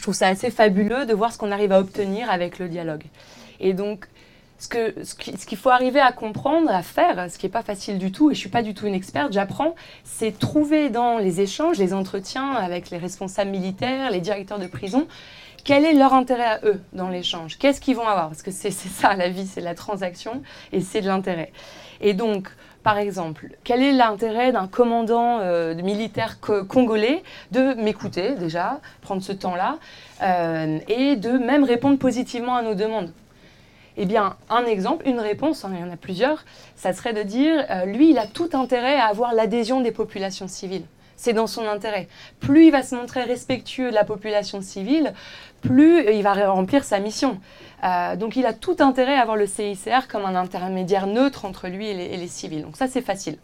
trouve 0.00 0.14
ça 0.14 0.28
assez 0.28 0.50
fabuleux 0.50 1.04
de 1.04 1.12
voir 1.12 1.30
ce 1.30 1.36
qu'on 1.36 1.52
arrive 1.52 1.72
à 1.72 1.80
obtenir 1.80 2.30
avec 2.30 2.58
le 2.58 2.70
dialogue. 2.70 3.04
Et 3.62 3.72
donc, 3.72 4.06
ce 4.58 4.66
qu'il 5.46 5.58
faut 5.58 5.70
arriver 5.70 6.00
à 6.00 6.12
comprendre, 6.12 6.70
à 6.70 6.82
faire, 6.82 7.30
ce 7.30 7.38
qui 7.38 7.46
n'est 7.46 7.52
pas 7.52 7.62
facile 7.62 7.98
du 7.98 8.12
tout, 8.12 8.30
et 8.30 8.34
je 8.34 8.38
ne 8.38 8.40
suis 8.40 8.48
pas 8.50 8.62
du 8.62 8.74
tout 8.74 8.86
une 8.86 8.94
experte, 8.94 9.32
j'apprends, 9.32 9.74
c'est 10.04 10.38
trouver 10.38 10.90
dans 10.90 11.18
les 11.18 11.40
échanges, 11.40 11.78
les 11.78 11.94
entretiens 11.94 12.52
avec 12.52 12.90
les 12.90 12.98
responsables 12.98 13.50
militaires, 13.50 14.10
les 14.10 14.20
directeurs 14.20 14.58
de 14.58 14.66
prison, 14.66 15.06
quel 15.64 15.84
est 15.84 15.94
leur 15.94 16.12
intérêt 16.12 16.44
à 16.44 16.60
eux 16.64 16.80
dans 16.92 17.08
l'échange? 17.08 17.58
Qu'est-ce 17.58 17.80
qu'ils 17.80 17.96
vont 17.96 18.06
avoir? 18.06 18.28
Parce 18.28 18.42
que 18.42 18.50
c'est 18.50 18.72
ça 18.72 19.14
la 19.14 19.28
vie, 19.28 19.46
c'est 19.46 19.60
la 19.60 19.74
transaction 19.74 20.42
et 20.72 20.80
c'est 20.80 21.00
de 21.00 21.06
l'intérêt. 21.06 21.52
Et 22.00 22.14
donc, 22.14 22.48
par 22.82 22.98
exemple, 22.98 23.46
quel 23.62 23.80
est 23.80 23.92
l'intérêt 23.92 24.50
d'un 24.50 24.66
commandant 24.66 25.38
euh, 25.38 25.74
militaire 25.76 26.40
congolais 26.40 27.22
de 27.52 27.74
m'écouter 27.74 28.34
déjà, 28.34 28.80
prendre 29.02 29.22
ce 29.22 29.32
temps-là, 29.32 29.78
euh, 30.22 30.78
et 30.88 31.14
de 31.14 31.30
même 31.30 31.62
répondre 31.62 31.96
positivement 31.96 32.56
à 32.56 32.62
nos 32.62 32.74
demandes? 32.74 33.12
Eh 33.96 34.06
bien, 34.06 34.36
un 34.48 34.64
exemple, 34.64 35.06
une 35.06 35.20
réponse, 35.20 35.64
hein, 35.64 35.72
il 35.74 35.80
y 35.80 35.84
en 35.84 35.92
a 35.92 35.96
plusieurs, 35.96 36.44
ça 36.76 36.92
serait 36.92 37.12
de 37.12 37.22
dire, 37.22 37.64
euh, 37.70 37.84
lui, 37.84 38.10
il 38.10 38.18
a 38.18 38.26
tout 38.26 38.50
intérêt 38.54 38.96
à 38.96 39.06
avoir 39.06 39.34
l'adhésion 39.34 39.80
des 39.80 39.92
populations 39.92 40.48
civiles. 40.48 40.84
C'est 41.16 41.34
dans 41.34 41.46
son 41.46 41.68
intérêt. 41.68 42.08
Plus 42.40 42.66
il 42.66 42.72
va 42.72 42.82
se 42.82 42.96
montrer 42.96 43.22
respectueux 43.22 43.90
de 43.90 43.94
la 43.94 44.04
population 44.04 44.60
civile, 44.60 45.12
plus 45.60 46.04
il 46.10 46.22
va 46.22 46.32
remplir 46.50 46.82
sa 46.84 46.98
mission. 46.98 47.38
Euh, 47.84 48.16
donc 48.16 48.34
il 48.34 48.46
a 48.46 48.52
tout 48.52 48.76
intérêt 48.80 49.16
à 49.16 49.22
avoir 49.22 49.36
le 49.36 49.46
CICR 49.46 50.08
comme 50.08 50.24
un 50.24 50.34
intermédiaire 50.34 51.06
neutre 51.06 51.44
entre 51.44 51.68
lui 51.68 51.88
et 51.88 52.16
les, 52.16 52.26
civils. 52.26 52.62
Donc 52.62 52.76
ça, 52.76 52.88
c'est 52.88 53.02
facile. 53.02 53.38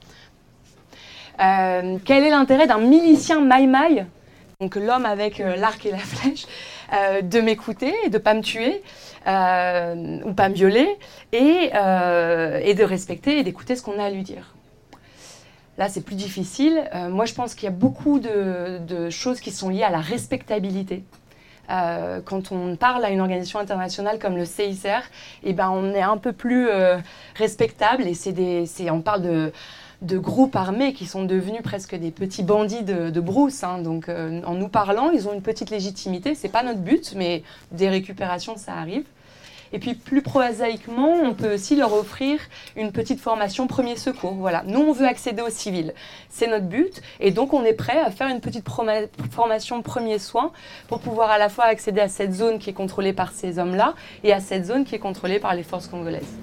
Euh, 1.41 1.99
quel 2.05 2.25
est 2.25 2.31
l'intérêt 2.31 2.67
d'un 2.67 2.79
milicien 2.79 3.41
maïmaï 3.41 4.07
donc 4.61 4.75
l'homme 4.75 5.07
avec 5.07 5.39
l'arc 5.39 5.87
et 5.87 5.93
la 5.93 5.99
flèche, 5.99 6.47
de 7.23 7.41
m'écouter 7.41 7.95
et 8.05 8.09
de 8.09 8.19
pas 8.19 8.35
me 8.35 8.41
tuer 8.41 8.83
euh, 9.29 10.21
ou 10.25 10.33
pas 10.33 10.49
me 10.49 10.55
violer, 10.55 10.89
et, 11.33 11.71
euh, 11.75 12.61
et 12.63 12.75
de 12.75 12.83
respecter 12.85 13.39
et 13.39 13.43
d'écouter 13.43 13.77
ce 13.77 13.83
qu'on 13.83 13.99
a 13.99 14.05
à 14.05 14.11
lui 14.11 14.23
dire. 14.23 14.55
Là, 15.77 15.89
c'est 15.91 16.01
plus 16.01 16.15
difficile. 16.15 16.89
Euh, 16.95 17.11
moi, 17.11 17.27
je 17.27 17.35
pense 17.35 17.55
qu'il 17.55 17.65
y 17.65 17.69
a 17.69 17.75
beaucoup 17.75 18.21
de, 18.21 19.11
choses 19.11 19.41
qui 19.41 19.51
sont 19.51 19.69
liées 19.69 19.83
à 19.83 19.91
la 19.91 20.01
respectabilité. 20.01 21.05
quand 21.69 22.53
on 22.53 22.77
parle 22.77 23.05
à 23.05 23.11
une 23.11 23.21
organisation 23.21 23.59
internationale 23.59 24.19
comme 24.19 24.37
le 24.37 24.47
CICR, 24.47 25.03
eh 25.43 25.53
ben, 25.53 25.69
on 25.71 25.93
est 25.93 26.01
un 26.01 26.17
peu 26.17 26.33
plus 26.33 26.69
respectable 27.37 28.07
et 28.07 28.15
c'est 28.15 28.91
on 28.91 29.03
parle 29.03 29.23
de, 29.23 29.53
de, 30.03 30.19
groupes 30.19 30.57
armés 30.57 30.93
qui 30.93 31.07
sont 31.07 31.25
devenus 31.25 31.63
presque 31.63 31.95
des 31.95 32.11
petits 32.11 32.43
bandits 32.43 32.83
de, 32.83 33.21
brousse. 33.21 33.65
Hein. 33.65 33.79
Donc, 33.79 34.09
en 34.09 34.55
nous 34.55 34.69
parlant, 34.69 35.11
ils 35.11 35.29
ont 35.29 35.35
une 35.35 35.43
petite 35.43 35.71
légitimité. 35.71 36.35
C'est 36.35 36.49
pas 36.49 36.63
notre 36.63 36.81
but, 36.81 37.15
mais 37.17 37.43
des 37.73 37.89
récupérations, 37.89 38.57
ça 38.57 38.75
arrive. 38.75 39.05
Et 39.73 39.79
puis 39.79 39.95
plus 39.95 40.23
prosaïquement, 40.23 41.13
on 41.23 41.35
peut 41.35 41.55
aussi 41.55 41.77
leur 41.77 41.93
offrir 41.93 42.41
une 42.77 42.93
petite 42.93 43.21
formation 43.21 43.67
premier 43.67 43.97
secours. 43.97 44.35
Voilà, 44.35 44.63
nous 44.67 44.81
on 44.81 44.93
veut 44.93 45.07
accéder 45.07 45.43
aux 45.43 45.51
civils, 45.51 45.93
c'est 46.29 46.47
notre 46.47 46.67
but, 46.67 47.03
et 47.21 47.31
donc 47.31 47.53
on 47.53 47.65
est 47.65 47.75
prêt 47.75 47.99
à 47.99 48.11
faire 48.11 48.29
une 48.29 48.41
petite 48.41 48.67
formation 49.31 49.83
premier 49.83 50.19
soin 50.19 50.53
pour 50.89 51.01
pouvoir 51.01 51.31
à 51.31 51.39
la 51.39 51.49
fois 51.49 51.65
accéder 51.65 52.01
à 52.01 52.09
cette 52.09 52.33
zone 52.33 52.59
qui 52.59 52.71
est 52.71 52.75
contrôlée 52.75 53.13
par 53.13 53.33
ces 53.33 53.59
hommes-là 53.59 53.95
et 54.25 54.33
à 54.33 54.41
cette 54.41 54.65
zone 54.65 54.85
qui 54.85 54.95
est 54.95 55.01
contrôlée 55.01 55.39
par 55.39 55.55
les 55.55 55.63
forces 55.63 55.89
congolaises. 55.89 56.37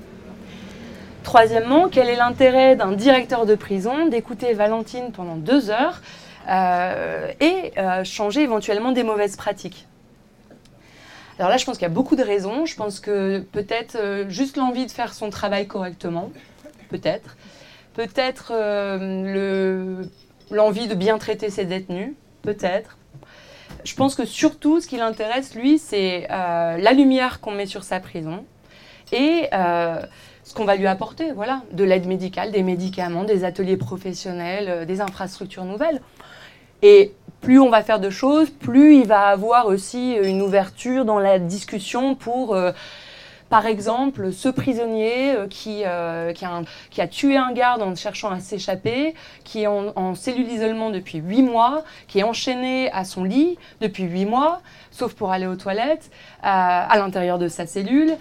Troisièmement, 1.25 1.89
quel 1.89 2.07
est 2.07 2.15
l'intérêt 2.15 2.75
d'un 2.75 2.91
directeur 2.91 3.47
de 3.47 3.55
prison 3.55 4.05
d'écouter 4.05 4.53
Valentine 4.53 5.11
pendant 5.11 5.35
deux 5.35 5.71
heures 5.71 6.01
euh, 6.47 7.31
et 7.39 7.73
euh, 7.79 8.03
changer 8.03 8.43
éventuellement 8.43 8.91
des 8.91 9.01
mauvaises 9.01 9.35
pratiques? 9.35 9.88
Alors 11.39 11.49
là, 11.49 11.57
je 11.57 11.65
pense 11.65 11.78
qu'il 11.78 11.88
y 11.88 11.91
a 11.91 11.93
beaucoup 11.93 12.15
de 12.15 12.23
raisons. 12.23 12.67
Je 12.67 12.76
pense 12.76 12.99
que 12.99 13.39
peut-être 13.39 13.95
euh, 13.95 14.30
juste 14.30 14.55
l'envie 14.55 14.86
de 14.86 14.91
faire 14.91 15.15
son 15.15 15.32
travail 15.32 15.65
correctement, 15.65 16.30
peut-être. 16.89 17.38
Peut-être 17.95 18.53
l'envie 20.51 20.88
de 20.88 20.93
bien 20.93 21.17
traiter 21.17 21.49
ses 21.49 21.65
détenus, 21.65 22.13
peut-être. 22.43 22.99
Je 23.84 23.95
pense 23.95 24.13
que 24.13 24.26
surtout, 24.26 24.80
ce 24.80 24.86
qui 24.86 24.97
l'intéresse, 24.97 25.55
lui, 25.55 25.80
c'est 25.80 26.28
la 26.30 26.91
lumière 26.91 27.39
qu'on 27.39 27.51
met 27.51 27.65
sur 27.65 27.84
sa 27.84 28.01
prison 28.01 28.43
et 29.13 29.49
ce 30.45 30.53
qu'on 30.53 30.63
va 30.63 30.77
lui 30.77 30.87
apporter, 30.87 31.33
voilà, 31.33 31.63
de 31.73 31.83
l'aide 31.83 32.05
médicale, 32.05 32.51
des 32.51 32.63
médicaments, 32.63 33.25
des 33.25 33.43
ateliers 33.43 33.77
professionnels, 33.77 34.85
des 34.85 35.01
infrastructures 35.01 35.65
nouvelles. 35.65 36.01
Et 36.81 37.13
plus 37.41 37.59
on 37.59 37.69
va 37.69 37.81
faire 37.81 37.99
de 37.99 38.11
choses, 38.11 38.49
plus 38.51 38.95
il 38.97 39.07
va 39.07 39.27
avoir 39.27 39.65
aussi 39.65 40.13
une 40.13 40.41
ouverture 40.41 41.03
dans 41.03 41.19
la 41.19 41.39
discussion 41.39 42.15
pour 42.15 42.55
par 43.49 43.67
exemple, 43.67 44.33
ce 44.33 44.49
prisonnier 44.49 45.35
euh, 45.35 45.47
qui, 45.47 45.83
euh, 45.85 46.33
qui, 46.33 47.01
a 47.01 47.07
tué 47.07 47.37
un 47.37 47.51
garde 47.51 47.81
en 47.83 47.93
cherchant 47.95 48.31
à 48.31 48.39
s'échapper, 48.39 49.13
qui 49.43 49.63
est 49.63 49.67
en, 49.67 50.15
cellule 50.15 50.47
d'isolement 50.47 50.89
depuis 50.89 51.19
8 51.19 51.43
mois, 51.43 51.83
qui 52.07 52.19
est 52.19 52.23
enchaîné 52.23 52.91
à 52.91 53.05
son 53.05 53.23
lit 53.23 53.57
depuis 53.81 54.03
8 54.03 54.25
mois, 54.25 54.61
sauf 54.89 55.13
pour 55.13 55.31
aller 55.31 55.45
aux 55.45 55.55
toilettes, 55.55 56.09
euh, 56.11 56.43
à 56.43 56.97
l'intérieur 56.97 57.37
de 57.37 57.47
sa 57.47 57.67
cellule. 57.67 58.17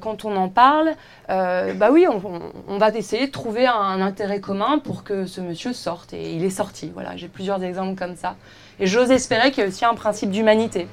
quand 0.00 0.24
on 0.24 0.36
en 0.36 0.48
parle, 0.48 0.94
bah 1.28 1.90
oui, 1.90 2.06
on, 2.08 2.78
va 2.78 2.88
essayer 2.90 3.26
de 3.26 3.32
trouver 3.32 3.66
un, 3.66 4.00
intérêt 4.00 4.40
commun 4.40 4.78
pour 4.78 5.02
que 5.02 5.26
ce 5.26 5.40
monsieur 5.40 5.72
sorte. 5.72 6.12
Et 6.12 6.34
il 6.34 6.44
est 6.44 6.50
sorti. 6.50 6.90
Voilà, 6.92 7.16
j'ai 7.16 7.28
plusieurs 7.28 7.62
exemples 7.62 7.98
comme 7.98 8.16
ça. 8.16 8.36
Et 8.80 8.86
j'ose 8.86 9.10
espérer 9.10 9.50
qu'il 9.50 9.62
y 9.62 9.66
a 9.66 9.68
aussi 9.68 9.84
un 9.84 9.94
principe 9.94 10.30
d'humanité. 10.30 10.88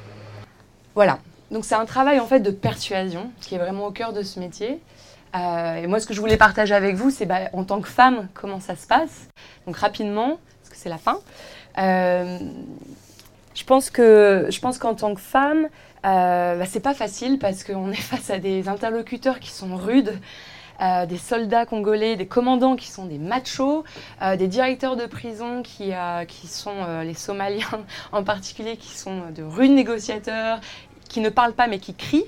Voilà, 0.96 1.20
donc 1.52 1.66
c'est 1.66 1.76
un 1.76 1.86
travail 1.86 2.20
en 2.20 2.28
fait 2.28 2.40
de 2.40 2.52
persuasion 2.52 3.32
qui 3.42 3.56
est 3.56 3.60
vraiment 3.60 3.88
au 3.88 3.92
cœur 3.92 4.14
de 4.14 4.24
ce 4.24 4.40
métier. 4.40 4.82
Euh, 5.36 5.76
et 5.76 5.88
moi, 5.88 6.00
ce 6.00 6.08
que 6.08 6.14
je 6.14 6.22
voulais 6.22 6.38
partager 6.38 6.74
avec 6.74 6.96
vous, 6.96 7.10
c'est 7.10 7.26
bah, 7.26 7.50
en 7.54 7.64
tant 7.64 7.82
que 7.82 7.90
femme, 7.90 8.28
comment 8.34 8.60
ça 8.60 8.76
se 8.76 8.88
passe. 8.88 9.28
Donc 9.68 9.76
rapidement, 9.78 10.40
parce 10.62 10.70
que 10.70 10.78
c'est 10.78 10.90
la 10.90 10.98
fin. 10.98 11.20
Euh, 11.78 12.40
je 13.54 13.64
pense 13.64 13.90
que 13.90 14.48
je 14.50 14.80
qu'en 14.80 14.96
tant 14.96 15.14
que 15.14 15.22
femme, 15.22 15.68
euh, 16.06 16.58
bah, 16.58 16.66
c'est 16.66 16.80
pas 16.80 16.94
facile 16.94 17.38
parce 17.40 17.64
qu'on 17.64 17.92
est 17.92 17.96
face 17.96 18.30
à 18.30 18.40
des 18.40 18.70
interlocuteurs 18.70 19.40
qui 19.40 19.52
sont 19.52 19.76
rudes. 19.76 20.18
Euh, 20.82 21.06
des 21.06 21.18
soldats 21.18 21.66
congolais, 21.66 22.18
des 22.18 22.28
commandants 22.28 22.76
qui 22.76 22.90
sont 22.90 23.06
des 23.06 23.18
machos, 23.18 23.86
des 24.38 24.48
directeurs 24.50 24.98
de 24.98 25.06
prison 25.06 25.64
qui, 25.64 25.94
qui 26.28 26.48
sont 26.48 27.02
les 27.02 27.14
Somaliens 27.14 27.86
en 28.12 28.26
particulier, 28.26 28.76
qui 28.76 28.98
sont 28.98 29.22
de 29.34 29.42
rudes 29.42 29.72
négociateurs 29.72 30.60
qui 31.16 31.22
ne 31.22 31.30
parle 31.30 31.54
pas 31.54 31.68
mais 31.68 31.80
qui 31.80 31.94
crie, 31.94 32.26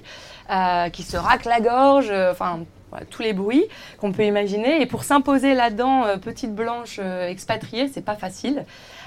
euh, 0.49 0.87
qui 0.89 1.03
se 1.03 1.17
racle 1.17 1.49
la 1.49 1.59
gorge, 1.59 2.07
euh, 2.09 2.31
enfin 2.31 2.61
tous 3.09 3.21
les 3.21 3.33
bruits 3.33 3.65
qu'on 3.99 4.13
peut 4.13 4.23
imaginer. 4.23 4.81
Et 4.81 4.85
pour 4.85 5.03
s'imposer 5.03 5.55
là-dedans, 5.55 6.05
euh, 6.05 6.15
petite 6.15 6.55
blanche 6.55 7.01
expatriée, 7.27 7.89
c'est 7.93 8.05
pas 8.05 8.15
facile. 8.15 8.63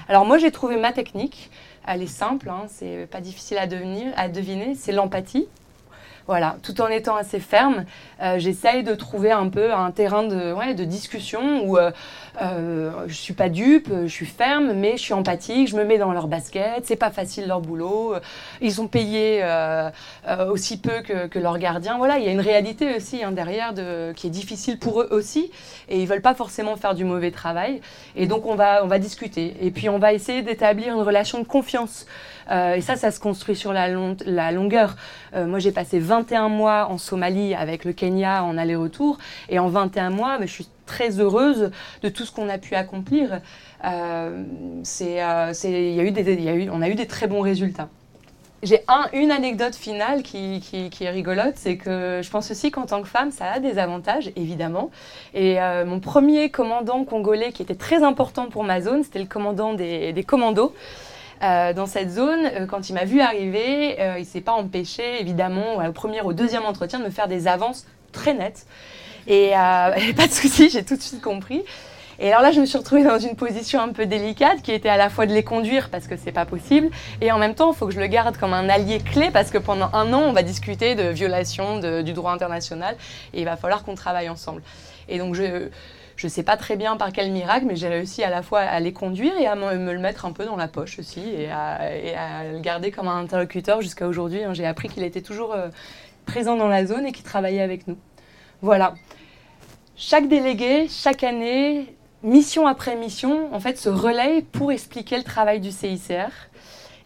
Alors 0.07 0.23
moi 0.23 0.37
j'ai 0.37 0.51
trouvé 0.51 0.77
ma 0.77 0.91
technique. 0.91 1.49
Elle 1.87 2.03
est 2.03 2.15
simple, 2.21 2.47
hein, 2.47 2.65
c'est 2.67 3.07
pas 3.09 3.21
difficile 3.21 3.57
à, 3.57 3.65
devenir, 3.65 4.13
à 4.17 4.29
deviner, 4.29 4.75
c'est 4.75 4.91
l'empathie. 4.91 5.47
Voilà, 6.27 6.57
tout 6.61 6.79
en 6.81 6.87
étant 6.87 7.15
assez 7.15 7.39
ferme, 7.39 7.85
euh, 8.21 8.37
j'essaye 8.37 8.83
de 8.83 8.93
trouver 8.93 9.31
un 9.31 9.49
peu 9.49 9.73
un 9.73 9.89
terrain 9.89 10.23
de, 10.23 10.53
ouais, 10.53 10.75
de 10.75 10.83
discussion 10.83 11.65
où 11.65 11.77
euh, 11.77 11.91
euh, 12.41 12.91
je 13.07 13.13
suis 13.13 13.33
pas 13.33 13.49
dupe, 13.49 13.91
je 14.03 14.11
suis 14.11 14.27
ferme, 14.27 14.73
mais 14.73 14.93
je 14.93 15.01
suis 15.01 15.13
empathique, 15.13 15.67
je 15.67 15.75
me 15.75 15.83
mets 15.83 15.97
dans 15.97 16.13
leur 16.13 16.27
basket, 16.27 16.85
c'est 16.85 16.95
pas 16.95 17.09
facile 17.09 17.47
leur 17.47 17.59
boulot, 17.59 18.15
ils 18.61 18.81
ont 18.81 18.87
payé 18.87 19.43
aussi 20.49 20.79
peu 20.79 21.01
que, 21.01 21.27
que 21.27 21.39
leurs 21.39 21.57
gardiens. 21.57 21.97
Voilà, 21.97 22.19
il 22.19 22.25
y 22.25 22.27
a 22.27 22.31
une 22.31 22.39
réalité 22.39 22.95
aussi 22.95 23.23
hein, 23.23 23.31
derrière 23.31 23.73
de, 23.73 24.13
qui 24.13 24.27
est 24.27 24.31
difficile 24.31 24.77
pour 24.77 25.01
eux 25.01 25.07
aussi, 25.11 25.51
et 25.89 25.99
ils 26.01 26.07
veulent 26.07 26.21
pas 26.21 26.35
forcément 26.35 26.75
faire 26.75 26.93
du 26.93 27.03
mauvais 27.03 27.31
travail. 27.31 27.81
Et 28.15 28.27
donc 28.27 28.45
on 28.45 28.55
va, 28.55 28.83
on 28.83 28.87
va 28.87 28.99
discuter, 28.99 29.55
et 29.61 29.71
puis 29.71 29.89
on 29.89 29.97
va 29.97 30.13
essayer 30.13 30.43
d'établir 30.43 30.93
une 30.93 31.01
relation 31.01 31.39
de 31.39 31.47
confiance. 31.47 32.05
et 32.49 32.81
ça, 32.81 32.95
ça 32.95 33.11
se 33.11 33.19
construit 33.19 33.55
sur 33.55 33.73
la, 33.73 33.87
la 34.25 34.51
longueur. 34.51 34.95
moi, 35.33 35.59
j'ai 35.59 35.71
passé 35.71 35.99
21 36.11 36.49
mois 36.49 36.87
en 36.89 36.97
Somalie 36.97 37.55
avec 37.55 37.85
le 37.85 37.93
Kenya 37.93 38.43
en 38.43 38.57
aller-retour. 38.57 39.17
Et 39.47 39.59
en 39.59 39.69
21 39.69 40.09
mois, 40.09 40.37
mais 40.39 40.47
je 40.47 40.51
suis 40.51 40.67
très 40.85 41.21
heureuse 41.21 41.71
de 42.03 42.09
tout 42.09 42.25
ce 42.25 42.33
qu'on 42.33 42.49
a 42.49 42.57
pu 42.57 42.75
accomplir. 42.75 43.39
On 43.81 44.83
a 46.81 46.89
eu 46.89 46.95
des 46.95 47.07
très 47.07 47.27
bons 47.27 47.39
résultats. 47.39 47.87
J'ai 48.61 48.81
un, 48.89 49.07
une 49.13 49.31
anecdote 49.31 49.73
finale 49.73 50.21
qui, 50.21 50.61
est 51.01 51.09
rigolote, 51.09 51.55
c'est 51.55 51.77
que 51.77 52.19
je 52.21 52.29
pense 52.29 52.51
aussi 52.51 52.71
qu'en 52.71 52.85
tant 52.85 53.01
que 53.01 53.07
femme, 53.07 53.31
ça 53.31 53.45
a 53.45 53.59
des 53.59 53.79
avantages, 53.79 54.31
évidemment. 54.35 54.91
Et 55.33 55.61
euh, 55.61 55.85
mon 55.85 56.01
premier 56.01 56.51
commandant 56.51 57.05
congolais 57.05 57.53
qui 57.53 57.63
était 57.63 57.75
très 57.75 58.03
important 58.03 58.49
pour 58.49 58.65
ma 58.65 58.81
zone, 58.81 59.03
c'était 59.03 59.19
le 59.19 59.25
commandant 59.25 59.73
des 59.73 60.25
commandos. 60.27 60.75
Euh, 61.43 61.73
dans 61.73 61.87
cette 61.87 62.11
zone, 62.11 62.45
euh, 62.45 62.65
quand 62.67 62.89
il 62.89 62.93
m'a 62.93 63.05
vu 63.05 63.19
arriver, 63.19 63.99
euh, 63.99 64.15
il 64.17 64.21
ne 64.21 64.25
s'est 64.25 64.41
pas 64.41 64.51
empêché, 64.51 65.19
évidemment, 65.19 65.77
au 65.77 65.91
premier, 65.91 66.21
au 66.21 66.33
deuxième 66.33 66.65
entretien, 66.65 66.99
de 66.99 67.05
me 67.05 67.09
faire 67.09 67.27
des 67.27 67.47
avances 67.47 67.87
très 68.11 68.33
nettes. 68.33 68.67
Et, 69.27 69.51
pas 70.15 70.27
de 70.27 70.31
souci, 70.31 70.69
j'ai 70.69 70.83
tout 70.83 70.95
de 70.95 71.01
suite 71.01 71.21
compris. 71.21 71.63
Et 72.19 72.31
alors 72.31 72.43
là, 72.43 72.51
je 72.51 72.61
me 72.61 72.67
suis 72.67 72.77
retrouvée 72.77 73.03
dans 73.03 73.17
une 73.17 73.35
position 73.35 73.81
un 73.81 73.89
peu 73.89 74.05
délicate 74.05 74.61
qui 74.61 74.71
était 74.71 74.89
à 74.89 74.97
la 74.97 75.09
fois 75.09 75.25
de 75.25 75.33
les 75.33 75.43
conduire 75.43 75.89
parce 75.89 76.05
que 76.05 76.15
c'est 76.15 76.31
pas 76.31 76.45
possible, 76.45 76.89
et 77.19 77.31
en 77.31 77.39
même 77.39 77.55
temps, 77.55 77.71
il 77.71 77.75
faut 77.75 77.87
que 77.87 77.93
je 77.93 77.99
le 77.99 78.05
garde 78.05 78.37
comme 78.37 78.53
un 78.53 78.69
allié 78.69 78.99
clé 78.99 79.31
parce 79.31 79.49
que 79.49 79.57
pendant 79.57 79.89
un 79.93 80.13
an, 80.13 80.21
on 80.27 80.31
va 80.31 80.43
discuter 80.43 80.93
de 80.93 81.09
violation 81.09 81.79
du 82.03 82.13
droit 82.13 82.31
international 82.31 82.95
et 83.33 83.39
il 83.39 83.45
va 83.45 83.57
falloir 83.57 83.83
qu'on 83.83 83.95
travaille 83.95 84.29
ensemble. 84.29 84.61
Et 85.09 85.17
donc, 85.17 85.33
je, 85.33 85.69
je 86.21 86.27
ne 86.27 86.29
sais 86.29 86.43
pas 86.43 86.55
très 86.55 86.75
bien 86.75 86.97
par 86.97 87.11
quel 87.11 87.31
miracle, 87.31 87.65
mais 87.67 87.75
j'ai 87.75 87.87
réussi 87.87 88.23
à 88.23 88.29
la 88.29 88.43
fois 88.43 88.59
à 88.59 88.79
les 88.79 88.93
conduire 88.93 89.35
et 89.39 89.47
à 89.47 89.55
me, 89.55 89.91
le 89.91 89.97
mettre 89.97 90.25
un 90.25 90.33
peu 90.33 90.45
dans 90.45 90.55
la 90.55 90.67
poche 90.67 90.99
aussi 90.99 91.19
et 91.19 91.49
à, 91.49 92.43
le 92.51 92.59
garder 92.59 92.91
comme 92.91 93.07
un 93.07 93.21
interlocuteur 93.21 93.81
jusqu'à 93.81 94.07
aujourd'hui. 94.07 94.43
Hein. 94.43 94.53
J'ai 94.53 94.67
appris 94.67 94.87
qu'il 94.87 95.01
était 95.01 95.23
toujours 95.23 95.51
euh, 95.51 95.69
présent 96.27 96.55
dans 96.55 96.67
la 96.67 96.85
zone 96.85 97.07
et 97.07 97.11
qu'il 97.11 97.25
travaillait 97.25 97.63
avec 97.63 97.87
nous. 97.87 97.97
Voilà. 98.61 98.93
Chaque 99.95 100.27
délégué, 100.27 100.87
chaque 100.89 101.23
année, 101.23 101.95
mission 102.21 102.67
après 102.67 102.95
mission, 102.95 103.51
en 103.51 103.59
fait, 103.59 103.79
se 103.79 103.89
relaye 103.89 104.43
pour 104.43 104.71
expliquer 104.71 105.17
le 105.17 105.23
travail 105.23 105.59
du 105.59 105.71
CICR 105.71 106.29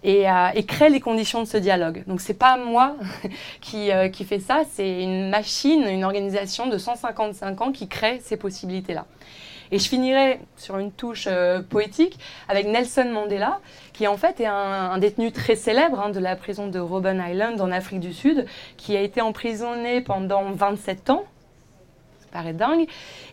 et, 0.06 0.30
euh, 0.30 0.49
et 0.53 0.64
créer 0.64 0.89
les 0.89 0.99
conditions 1.01 1.41
de 1.41 1.47
ce 1.47 1.58
dialogue. 1.58 2.03
Donc 2.06 2.22
c'est 2.22 2.36
pas 2.36 2.58
moi 2.58 2.95
qui, 3.62 3.91
euh, 3.91 4.08
qui 4.08 4.26
ça, 4.39 4.62
c'est 4.72 5.01
une 5.01 5.30
machine, 5.30 5.84
une 5.88 6.03
organisation 6.03 6.68
de 6.68 6.78
155 6.78 7.62
ans 7.62 7.72
qui 7.72 7.88
crée 7.88 8.20
ces 8.22 8.38
possibilités-là. 8.38 9.06
Et 9.72 9.80
je 9.80 9.89
finirai 9.89 10.41
sur 10.58 10.78
une 10.78 10.91
touche 10.91 11.26
euh, 11.28 11.62
poétique 11.64 12.20
avec 12.47 12.68
Nelson 12.68 13.10
Mandela, 13.12 13.60
qui 13.93 14.08
en 14.08 14.16
fait 14.16 14.39
est 14.39 14.45
un, 14.45 14.97
détenu 14.99 15.32
très 15.32 15.56
célèbre 15.56 15.99
hein, 15.99 16.10
de 16.10 16.20
la 16.20 16.36
prison 16.36 16.68
de 16.68 16.78
Robben 16.78 17.24
Island 17.28 17.60
en 17.60 17.72
Afrique 17.72 17.99
du 17.99 18.14
Sud, 18.14 18.45
qui 18.78 18.95
a 18.95 19.01
été 19.01 19.22
emprisonné 19.22 20.01
pendant 20.01 20.51
27 20.51 21.10
ans 21.10 21.24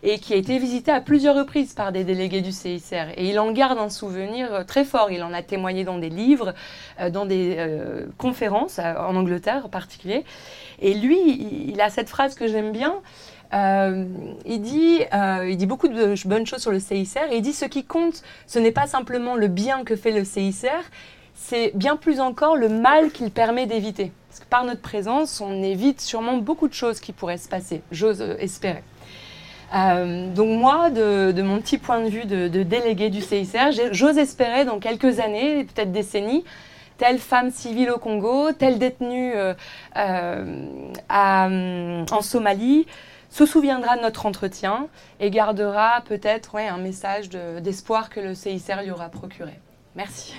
et 0.02 0.18
qui 0.18 0.34
a 0.34 0.36
été 0.36 0.58
visité 0.58 0.90
à 0.90 1.00
plusieurs 1.00 1.36
reprises 1.36 1.74
par 1.74 1.92
des 1.92 2.04
délégués 2.04 2.40
du 2.40 2.52
CICR. 2.52 3.10
Et 3.16 3.28
il 3.28 3.38
en 3.38 3.52
garde 3.52 3.78
un 3.78 3.88
souvenir 3.88 4.52
euh, 4.52 4.64
très 4.64 4.84
fort. 4.84 5.10
Il 5.10 5.22
en 5.22 5.32
a 5.32 5.42
témoigné 5.42 5.84
dans 5.84 5.98
des 5.98 6.08
livres, 6.08 6.54
euh, 7.00 7.10
dans 7.10 7.26
des 7.26 7.56
euh, 7.58 8.06
conférences, 8.18 8.78
en 8.78 9.16
Angleterre 9.16 9.66
en 9.66 9.68
particulier. 9.68 10.24
Et 10.80 10.94
lui, 10.94 11.68
il 11.68 11.80
a 11.80 11.90
cette 11.90 12.08
phrase 12.08 12.34
que 12.34 12.46
j'aime 12.46 12.72
bien. 12.72 12.94
il, 13.52 14.60
dit, 14.60 15.00
il 15.48 15.56
dit 15.56 15.66
beaucoup 15.66 15.88
de 15.88 16.14
bonnes 16.26 16.46
choses 16.46 16.62
sur 16.62 16.72
le 16.72 16.80
CICR 16.80 17.30
et 17.30 17.36
il 17.36 17.42
dit 17.42 17.52
ce 17.52 17.66
qui 17.66 17.84
compte, 17.84 18.22
ce 18.46 18.58
n'est 18.58 18.72
pas 18.72 18.86
simplement 18.86 19.36
le 19.36 19.48
bien 19.48 19.84
que 19.84 19.94
fait 19.94 20.10
le 20.10 20.24
CICR, 20.24 20.82
c'est 21.34 21.72
bien 21.74 21.96
plus 21.96 22.20
encore 22.20 22.56
le 22.56 22.68
mal 22.68 23.10
qu'il 23.10 23.30
permet 23.30 23.66
d'éviter. 23.66 24.12
Parce 24.28 24.40
que 24.40 24.46
par 24.46 24.64
notre 24.64 24.80
présence, 24.80 25.40
on 25.40 25.62
évite 25.62 26.00
sûrement 26.00 26.38
beaucoup 26.38 26.66
de 26.66 26.74
choses 26.74 27.00
qui 27.00 27.12
pourraient 27.12 27.36
se 27.36 27.48
passer, 27.48 27.82
j'ose 27.92 28.22
espérer. 28.38 28.82
Euh, 29.74 30.32
donc 30.32 30.58
moi, 30.58 30.90
de, 30.90 31.40
mon 31.42 31.60
petit 31.60 31.78
point 31.78 32.00
de 32.00 32.08
vue 32.08 32.24
de, 32.24 32.62
délégué 32.62 33.10
du 33.10 33.22
CICR, 33.22 33.70
j'ose 33.92 34.18
espérer 34.18 34.64
dans 34.64 34.78
quelques 34.78 35.20
années, 35.20 35.64
peut-être 35.64 35.92
décennies, 35.92 36.44
telle 36.98 37.18
femme 37.18 37.50
civile 37.50 37.90
au 37.90 37.98
Congo, 37.98 38.52
telle 38.52 38.78
détenue 38.78 39.32
euh, 39.34 39.54
euh, 39.96 42.04
en 42.10 42.22
Somalie 42.22 42.86
se 43.30 43.46
souviendra 43.46 43.96
de 43.96 44.02
notre 44.02 44.26
entretien 44.26 44.88
et 45.18 45.30
gardera 45.30 46.02
peut-être 46.04 46.56
un 46.56 46.76
message 46.76 47.30
d'espoir 47.30 48.10
que 48.10 48.20
le 48.20 48.34
CICR 48.34 48.82
lui 48.82 48.90
aura 48.90 49.08
procuré. 49.08 49.58
Merci. 49.96 50.34